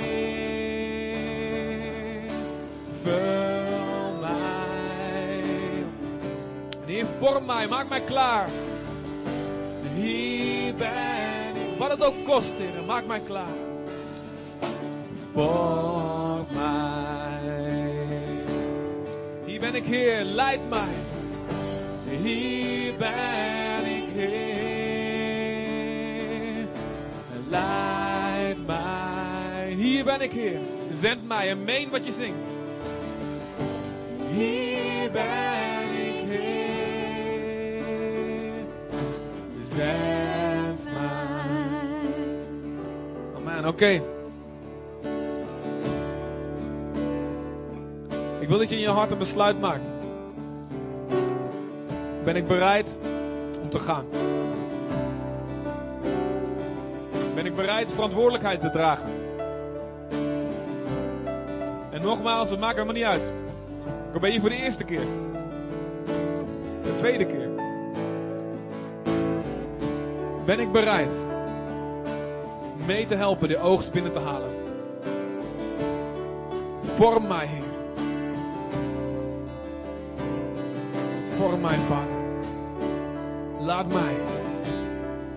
Vorm 7.21 7.45
mij, 7.45 7.67
maak 7.67 7.89
mij 7.89 8.01
klaar. 8.01 8.49
Hier 9.95 10.75
ben 10.75 11.55
ik. 11.55 11.77
Wat 11.79 11.91
het 11.91 12.03
ook 12.03 12.23
kost, 12.23 12.53
Heer, 12.57 12.83
maak 12.85 13.05
mij 13.05 13.19
klaar. 13.19 13.55
Vorm 15.33 16.45
mij. 16.53 17.55
Hier 19.45 19.59
ben 19.59 19.75
ik, 19.75 19.85
Heer, 19.85 20.23
leid 20.23 20.69
mij. 20.69 20.93
Hier 22.21 22.93
ben 22.97 23.85
ik, 23.85 24.09
Heer. 24.13 24.31
Leid 27.49 28.65
mij. 28.65 29.73
Hier 29.77 30.03
ben 30.03 30.21
ik, 30.21 30.31
Heer. 30.31 30.59
Zend 31.01 31.27
mij 31.27 31.49
en 31.49 31.63
meen 31.63 31.89
wat 31.89 32.05
je 32.05 32.11
zingt. 32.11 32.47
Hier 34.33 34.60
Oké. 43.71 44.01
Ik 48.39 48.47
wil 48.47 48.57
dat 48.57 48.69
je 48.69 48.75
in 48.75 48.81
je 48.81 48.89
hart 48.89 49.11
een 49.11 49.17
besluit 49.17 49.59
maakt. 49.59 49.93
Ben 52.23 52.35
ik 52.35 52.47
bereid 52.47 52.97
om 53.61 53.69
te 53.69 53.79
gaan? 53.79 54.05
Ben 57.35 57.45
ik 57.45 57.55
bereid 57.55 57.93
verantwoordelijkheid 57.93 58.61
te 58.61 58.69
dragen? 58.69 59.09
En 61.91 62.01
nogmaals, 62.01 62.49
het 62.49 62.59
maakt 62.59 62.73
helemaal 62.73 62.95
niet 62.95 63.03
uit. 63.03 63.33
Ik 64.13 64.21
ben 64.21 64.31
hier 64.31 64.39
voor 64.39 64.49
de 64.49 64.55
eerste 64.55 64.83
keer. 64.83 65.05
De 66.83 66.93
tweede 66.95 67.25
keer. 67.25 67.49
Ben 70.45 70.59
ik 70.59 70.71
bereid 70.71 71.30
mee 72.85 73.05
te 73.05 73.15
helpen 73.15 73.47
de 73.47 73.57
oogst 73.57 73.91
binnen 73.91 74.11
te 74.11 74.19
halen? 74.19 74.51
Vorm 76.83 77.27
mij, 77.27 77.45
Heer. 77.45 77.63
Vorm 81.37 81.61
mij, 81.61 81.77
Vader. 81.87 82.19
Laat 83.59 83.87
mij 83.87 84.15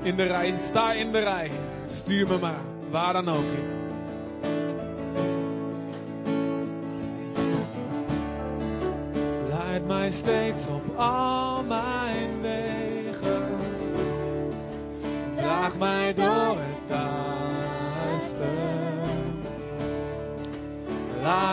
in 0.02 0.16
de 0.16 0.22
rij, 0.22 0.54
sta 0.68 0.92
in 0.92 1.12
de 1.12 1.18
rij. 1.18 1.50
Stuur 1.86 2.26
me 2.28 2.38
maar, 2.38 2.60
waar 2.90 3.12
dan 3.12 3.28
ook, 3.28 3.44
Heer. 3.44 3.72
Leid 9.48 9.86
mij 9.86 10.10
steeds 10.10 10.66
op 10.66 10.98
al 10.98 11.62
mijn 11.62 12.40
wegen. 12.40 13.56
Draag 15.36 15.76
mij 15.76 16.14
door 16.14 16.56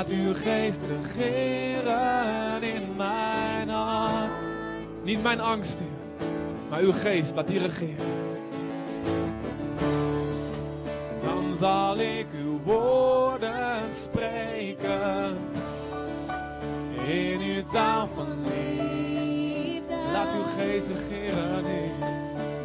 Laat 0.02 0.12
uw 0.12 0.34
geest 0.34 0.80
regeren 0.88 2.64
in 2.64 2.96
mijn 2.96 3.70
hart. 3.70 4.32
Niet 5.04 5.24
mijn 5.24 5.40
angst, 5.40 5.80
Heer, 5.80 6.28
maar 6.70 6.80
uw 6.80 6.92
geest, 6.92 7.36
laat 7.36 7.48
die 7.48 7.60
regeren. 7.60 8.06
Dan 11.24 11.56
zal 11.60 11.98
ik 11.98 12.26
uw 12.44 12.60
woorden 12.64 13.82
spreken 14.04 15.38
in 17.08 17.40
uw 17.40 17.64
taal 17.72 18.10
van 18.16 18.44
liefde. 18.44 19.96
Laat 20.14 20.36
uw 20.36 20.44
geest 20.44 20.88
regeren, 20.88 21.66
Heer. 21.66 22.10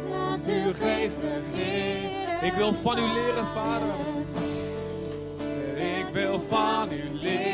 Laat 0.09 0.47
uw 0.47 0.73
geest 0.73 1.17
regeren. 1.21 2.43
Ik 2.43 2.53
wil 2.53 2.73
van 2.73 2.97
u 2.97 3.13
leren, 3.13 3.47
Vader. 3.47 4.16
Ik 6.47 6.53
wil 6.53 6.59
van 6.59 7.46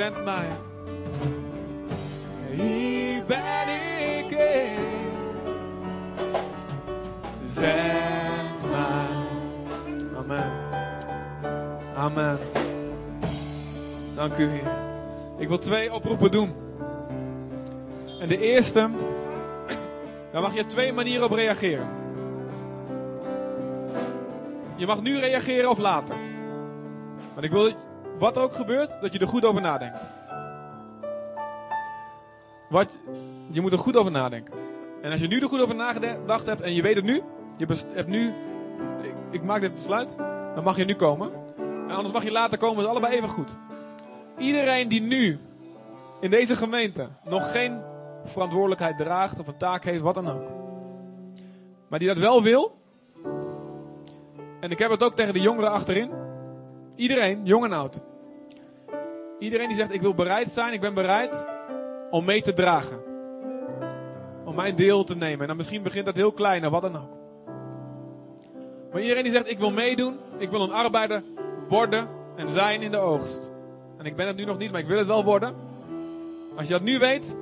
Zend 0.00 0.24
mij. 0.24 0.48
Hier 2.50 3.24
ben 3.26 3.68
ik, 4.18 4.26
Heer. 4.28 4.78
Zend 7.44 8.70
mij. 8.70 9.06
Amen. 10.16 10.52
Amen. 11.96 12.38
Dank 14.14 14.36
u, 14.38 14.48
Heer. 14.48 14.70
Ik 15.38 15.48
wil 15.48 15.58
twee 15.58 15.92
oproepen 15.92 16.30
doen. 16.30 16.54
En 18.20 18.28
de 18.28 18.38
eerste, 18.38 18.90
daar 20.32 20.42
mag 20.42 20.54
je 20.54 20.66
twee 20.66 20.92
manieren 20.92 21.24
op 21.24 21.32
reageren. 21.32 21.88
Je 24.76 24.86
mag 24.86 25.02
nu 25.02 25.18
reageren 25.18 25.70
of 25.70 25.78
later. 25.78 26.16
Want 27.34 27.44
ik 27.44 27.50
wil 27.50 27.72
wat 28.20 28.38
ook 28.38 28.52
gebeurt, 28.52 29.00
dat 29.00 29.12
je 29.12 29.18
er 29.18 29.26
goed 29.26 29.44
over 29.44 29.60
nadenkt. 29.60 30.10
Wat, 32.68 32.98
je 33.50 33.60
moet 33.60 33.72
er 33.72 33.78
goed 33.78 33.96
over 33.96 34.12
nadenken. 34.12 34.54
En 35.02 35.10
als 35.10 35.20
je 35.20 35.26
nu 35.26 35.38
er 35.38 35.48
goed 35.48 35.60
over 35.60 35.74
nagedacht 35.74 36.46
hebt 36.46 36.60
en 36.60 36.74
je 36.74 36.82
weet 36.82 36.94
het 36.94 37.04
nu, 37.04 37.22
je 37.56 37.66
hebt 37.94 38.08
nu, 38.08 38.32
ik, 39.02 39.12
ik 39.30 39.42
maak 39.42 39.60
dit 39.60 39.74
besluit, 39.74 40.16
dan 40.54 40.64
mag 40.64 40.76
je 40.76 40.84
nu 40.84 40.94
komen. 40.94 41.30
En 41.58 41.90
anders 41.90 42.12
mag 42.12 42.24
je 42.24 42.32
later 42.32 42.58
komen, 42.58 42.82
is 42.82 42.90
allebei 42.90 43.16
even 43.16 43.28
goed. 43.28 43.56
Iedereen 44.38 44.88
die 44.88 45.00
nu 45.00 45.38
in 46.20 46.30
deze 46.30 46.56
gemeente 46.56 47.08
nog 47.24 47.52
geen 47.52 47.80
verantwoordelijkheid 48.24 48.96
draagt 48.96 49.38
of 49.38 49.46
een 49.46 49.56
taak 49.56 49.84
heeft, 49.84 50.00
wat 50.00 50.14
dan 50.14 50.28
ook. 50.28 50.48
Maar 51.88 51.98
die 51.98 52.08
dat 52.08 52.18
wel 52.18 52.42
wil. 52.42 52.78
En 54.60 54.70
ik 54.70 54.78
heb 54.78 54.90
het 54.90 55.02
ook 55.02 55.16
tegen 55.16 55.34
de 55.34 55.40
jongeren 55.40 55.70
achterin. 55.70 56.10
Iedereen, 56.94 57.44
jong 57.44 57.64
en 57.64 57.72
oud. 57.72 58.00
Iedereen 59.40 59.68
die 59.68 59.76
zegt 59.76 59.94
ik 59.94 60.00
wil 60.00 60.14
bereid 60.14 60.50
zijn, 60.50 60.72
ik 60.72 60.80
ben 60.80 60.94
bereid 60.94 61.46
om 62.10 62.24
mee 62.24 62.42
te 62.42 62.52
dragen. 62.52 63.02
Om 64.44 64.54
mijn 64.54 64.76
deel 64.76 65.04
te 65.04 65.16
nemen. 65.16 65.40
En 65.40 65.46
dan 65.46 65.56
misschien 65.56 65.82
begint 65.82 66.04
dat 66.04 66.14
heel 66.14 66.32
klein 66.32 66.64
of 66.64 66.70
wat 66.70 66.82
dan 66.82 66.96
ook. 66.96 67.18
Maar 68.92 69.00
iedereen 69.00 69.22
die 69.22 69.32
zegt 69.32 69.50
ik 69.50 69.58
wil 69.58 69.70
meedoen, 69.70 70.18
ik 70.38 70.50
wil 70.50 70.62
een 70.62 70.72
arbeider 70.72 71.22
worden 71.68 72.08
en 72.36 72.50
zijn 72.50 72.82
in 72.82 72.90
de 72.90 72.98
oogst. 72.98 73.52
En 73.98 74.04
ik 74.04 74.16
ben 74.16 74.26
het 74.26 74.36
nu 74.36 74.44
nog 74.44 74.58
niet, 74.58 74.70
maar 74.70 74.80
ik 74.80 74.86
wil 74.86 74.98
het 74.98 75.06
wel 75.06 75.24
worden. 75.24 75.54
Als 76.56 76.66
je 76.66 76.72
dat 76.72 76.82
nu 76.82 76.98
weet, 76.98 77.36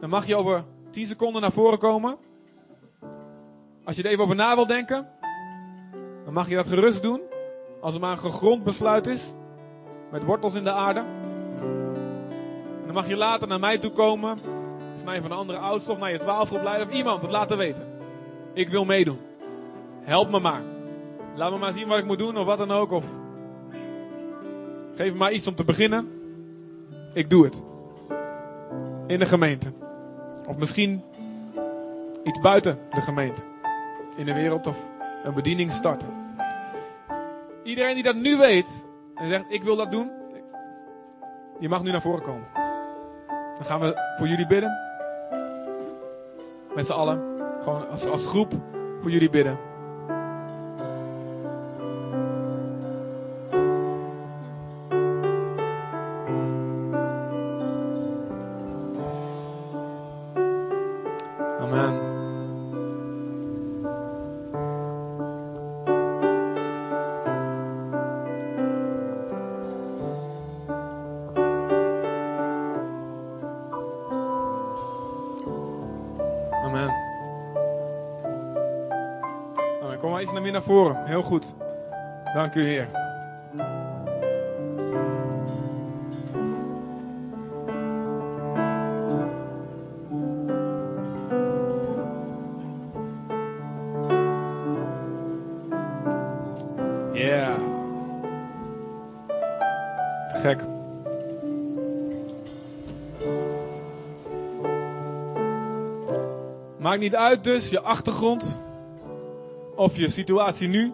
dan 0.00 0.10
mag 0.10 0.26
je 0.26 0.36
over 0.36 0.64
10 0.90 1.06
seconden 1.06 1.42
naar 1.42 1.52
voren 1.52 1.78
komen. 1.78 2.16
Als 3.84 3.96
je 3.96 4.02
er 4.02 4.10
even 4.10 4.24
over 4.24 4.36
na 4.36 4.54
wil 4.54 4.66
denken, 4.66 5.08
dan 6.24 6.32
mag 6.32 6.48
je 6.48 6.54
dat 6.54 6.68
gerust 6.68 7.02
doen. 7.02 7.20
Als 7.80 7.92
het 7.92 8.02
maar 8.02 8.10
een 8.10 8.18
gegrond 8.18 8.64
besluit 8.64 9.06
is, 9.06 9.34
met 10.10 10.24
wortels 10.24 10.54
in 10.54 10.64
de 10.64 10.72
aarde. 10.72 11.00
En 12.80 12.84
dan 12.84 12.94
mag 12.94 13.08
je 13.08 13.16
later 13.16 13.48
naar 13.48 13.60
mij 13.60 13.78
toe 13.78 13.90
komen, 13.90 14.38
of 14.96 15.04
naar 15.04 15.14
een 15.14 15.20
van 15.20 15.30
de 15.30 15.36
andere 15.36 15.58
oudsten, 15.58 15.92
of 15.92 15.98
naar 15.98 16.12
je 16.12 16.18
twaalfgroepleider, 16.18 16.86
of 16.86 16.92
iemand 16.92 17.22
het 17.22 17.30
laten 17.30 17.58
weten. 17.58 17.82
Ik 18.52 18.68
wil 18.68 18.84
meedoen. 18.84 19.18
Help 20.00 20.30
me 20.30 20.40
maar. 20.40 20.62
Laat 21.34 21.50
me 21.50 21.58
maar 21.58 21.72
zien 21.72 21.88
wat 21.88 21.98
ik 21.98 22.04
moet 22.04 22.18
doen, 22.18 22.36
of 22.38 22.46
wat 22.46 22.58
dan 22.58 22.70
ook. 22.70 22.90
Of 22.90 23.04
geef 24.94 25.12
me 25.12 25.18
maar 25.18 25.32
iets 25.32 25.46
om 25.46 25.54
te 25.54 25.64
beginnen. 25.64 26.08
Ik 27.12 27.30
doe 27.30 27.44
het. 27.44 27.64
In 29.06 29.18
de 29.18 29.26
gemeente. 29.26 29.72
Of 30.48 30.56
misschien 30.56 31.02
iets 32.24 32.40
buiten 32.40 32.78
de 32.90 33.00
gemeente. 33.00 33.42
In 34.16 34.24
de 34.24 34.34
wereld 34.34 34.66
of 34.66 34.84
een 35.24 35.34
bediening 35.34 35.72
starten. 35.72 36.08
Iedereen 37.62 37.94
die 37.94 38.02
dat 38.02 38.16
nu 38.16 38.36
weet 38.36 38.84
en 39.18 39.28
zegt 39.28 39.44
ik 39.48 39.62
wil 39.62 39.76
dat 39.76 39.90
doen. 39.90 40.10
Je 41.58 41.68
mag 41.68 41.82
nu 41.82 41.90
naar 41.90 42.02
voren 42.02 42.22
komen. 42.22 42.46
Dan 43.56 43.64
gaan 43.66 43.80
we 43.80 44.14
voor 44.16 44.28
jullie 44.28 44.46
bidden. 44.46 44.78
Met 46.74 46.86
z'n 46.86 46.92
allen. 46.92 47.36
Gewoon 47.62 47.88
als, 47.88 48.06
als 48.06 48.26
groep 48.26 48.52
voor 49.00 49.10
jullie 49.10 49.30
bidden. 49.30 49.67
Voren. 80.68 81.04
Heel 81.04 81.22
goed. 81.22 81.54
Dank 82.34 82.54
u, 82.54 82.64
Heer. 82.64 82.88
Gek. 100.32 100.60
Maakt 106.78 107.00
niet 107.00 107.16
uit 107.16 107.44
dus 107.44 107.70
je 107.70 107.80
achtergrond 107.80 108.58
of 109.78 109.96
je 109.96 110.08
situatie 110.08 110.68
nu. 110.68 110.92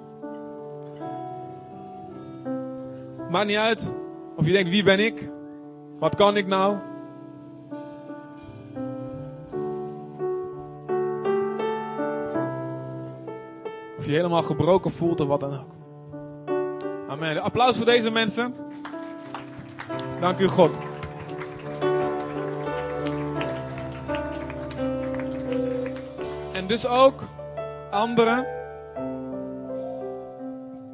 Maakt 3.31 3.47
niet 3.47 3.57
uit 3.57 3.97
of 4.37 4.47
je 4.47 4.53
denkt 4.53 4.71
wie 4.71 4.83
ben 4.83 4.99
ik? 4.99 5.31
Wat 5.99 6.15
kan 6.15 6.37
ik 6.37 6.47
nou? 6.47 6.77
Of 13.99 14.07
je 14.07 14.13
helemaal 14.13 14.43
gebroken 14.43 14.91
voelt 14.91 15.21
of 15.21 15.27
wat 15.27 15.41
dan 15.41 15.53
ook. 15.53 15.73
Amen. 17.09 17.43
Applaus 17.43 17.77
voor 17.77 17.87
deze 17.87 18.11
mensen. 18.11 18.55
Dank 20.21 20.39
u 20.39 20.49
God. 20.49 20.77
En 26.53 26.67
dus 26.67 26.87
ook 26.87 27.23
anderen 27.91 28.54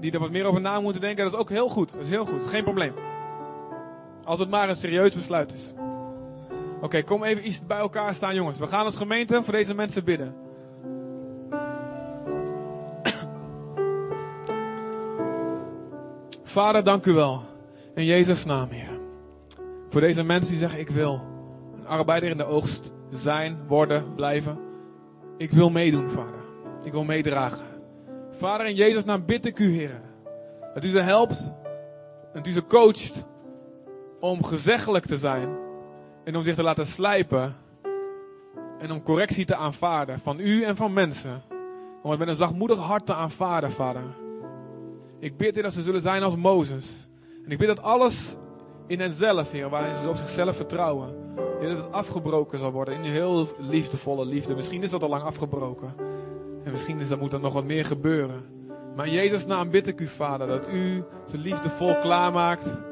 die 0.01 0.13
er 0.13 0.19
wat 0.19 0.31
meer 0.31 0.45
over 0.45 0.61
na 0.61 0.81
moeten 0.81 1.01
denken, 1.01 1.25
dat 1.25 1.33
is 1.33 1.39
ook 1.39 1.49
heel 1.49 1.69
goed. 1.69 1.93
Dat 1.93 2.03
is 2.03 2.11
heel 2.11 2.25
goed, 2.25 2.47
geen 2.47 2.65
probleem. 2.65 2.95
Als 4.25 4.39
het 4.39 4.51
maar 4.51 4.69
een 4.69 4.77
serieus 4.77 5.15
besluit 5.15 5.53
is. 5.53 5.73
Oké, 6.81 7.03
kom 7.03 7.25
even 7.25 7.47
iets 7.47 7.67
bij 7.67 7.79
elkaar 7.79 8.15
staan, 8.15 8.35
jongens. 8.35 8.59
We 8.59 8.67
gaan 8.67 8.85
als 8.85 8.97
gemeente 8.97 9.43
voor 9.43 9.53
deze 9.53 9.75
mensen 9.75 10.05
bidden. 10.05 10.35
Vader, 16.43 16.85
dank 16.85 17.07
u 17.07 17.13
wel. 17.13 17.43
In 17.95 18.05
Jezus' 18.05 18.45
naam, 18.45 18.69
Heer. 18.71 18.99
Voor 19.89 20.01
deze 20.01 20.23
mensen 20.25 20.51
die 20.51 20.61
zeggen: 20.61 20.79
Ik 20.79 20.91
wil 20.91 21.23
een 21.77 21.87
arbeider 21.87 22.31
in 22.31 22.37
de 22.37 22.45
oogst 22.45 22.93
zijn, 23.11 23.59
worden, 23.67 24.15
blijven. 24.15 24.59
Ik 25.37 25.51
wil 25.51 25.71
meedoen, 25.71 26.11
Vader. 26.11 26.41
Ik 26.83 26.93
wil 26.93 27.05
meedragen. 27.05 27.70
Vader, 28.41 28.66
in 28.66 28.74
Jezus' 28.74 29.05
naam 29.05 29.24
bid 29.24 29.47
ik 29.47 29.59
u, 29.59 29.72
Heer. 29.72 30.01
Dat 30.74 30.84
u 30.84 30.88
ze 30.88 30.99
helpt. 30.99 31.53
Dat 32.32 32.47
u 32.47 32.51
ze 32.51 32.66
coacht. 32.66 33.24
Om 34.20 34.45
gezeggelijk 34.45 35.07
te 35.07 35.16
zijn. 35.16 35.57
En 36.24 36.36
om 36.36 36.45
zich 36.45 36.55
te 36.55 36.62
laten 36.62 36.86
slijpen. 36.86 37.57
En 38.78 38.91
om 38.91 39.03
correctie 39.03 39.45
te 39.45 39.57
aanvaarden. 39.57 40.20
Van 40.20 40.41
u 40.41 40.62
en 40.62 40.76
van 40.76 40.93
mensen. 40.93 41.43
Om 42.03 42.11
het 42.11 42.18
met 42.18 42.28
een 42.28 42.34
zachtmoedig 42.34 42.78
hart 42.78 43.07
te 43.07 43.14
aanvaarden, 43.14 43.70
Vader. 43.70 44.05
Ik 45.18 45.36
bid, 45.36 45.55
Heer, 45.55 45.62
dat 45.62 45.72
ze 45.72 45.82
zullen 45.82 46.03
zijn 46.03 46.22
als 46.22 46.36
Mozes. 46.36 47.09
En 47.45 47.51
ik 47.51 47.59
bid 47.59 47.68
dat 47.68 47.82
alles 47.82 48.36
in 48.86 49.01
henzelf, 49.01 49.51
Heer, 49.51 49.68
waarin 49.68 50.03
ze 50.03 50.09
op 50.09 50.16
zichzelf 50.16 50.57
vertrouwen. 50.57 51.34
Dat 51.61 51.76
het 51.76 51.93
afgebroken 51.93 52.59
zal 52.59 52.72
worden 52.72 52.95
in 52.95 53.03
heel 53.03 53.49
liefdevolle 53.59 54.24
liefde. 54.24 54.55
Misschien 54.55 54.82
is 54.82 54.91
dat 54.91 55.03
al 55.03 55.09
lang 55.09 55.22
afgebroken. 55.22 56.10
En 56.65 56.73
misschien 56.73 57.01
is 57.01 57.09
dat, 57.09 57.21
moet 57.21 57.33
er 57.33 57.41
nog 57.41 57.53
wat 57.53 57.65
meer 57.65 57.85
gebeuren. 57.85 58.45
Maar 58.97 59.07
in 59.07 59.13
Jezus' 59.13 59.47
naam 59.47 59.71
bid 59.71 59.87
ik 59.87 60.01
u, 60.01 60.07
Vader, 60.07 60.47
dat 60.47 60.69
u 60.69 61.05
ze 61.31 61.39
liefdevol 61.39 61.99
klaarmaakt. 61.99 62.83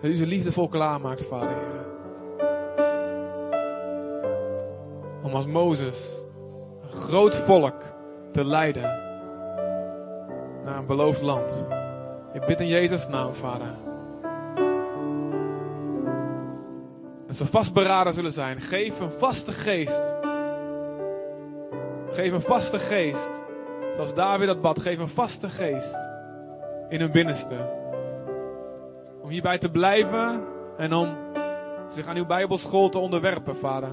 Dat 0.00 0.10
u 0.10 0.14
ze 0.14 0.26
liefdevol 0.26 0.68
klaarmaakt, 0.68 1.26
Vader, 1.26 1.48
Heer. 1.48 1.88
Om 5.22 5.34
als 5.34 5.46
Mozes 5.46 6.22
een 6.82 6.90
groot 6.90 7.36
volk 7.36 7.82
te 8.32 8.44
leiden 8.44 8.82
naar 10.64 10.78
een 10.78 10.86
beloofd 10.86 11.22
land. 11.22 11.66
Ik 12.32 12.46
bid 12.46 12.60
in 12.60 12.68
Jezus' 12.68 13.08
naam, 13.08 13.32
Vader. 13.34 13.74
Dat 17.26 17.36
ze 17.36 17.46
vastberaden 17.46 18.14
zullen 18.14 18.32
zijn. 18.32 18.60
Geef 18.60 19.00
een 19.00 19.12
vaste 19.12 19.52
geest. 19.52 20.14
Geef 22.12 22.32
een 22.32 22.40
vaste 22.40 22.78
geest. 22.78 23.42
Zoals 23.94 24.14
David 24.14 24.46
dat 24.46 24.60
bad. 24.60 24.80
Geef 24.80 24.98
een 24.98 25.08
vaste 25.08 25.48
geest. 25.48 25.96
In 26.88 27.00
hun 27.00 27.10
binnenste. 27.10 27.56
Om 29.22 29.28
hierbij 29.28 29.58
te 29.58 29.70
blijven. 29.70 30.42
En 30.76 30.94
om 30.94 31.16
zich 31.88 32.06
aan 32.06 32.16
uw 32.16 32.26
Bijbelschool 32.26 32.88
te 32.88 32.98
onderwerpen, 32.98 33.56
Vader. 33.56 33.90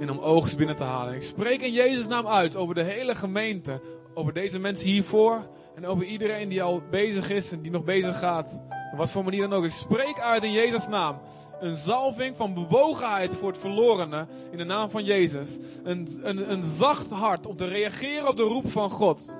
En 0.00 0.10
om 0.10 0.18
oogst 0.18 0.56
binnen 0.56 0.76
te 0.76 0.84
halen. 0.84 1.14
Ik 1.14 1.22
spreek 1.22 1.60
in 1.60 1.72
Jezus' 1.72 2.06
naam 2.06 2.26
uit 2.26 2.56
over 2.56 2.74
de 2.74 2.82
hele 2.82 3.14
gemeente. 3.14 3.80
Over 4.14 4.32
deze 4.32 4.58
mensen 4.58 4.86
hiervoor. 4.86 5.48
En 5.74 5.86
over 5.86 6.04
iedereen 6.04 6.48
die 6.48 6.62
al 6.62 6.82
bezig 6.90 7.30
is 7.30 7.52
en 7.52 7.60
die 7.60 7.70
nog 7.70 7.84
bezig 7.84 8.18
gaat. 8.18 8.60
Op 8.92 8.98
wat 8.98 9.10
voor 9.10 9.24
manier 9.24 9.48
dan 9.48 9.52
ook. 9.52 9.64
Ik 9.64 9.70
spreek 9.70 10.20
uit 10.20 10.44
in 10.44 10.52
Jezus' 10.52 10.88
naam. 10.88 11.20
Een 11.60 11.76
zalving 11.76 12.36
van 12.36 12.54
bewogenheid 12.54 13.36
voor 13.36 13.48
het 13.48 13.58
verlorene. 13.58 14.26
In 14.50 14.58
de 14.58 14.64
naam 14.64 14.90
van 14.90 15.04
Jezus. 15.04 15.58
Een, 15.82 16.08
een, 16.22 16.50
een 16.50 16.64
zacht 16.64 17.10
hart 17.10 17.46
om 17.46 17.56
te 17.56 17.66
reageren 17.66 18.28
op 18.28 18.36
de 18.36 18.42
roep 18.42 18.70
van 18.70 18.90
God. 18.90 19.36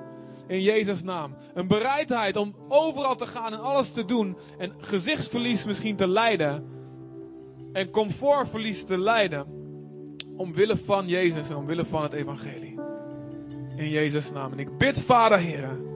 In 0.47 0.63
Jezus' 0.63 1.03
naam. 1.03 1.35
Een 1.55 1.67
bereidheid 1.67 2.37
om 2.37 2.55
overal 2.69 3.17
te 3.17 3.27
gaan 3.27 3.53
en 3.53 3.61
alles 3.61 3.91
te 3.91 4.05
doen. 4.05 4.37
En 4.59 4.73
gezichtsverlies 4.79 5.65
misschien 5.65 5.97
te 5.97 6.09
lijden. 6.09 6.67
En 7.73 7.91
comfortverlies 7.91 8.85
te 8.85 8.99
lijden. 8.99 9.47
Omwille 10.37 10.77
van 10.77 11.09
Jezus 11.09 11.51
en 11.51 11.57
omwille 11.57 11.85
van 11.85 12.03
het 12.03 12.13
evangelie. 12.13 12.81
In 13.77 13.89
Jezus' 13.89 14.33
naam. 14.33 14.53
En 14.53 14.59
ik 14.59 14.79
bid, 14.79 15.01
Vader, 15.01 15.39
Heer 15.39 15.88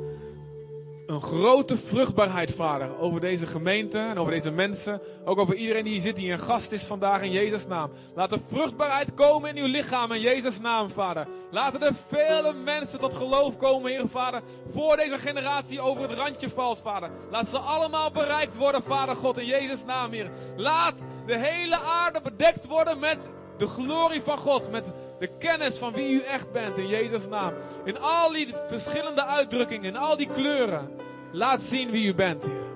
een 1.06 1.22
grote 1.22 1.76
vruchtbaarheid, 1.76 2.54
Vader, 2.54 2.98
over 2.98 3.20
deze 3.20 3.46
gemeente 3.46 3.98
en 3.98 4.18
over 4.18 4.32
deze 4.32 4.50
mensen. 4.50 5.00
Ook 5.24 5.38
over 5.38 5.54
iedereen 5.54 5.84
die 5.84 5.92
hier 5.92 6.02
zit, 6.02 6.16
die 6.16 6.32
een 6.32 6.38
gast 6.38 6.72
is 6.72 6.82
vandaag 6.82 7.22
in 7.22 7.30
Jezus' 7.30 7.66
naam. 7.66 7.90
Laat 8.14 8.32
er 8.32 8.40
vruchtbaarheid 8.48 9.14
komen 9.14 9.56
in 9.56 9.62
uw 9.62 9.70
lichaam 9.70 10.12
in 10.12 10.20
Jezus' 10.20 10.60
naam, 10.60 10.90
Vader. 10.90 11.28
Laten 11.50 11.82
er 11.82 11.94
vele 12.06 12.52
mensen 12.52 12.98
tot 12.98 13.14
geloof 13.14 13.56
komen, 13.56 13.90
Heer, 13.90 14.08
Vader, 14.08 14.42
voor 14.72 14.96
deze 14.96 15.18
generatie 15.18 15.80
over 15.80 16.02
het 16.02 16.12
randje 16.12 16.48
valt, 16.48 16.80
Vader. 16.80 17.10
Laat 17.30 17.48
ze 17.48 17.58
allemaal 17.58 18.10
bereikt 18.10 18.56
worden, 18.56 18.82
Vader 18.82 19.16
God, 19.16 19.38
in 19.38 19.46
Jezus' 19.46 19.84
naam, 19.84 20.12
Heer. 20.12 20.30
Laat 20.56 20.94
de 21.26 21.38
hele 21.38 21.78
aarde 21.78 22.20
bedekt 22.20 22.66
worden 22.66 22.98
met 22.98 23.30
de 23.58 23.66
glorie 23.66 24.22
van 24.22 24.38
God, 24.38 24.70
met 24.70 24.84
de 25.22 25.30
kennis 25.38 25.78
van 25.78 25.92
wie 25.92 26.14
u 26.14 26.22
echt 26.22 26.52
bent 26.52 26.78
in 26.78 26.86
Jezus' 26.86 27.28
naam. 27.28 27.52
In 27.84 27.98
al 27.98 28.32
die 28.32 28.48
verschillende 28.68 29.24
uitdrukkingen, 29.24 29.84
in 29.84 29.96
al 29.96 30.16
die 30.16 30.28
kleuren. 30.28 30.90
Laat 31.32 31.60
zien 31.60 31.90
wie 31.90 32.06
u 32.06 32.14
bent, 32.14 32.44
Heer. 32.44 32.70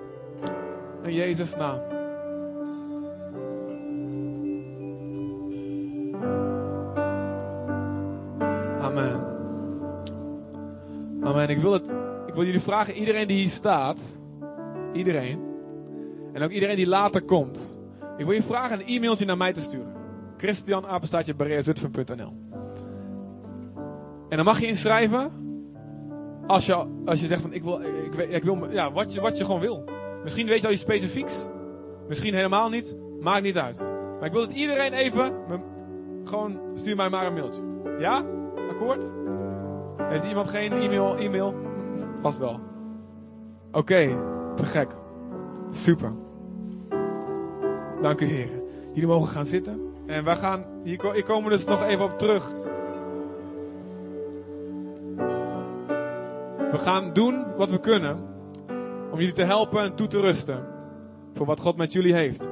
In 1.02 1.12
Jezus' 1.12 1.56
naam. 1.56 1.80
Amen. 8.80 9.24
Amen. 11.22 11.48
Ik 11.48 11.58
wil, 11.58 11.72
het, 11.72 11.88
ik 12.26 12.34
wil 12.34 12.44
jullie 12.44 12.60
vragen, 12.60 12.94
iedereen 12.94 13.26
die 13.26 13.38
hier 13.38 13.48
staat, 13.48 14.20
iedereen, 14.92 15.40
en 16.32 16.42
ook 16.42 16.50
iedereen 16.50 16.76
die 16.76 16.86
later 16.86 17.22
komt, 17.22 17.78
ik 18.16 18.24
wil 18.24 18.34
je 18.34 18.42
vragen 18.42 18.80
een 18.80 18.86
e-mailtje 18.86 19.24
naar 19.24 19.36
mij 19.36 19.52
te 19.52 19.60
sturen. 19.60 19.95
Christian 20.36 20.86
apenstaatje 20.86 21.34
En 24.28 24.36
dan 24.36 24.44
mag 24.44 24.60
je 24.60 24.66
inschrijven. 24.66 25.30
Als 26.46 26.66
je, 26.66 26.86
als 27.04 27.20
je 27.20 27.26
zegt 27.26 27.40
van 27.40 27.52
ik 27.52 27.62
wil, 27.62 27.80
ik, 27.80 28.14
ik, 28.14 28.42
wil 28.42 28.70
ja, 28.70 28.92
wat, 28.92 29.14
je, 29.14 29.20
wat 29.20 29.38
je 29.38 29.44
gewoon 29.44 29.60
wil. 29.60 29.84
Misschien 30.22 30.46
weet 30.46 30.60
je 30.60 30.66
al 30.66 30.72
je 30.72 30.78
specifieks. 30.78 31.48
Misschien 32.08 32.34
helemaal 32.34 32.68
niet. 32.68 32.96
Maakt 33.20 33.42
niet 33.42 33.58
uit. 33.58 33.92
Maar 34.18 34.26
ik 34.26 34.32
wil 34.32 34.40
dat 34.40 34.56
iedereen 34.56 34.92
even. 34.92 35.32
Gewoon 36.24 36.60
stuur 36.74 36.96
mij 36.96 37.08
maar 37.08 37.26
een 37.26 37.32
mailtje. 37.32 37.62
Ja? 37.98 38.24
Akkoord? 38.70 39.14
Heeft 40.02 40.24
iemand 40.24 40.48
geen 40.48 40.72
e-mail? 40.72 41.16
e-mail? 41.16 41.54
Vast 42.22 42.38
wel. 42.38 42.60
Oké, 43.72 44.18
te 44.54 44.64
gek. 44.64 44.88
Super. 45.70 46.12
Dank 48.02 48.20
u, 48.20 48.24
heren. 48.24 48.62
Jullie 48.92 49.08
mogen 49.08 49.28
gaan 49.28 49.44
zitten. 49.44 49.85
En 50.06 50.24
wij 50.24 50.36
gaan, 50.36 50.64
hier, 50.82 50.96
ko- 50.96 51.12
hier 51.12 51.24
komen 51.24 51.50
we 51.50 51.56
dus 51.56 51.64
nog 51.64 51.82
even 51.82 52.04
op 52.04 52.18
terug. 52.18 52.52
We 56.70 56.78
gaan 56.78 57.12
doen 57.12 57.44
wat 57.56 57.70
we 57.70 57.80
kunnen 57.80 58.18
om 59.10 59.18
jullie 59.18 59.34
te 59.34 59.44
helpen 59.44 59.82
en 59.82 59.94
toe 59.94 60.06
te 60.06 60.20
rusten 60.20 60.64
voor 61.34 61.46
wat 61.46 61.60
God 61.60 61.76
met 61.76 61.92
jullie 61.92 62.14
heeft. 62.14 62.48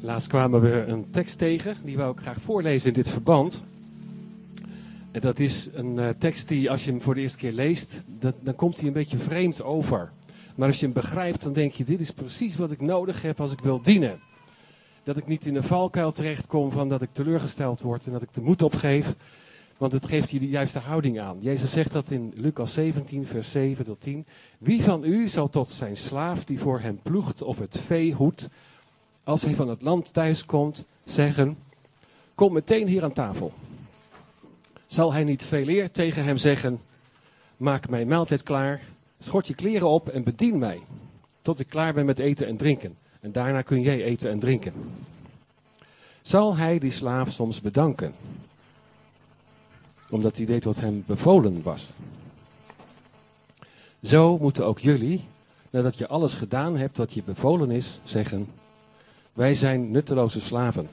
Laatst 0.00 0.28
kwamen 0.28 0.60
we 0.60 0.84
een 0.86 1.10
tekst 1.10 1.38
tegen, 1.38 1.76
die 1.84 1.96
wou 1.96 2.12
ik 2.12 2.20
graag 2.20 2.38
voorlezen 2.40 2.88
in 2.88 2.94
dit 2.94 3.08
verband. 3.10 3.64
Dat 5.20 5.38
is 5.38 5.68
een 5.72 5.98
eh, 5.98 6.08
tekst 6.08 6.48
die, 6.48 6.70
als 6.70 6.84
je 6.84 6.90
hem 6.90 7.00
voor 7.00 7.14
de 7.14 7.20
eerste 7.20 7.38
keer 7.38 7.52
leest, 7.52 8.04
dat, 8.18 8.34
dan 8.40 8.54
komt 8.54 8.76
hij 8.76 8.86
een 8.86 8.92
beetje 8.92 9.18
vreemd 9.18 9.62
over. 9.62 10.12
Maar 10.56 10.66
als 10.66 10.78
je 10.78 10.84
hem 10.84 10.94
begrijpt, 10.94 11.42
dan 11.42 11.52
denk 11.52 11.72
je, 11.72 11.84
dit 11.84 12.00
is 12.00 12.10
precies 12.10 12.56
wat 12.56 12.70
ik 12.70 12.80
nodig 12.80 13.22
heb 13.22 13.40
als 13.40 13.52
ik 13.52 13.60
wil 13.60 13.82
dienen. 13.82 14.20
Dat 15.02 15.16
ik 15.16 15.26
niet 15.26 15.46
in 15.46 15.56
een 15.56 15.62
valkuil 15.62 16.12
terechtkom 16.12 16.70
van 16.70 16.88
dat 16.88 17.02
ik 17.02 17.08
teleurgesteld 17.12 17.80
word 17.80 18.06
en 18.06 18.12
dat 18.12 18.22
ik 18.22 18.34
de 18.34 18.42
moed 18.42 18.62
opgeef. 18.62 19.14
Want 19.76 19.92
het 19.92 20.06
geeft 20.06 20.30
je 20.30 20.38
de 20.38 20.48
juiste 20.48 20.78
houding 20.78 21.20
aan. 21.20 21.36
Jezus 21.40 21.72
zegt 21.72 21.92
dat 21.92 22.10
in 22.10 22.32
Lucas 22.34 22.72
17, 22.72 23.26
vers 23.26 23.50
7 23.50 23.84
tot 23.84 24.00
10. 24.00 24.26
Wie 24.58 24.82
van 24.82 25.04
u 25.04 25.28
zal 25.28 25.48
tot 25.48 25.68
zijn 25.68 25.96
slaaf 25.96 26.44
die 26.44 26.58
voor 26.58 26.80
hem 26.80 27.00
ploegt 27.02 27.42
of 27.42 27.58
het 27.58 27.78
vee 27.78 28.12
hoedt, 28.12 28.48
als 29.24 29.42
hij 29.42 29.54
van 29.54 29.68
het 29.68 29.82
land 29.82 30.12
thuiskomt, 30.12 30.86
zeggen: 31.04 31.58
Kom 32.34 32.52
meteen 32.52 32.86
hier 32.86 33.04
aan 33.04 33.12
tafel. 33.12 33.52
Zal 34.88 35.12
hij 35.12 35.24
niet 35.24 35.44
veel 35.44 35.68
eer 35.68 35.90
tegen 35.90 36.24
hem 36.24 36.36
zeggen: 36.36 36.80
Maak 37.56 37.88
mijn 37.88 38.08
maaltijd 38.08 38.42
klaar, 38.42 38.80
schort 39.18 39.46
je 39.46 39.54
kleren 39.54 39.88
op 39.88 40.08
en 40.08 40.22
bedien 40.22 40.58
mij, 40.58 40.80
tot 41.42 41.58
ik 41.58 41.66
klaar 41.66 41.92
ben 41.92 42.06
met 42.06 42.18
eten 42.18 42.46
en 42.46 42.56
drinken. 42.56 42.96
En 43.20 43.32
daarna 43.32 43.62
kun 43.62 43.80
jij 43.80 44.02
eten 44.02 44.30
en 44.30 44.38
drinken. 44.38 44.72
Zal 46.22 46.56
hij 46.56 46.78
die 46.78 46.90
slaaf 46.90 47.32
soms 47.32 47.60
bedanken? 47.60 48.14
Omdat 50.10 50.36
hij 50.36 50.46
deed 50.46 50.64
wat 50.64 50.80
hem 50.80 51.04
bevolen 51.06 51.62
was. 51.62 51.86
Zo 54.02 54.38
moeten 54.38 54.66
ook 54.66 54.78
jullie, 54.78 55.24
nadat 55.70 55.98
je 55.98 56.08
alles 56.08 56.34
gedaan 56.34 56.76
hebt 56.76 56.96
wat 56.96 57.12
je 57.12 57.22
bevolen 57.22 57.70
is, 57.70 58.00
zeggen: 58.04 58.48
Wij 59.32 59.54
zijn 59.54 59.90
nutteloze 59.90 60.40
slaven. 60.40 60.88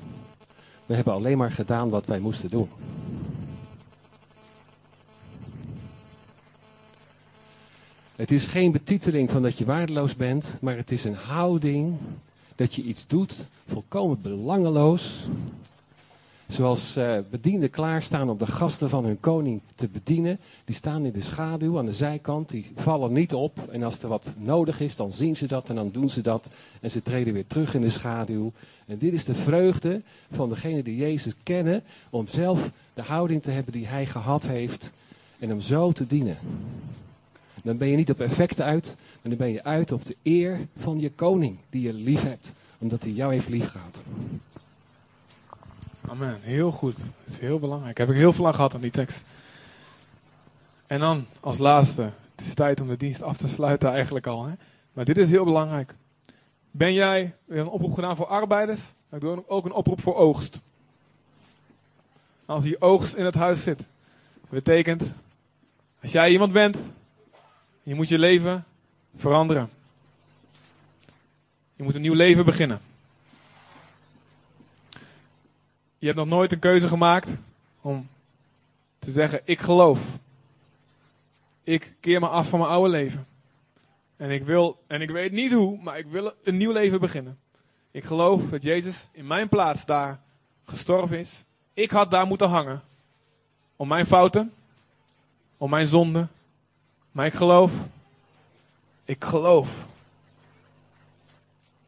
We 0.86 0.96
hebben 0.96 1.14
alleen 1.14 1.38
maar 1.38 1.52
gedaan 1.52 1.90
wat 1.90 2.06
wij 2.06 2.20
moesten 2.20 2.50
doen. 2.50 2.70
Het 8.16 8.32
is 8.32 8.46
geen 8.46 8.72
betiteling 8.72 9.32
van 9.32 9.42
dat 9.42 9.58
je 9.58 9.66
waardeloos 9.66 10.16
bent, 10.16 10.58
maar 10.62 10.78
het 10.78 10.92
is 10.92 11.04
een 11.04 11.16
houding 11.16 11.98
dat 12.56 12.76
je 12.76 12.84
iets 12.84 13.08
doet, 13.08 13.48
volkomen 13.68 14.22
belangeloos. 14.22 15.16
Zoals 16.48 16.98
uh, 16.98 17.18
bedienden 17.30 17.70
klaarstaan 17.70 18.30
om 18.30 18.38
de 18.38 18.48
gasten 18.48 18.90
van 18.90 19.06
hun 19.06 19.20
koning 19.20 19.62
te 19.76 19.88
bedienen. 19.88 20.40
Die 20.66 20.76
staan 20.76 21.06
in 21.06 21.12
de 21.12 21.22
schaduw 21.22 21.78
aan 21.78 21.86
de 21.86 21.94
zijkant, 21.94 22.50
die 22.50 22.72
vallen 22.76 23.14
niet 23.14 23.34
op. 23.34 23.70
En 23.72 23.84
als 23.84 24.04
er 24.04 24.10
wat 24.10 24.34
nodig 24.38 24.80
is, 24.80 24.96
dan 24.96 25.12
zien 25.12 25.36
ze 25.36 25.48
dat 25.48 25.70
en 25.70 25.76
dan 25.76 25.92
doen 25.92 26.10
ze 26.10 26.22
dat. 26.22 26.50
En 26.82 26.92
ze 26.92 27.02
treden 27.02 27.34
weer 27.34 27.48
terug 27.48 27.74
in 27.74 27.82
de 27.82 27.90
schaduw. 27.90 28.52
En 28.86 28.98
dit 28.98 29.14
is 29.14 29.26
de 29.26 29.36
vreugde 29.36 30.02
van 30.32 30.50
degene 30.50 30.84
die 30.84 30.96
Jezus 30.96 31.34
kennen, 31.44 31.84
om 32.10 32.28
zelf 32.28 32.72
de 32.94 33.04
houding 33.04 33.42
te 33.42 33.52
hebben 33.52 33.74
die 33.74 33.88
hij 33.88 34.06
gehad 34.06 34.48
heeft. 34.48 34.92
En 35.40 35.54
om 35.54 35.62
zo 35.62 35.92
te 35.92 36.08
dienen. 36.08 36.38
Dan 37.66 37.78
ben 37.78 37.88
je 37.88 37.96
niet 37.96 38.10
op 38.10 38.20
effecten 38.20 38.66
uit, 38.66 38.96
maar 38.98 39.30
dan 39.30 39.38
ben 39.38 39.52
je 39.52 39.64
uit 39.64 39.92
op 39.92 40.06
de 40.06 40.16
eer 40.24 40.68
van 40.78 41.00
je 41.00 41.12
koning 41.12 41.58
die 41.70 41.82
je 41.82 41.94
lief 41.94 42.24
hebt, 42.24 42.54
omdat 42.78 43.04
hij 43.04 43.12
jou 43.12 43.34
heeft 43.34 43.48
lief 43.50 43.72
gehad. 43.72 44.04
Amen, 46.02 46.40
heel 46.42 46.72
goed. 46.72 46.98
Dat 46.98 47.08
is 47.26 47.40
heel 47.40 47.60
belangrijk. 47.60 47.98
Heb 47.98 48.10
ik 48.10 48.16
heel 48.16 48.34
veel 48.34 48.48
aan 48.48 48.56
gehad 48.56 48.74
aan 48.74 48.82
die 48.82 48.92
tekst. 48.92 49.24
En 50.88 51.00
dan 51.00 51.26
als 51.40 51.58
laatste, 51.58 52.02
het 52.36 52.46
is 52.46 52.54
tijd 52.54 52.82
om 52.82 52.88
de 52.88 52.98
dienst 52.98 53.22
af 53.22 53.38
te 53.38 53.48
sluiten 53.48 53.90
eigenlijk 53.90 54.28
al. 54.28 54.46
Hè? 54.46 54.54
Maar 54.94 55.06
dit 55.06 55.18
is 55.18 55.30
heel 55.30 55.46
belangrijk. 55.46 55.96
Ben 56.72 56.94
jij, 56.94 57.36
we 57.46 57.60
een 57.60 57.68
oproep 57.68 57.94
gedaan 57.94 58.16
voor 58.16 58.28
arbeiders, 58.28 58.82
ik 59.12 59.22
doe 59.22 59.44
ook 59.48 59.66
een 59.66 59.74
oproep 59.74 60.02
voor 60.02 60.16
oogst. 60.16 60.62
Als 62.46 62.64
die 62.64 62.82
oogst 62.82 63.16
in 63.16 63.26
het 63.26 63.36
huis 63.36 63.64
zit, 63.64 63.84
betekent, 64.50 65.14
als 66.02 66.12
jij 66.12 66.32
iemand 66.32 66.52
bent 66.52 66.94
je 67.86 67.96
moet 67.96 68.08
je 68.08 68.20
leven 68.20 68.66
veranderen. 69.16 69.70
Je 71.76 71.84
moet 71.84 71.96
een 71.96 72.02
nieuw 72.02 72.14
leven 72.14 72.46
beginnen. 72.46 72.82
Je 75.98 76.06
hebt 76.06 76.18
nog 76.18 76.28
nooit 76.28 76.52
een 76.52 76.60
keuze 76.60 76.88
gemaakt 76.88 77.38
om 77.82 78.08
te 79.00 79.12
zeggen: 79.12 79.42
Ik 79.44 79.60
geloof. 79.60 80.02
Ik 81.64 81.94
keer 82.00 82.20
me 82.20 82.28
af 82.28 82.50
van 82.50 82.60
mijn 82.60 82.72
oude 82.72 82.90
leven. 82.90 83.28
En 84.18 84.30
ik 84.30 84.44
wil, 84.44 84.84
en 84.88 85.02
ik 85.02 85.10
weet 85.10 85.32
niet 85.32 85.52
hoe, 85.52 85.82
maar 85.82 85.98
ik 85.98 86.08
wil 86.08 86.34
een 86.44 86.58
nieuw 86.58 86.72
leven 86.72 87.00
beginnen. 87.00 87.40
Ik 87.92 88.04
geloof 88.04 88.50
dat 88.50 88.64
Jezus 88.64 89.10
in 89.12 89.28
mijn 89.28 89.50
plaats 89.50 89.86
daar 89.86 90.20
gestorven 90.64 91.20
is. 91.20 91.46
Ik 91.74 91.92
had 91.92 92.12
daar 92.12 92.28
moeten 92.28 92.50
hangen. 92.50 92.82
Om 93.76 93.88
mijn 93.88 94.06
fouten, 94.06 94.54
om 95.58 95.70
mijn 95.70 95.88
zonden, 95.88 96.30
maar 97.16 97.26
ik 97.26 97.34
geloof, 97.34 97.72
ik 99.06 99.24
geloof 99.24 99.70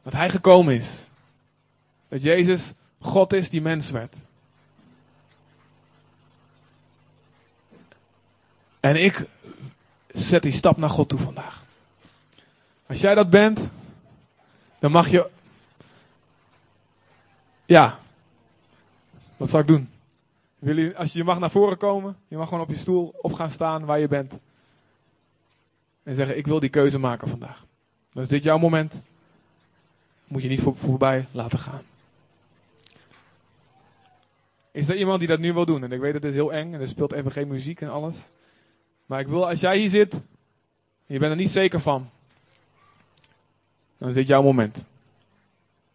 dat 0.03 0.13
Hij 0.13 0.29
gekomen 0.29 0.75
is. 0.75 1.07
Dat 2.07 2.23
Jezus 2.23 2.73
God 2.99 3.33
is 3.33 3.49
die 3.49 3.61
mens 3.61 3.91
werd. 3.91 4.15
En 8.79 9.03
ik 9.03 9.25
zet 10.07 10.41
die 10.41 10.51
stap 10.51 10.77
naar 10.77 10.89
God 10.89 11.09
toe 11.09 11.19
vandaag. 11.19 11.63
Als 12.85 13.01
jij 13.01 13.15
dat 13.15 13.29
bent, 13.29 13.69
dan 14.79 14.91
mag 14.91 15.09
je. 15.09 15.29
Ja. 17.65 17.99
Wat 19.37 19.49
zal 19.49 19.59
ik 19.59 19.67
doen? 19.67 19.89
Als 20.95 21.13
je 21.13 21.23
mag 21.23 21.39
naar 21.39 21.51
voren 21.51 21.77
komen, 21.77 22.17
je 22.27 22.37
mag 22.37 22.47
gewoon 22.47 22.63
op 22.63 22.69
je 22.69 22.77
stoel 22.77 23.13
op 23.21 23.33
gaan 23.33 23.49
staan 23.49 23.85
waar 23.85 23.99
je 23.99 24.07
bent. 24.07 24.33
En 26.07 26.15
zeggen, 26.15 26.37
ik 26.37 26.47
wil 26.47 26.59
die 26.59 26.69
keuze 26.69 26.99
maken 26.99 27.29
vandaag. 27.29 27.65
Dan 28.13 28.23
is 28.23 28.29
dit 28.29 28.43
jouw 28.43 28.57
moment. 28.57 29.01
Moet 30.27 30.41
je 30.41 30.47
niet 30.47 30.61
voor, 30.61 30.75
voorbij 30.75 31.27
laten 31.31 31.59
gaan. 31.59 31.81
Is 34.71 34.89
er 34.89 34.95
iemand 34.95 35.19
die 35.19 35.27
dat 35.27 35.39
nu 35.39 35.53
wil 35.53 35.65
doen? 35.65 35.83
En 35.83 35.91
ik 35.91 35.99
weet 35.99 36.13
het 36.13 36.23
is 36.23 36.33
heel 36.33 36.53
eng 36.53 36.73
en 36.73 36.79
er 36.79 36.87
speelt 36.87 37.11
even 37.11 37.31
geen 37.31 37.47
muziek 37.47 37.81
en 37.81 37.89
alles. 37.89 38.29
Maar 39.05 39.19
ik 39.19 39.27
wil, 39.27 39.49
als 39.49 39.59
jij 39.59 39.77
hier 39.77 39.89
zit, 39.89 40.21
je 41.05 41.19
bent 41.19 41.31
er 41.31 41.37
niet 41.37 41.49
zeker 41.49 41.79
van, 41.79 42.09
dan 43.97 44.09
is 44.09 44.15
dit 44.15 44.27
jouw 44.27 44.43
moment. 44.43 44.85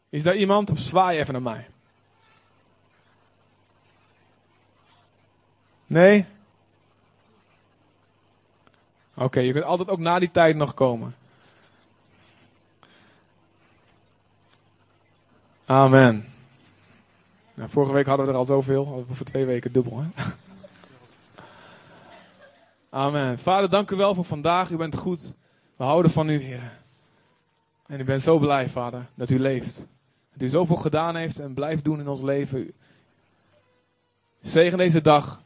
Is 0.08 0.22
daar 0.22 0.36
iemand? 0.36 0.70
Of 0.70 0.78
zwaai 0.78 1.18
even 1.18 1.32
naar 1.32 1.42
mij. 1.42 1.66
Nee? 5.86 6.24
Oké, 9.22 9.40
je 9.40 9.52
kunt 9.52 9.64
altijd 9.64 9.88
ook 9.88 9.98
na 9.98 10.18
die 10.18 10.30
tijd 10.30 10.56
nog 10.56 10.74
komen. 10.74 11.14
Amen. 15.66 16.24
Nou, 17.54 17.70
vorige 17.70 17.92
week 17.92 18.06
hadden 18.06 18.26
we 18.26 18.32
er 18.32 18.38
al 18.38 18.44
zoveel. 18.44 19.06
Voor 19.10 19.26
twee 19.26 19.44
weken 19.44 19.72
dubbel. 19.72 20.02
Hè? 20.02 20.22
Amen. 22.90 23.38
Vader, 23.38 23.70
dank 23.70 23.90
u 23.90 23.96
wel 23.96 24.14
voor 24.14 24.24
vandaag. 24.24 24.70
U 24.70 24.76
bent 24.76 24.96
goed. 24.96 25.34
We 25.76 25.84
houden 25.84 26.10
van 26.10 26.28
u, 26.28 26.42
Heer. 26.42 26.72
En 27.86 28.00
ik 28.00 28.06
ben 28.06 28.20
zo 28.20 28.38
blij, 28.38 28.68
Vader, 28.68 29.06
dat 29.14 29.30
u 29.30 29.38
leeft. 29.38 29.86
Dat 30.32 30.42
u 30.42 30.48
zoveel 30.48 30.76
gedaan 30.76 31.16
heeft 31.16 31.38
en 31.38 31.54
blijft 31.54 31.84
doen 31.84 32.00
in 32.00 32.08
ons 32.08 32.22
leven. 32.22 32.72
Zegen 34.40 34.78
deze 34.78 35.00
dag. 35.00 35.42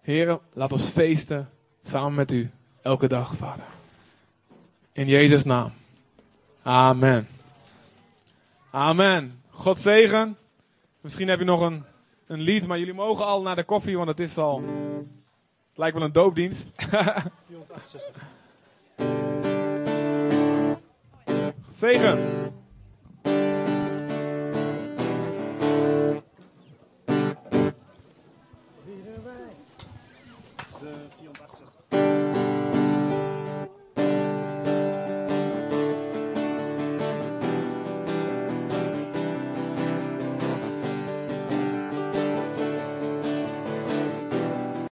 Heer, 0.00 0.38
laat 0.52 0.72
ons 0.72 0.84
feesten 0.84 1.50
samen 1.82 2.14
met 2.14 2.32
u. 2.32 2.50
Elke 2.82 3.08
dag, 3.08 3.34
Vader. 3.36 3.64
In 4.92 5.06
Jezus' 5.06 5.44
naam. 5.44 5.72
Amen. 6.62 7.28
Amen. 8.70 9.42
God 9.50 9.78
zegen. 9.78 10.36
Misschien 11.00 11.28
heb 11.28 11.38
je 11.38 11.44
nog 11.44 11.60
een, 11.60 11.84
een 12.26 12.40
lied, 12.40 12.66
maar 12.66 12.78
jullie 12.78 12.94
mogen 12.94 13.26
al 13.26 13.42
naar 13.42 13.56
de 13.56 13.64
koffie, 13.64 13.96
want 13.96 14.08
het 14.08 14.20
is 14.20 14.38
al. 14.38 14.62
Het 15.68 15.78
lijkt 15.78 15.96
wel 15.96 16.04
een 16.04 16.12
doopdienst. 16.12 16.68
468. 16.76 18.22
Zegen. 21.80 22.18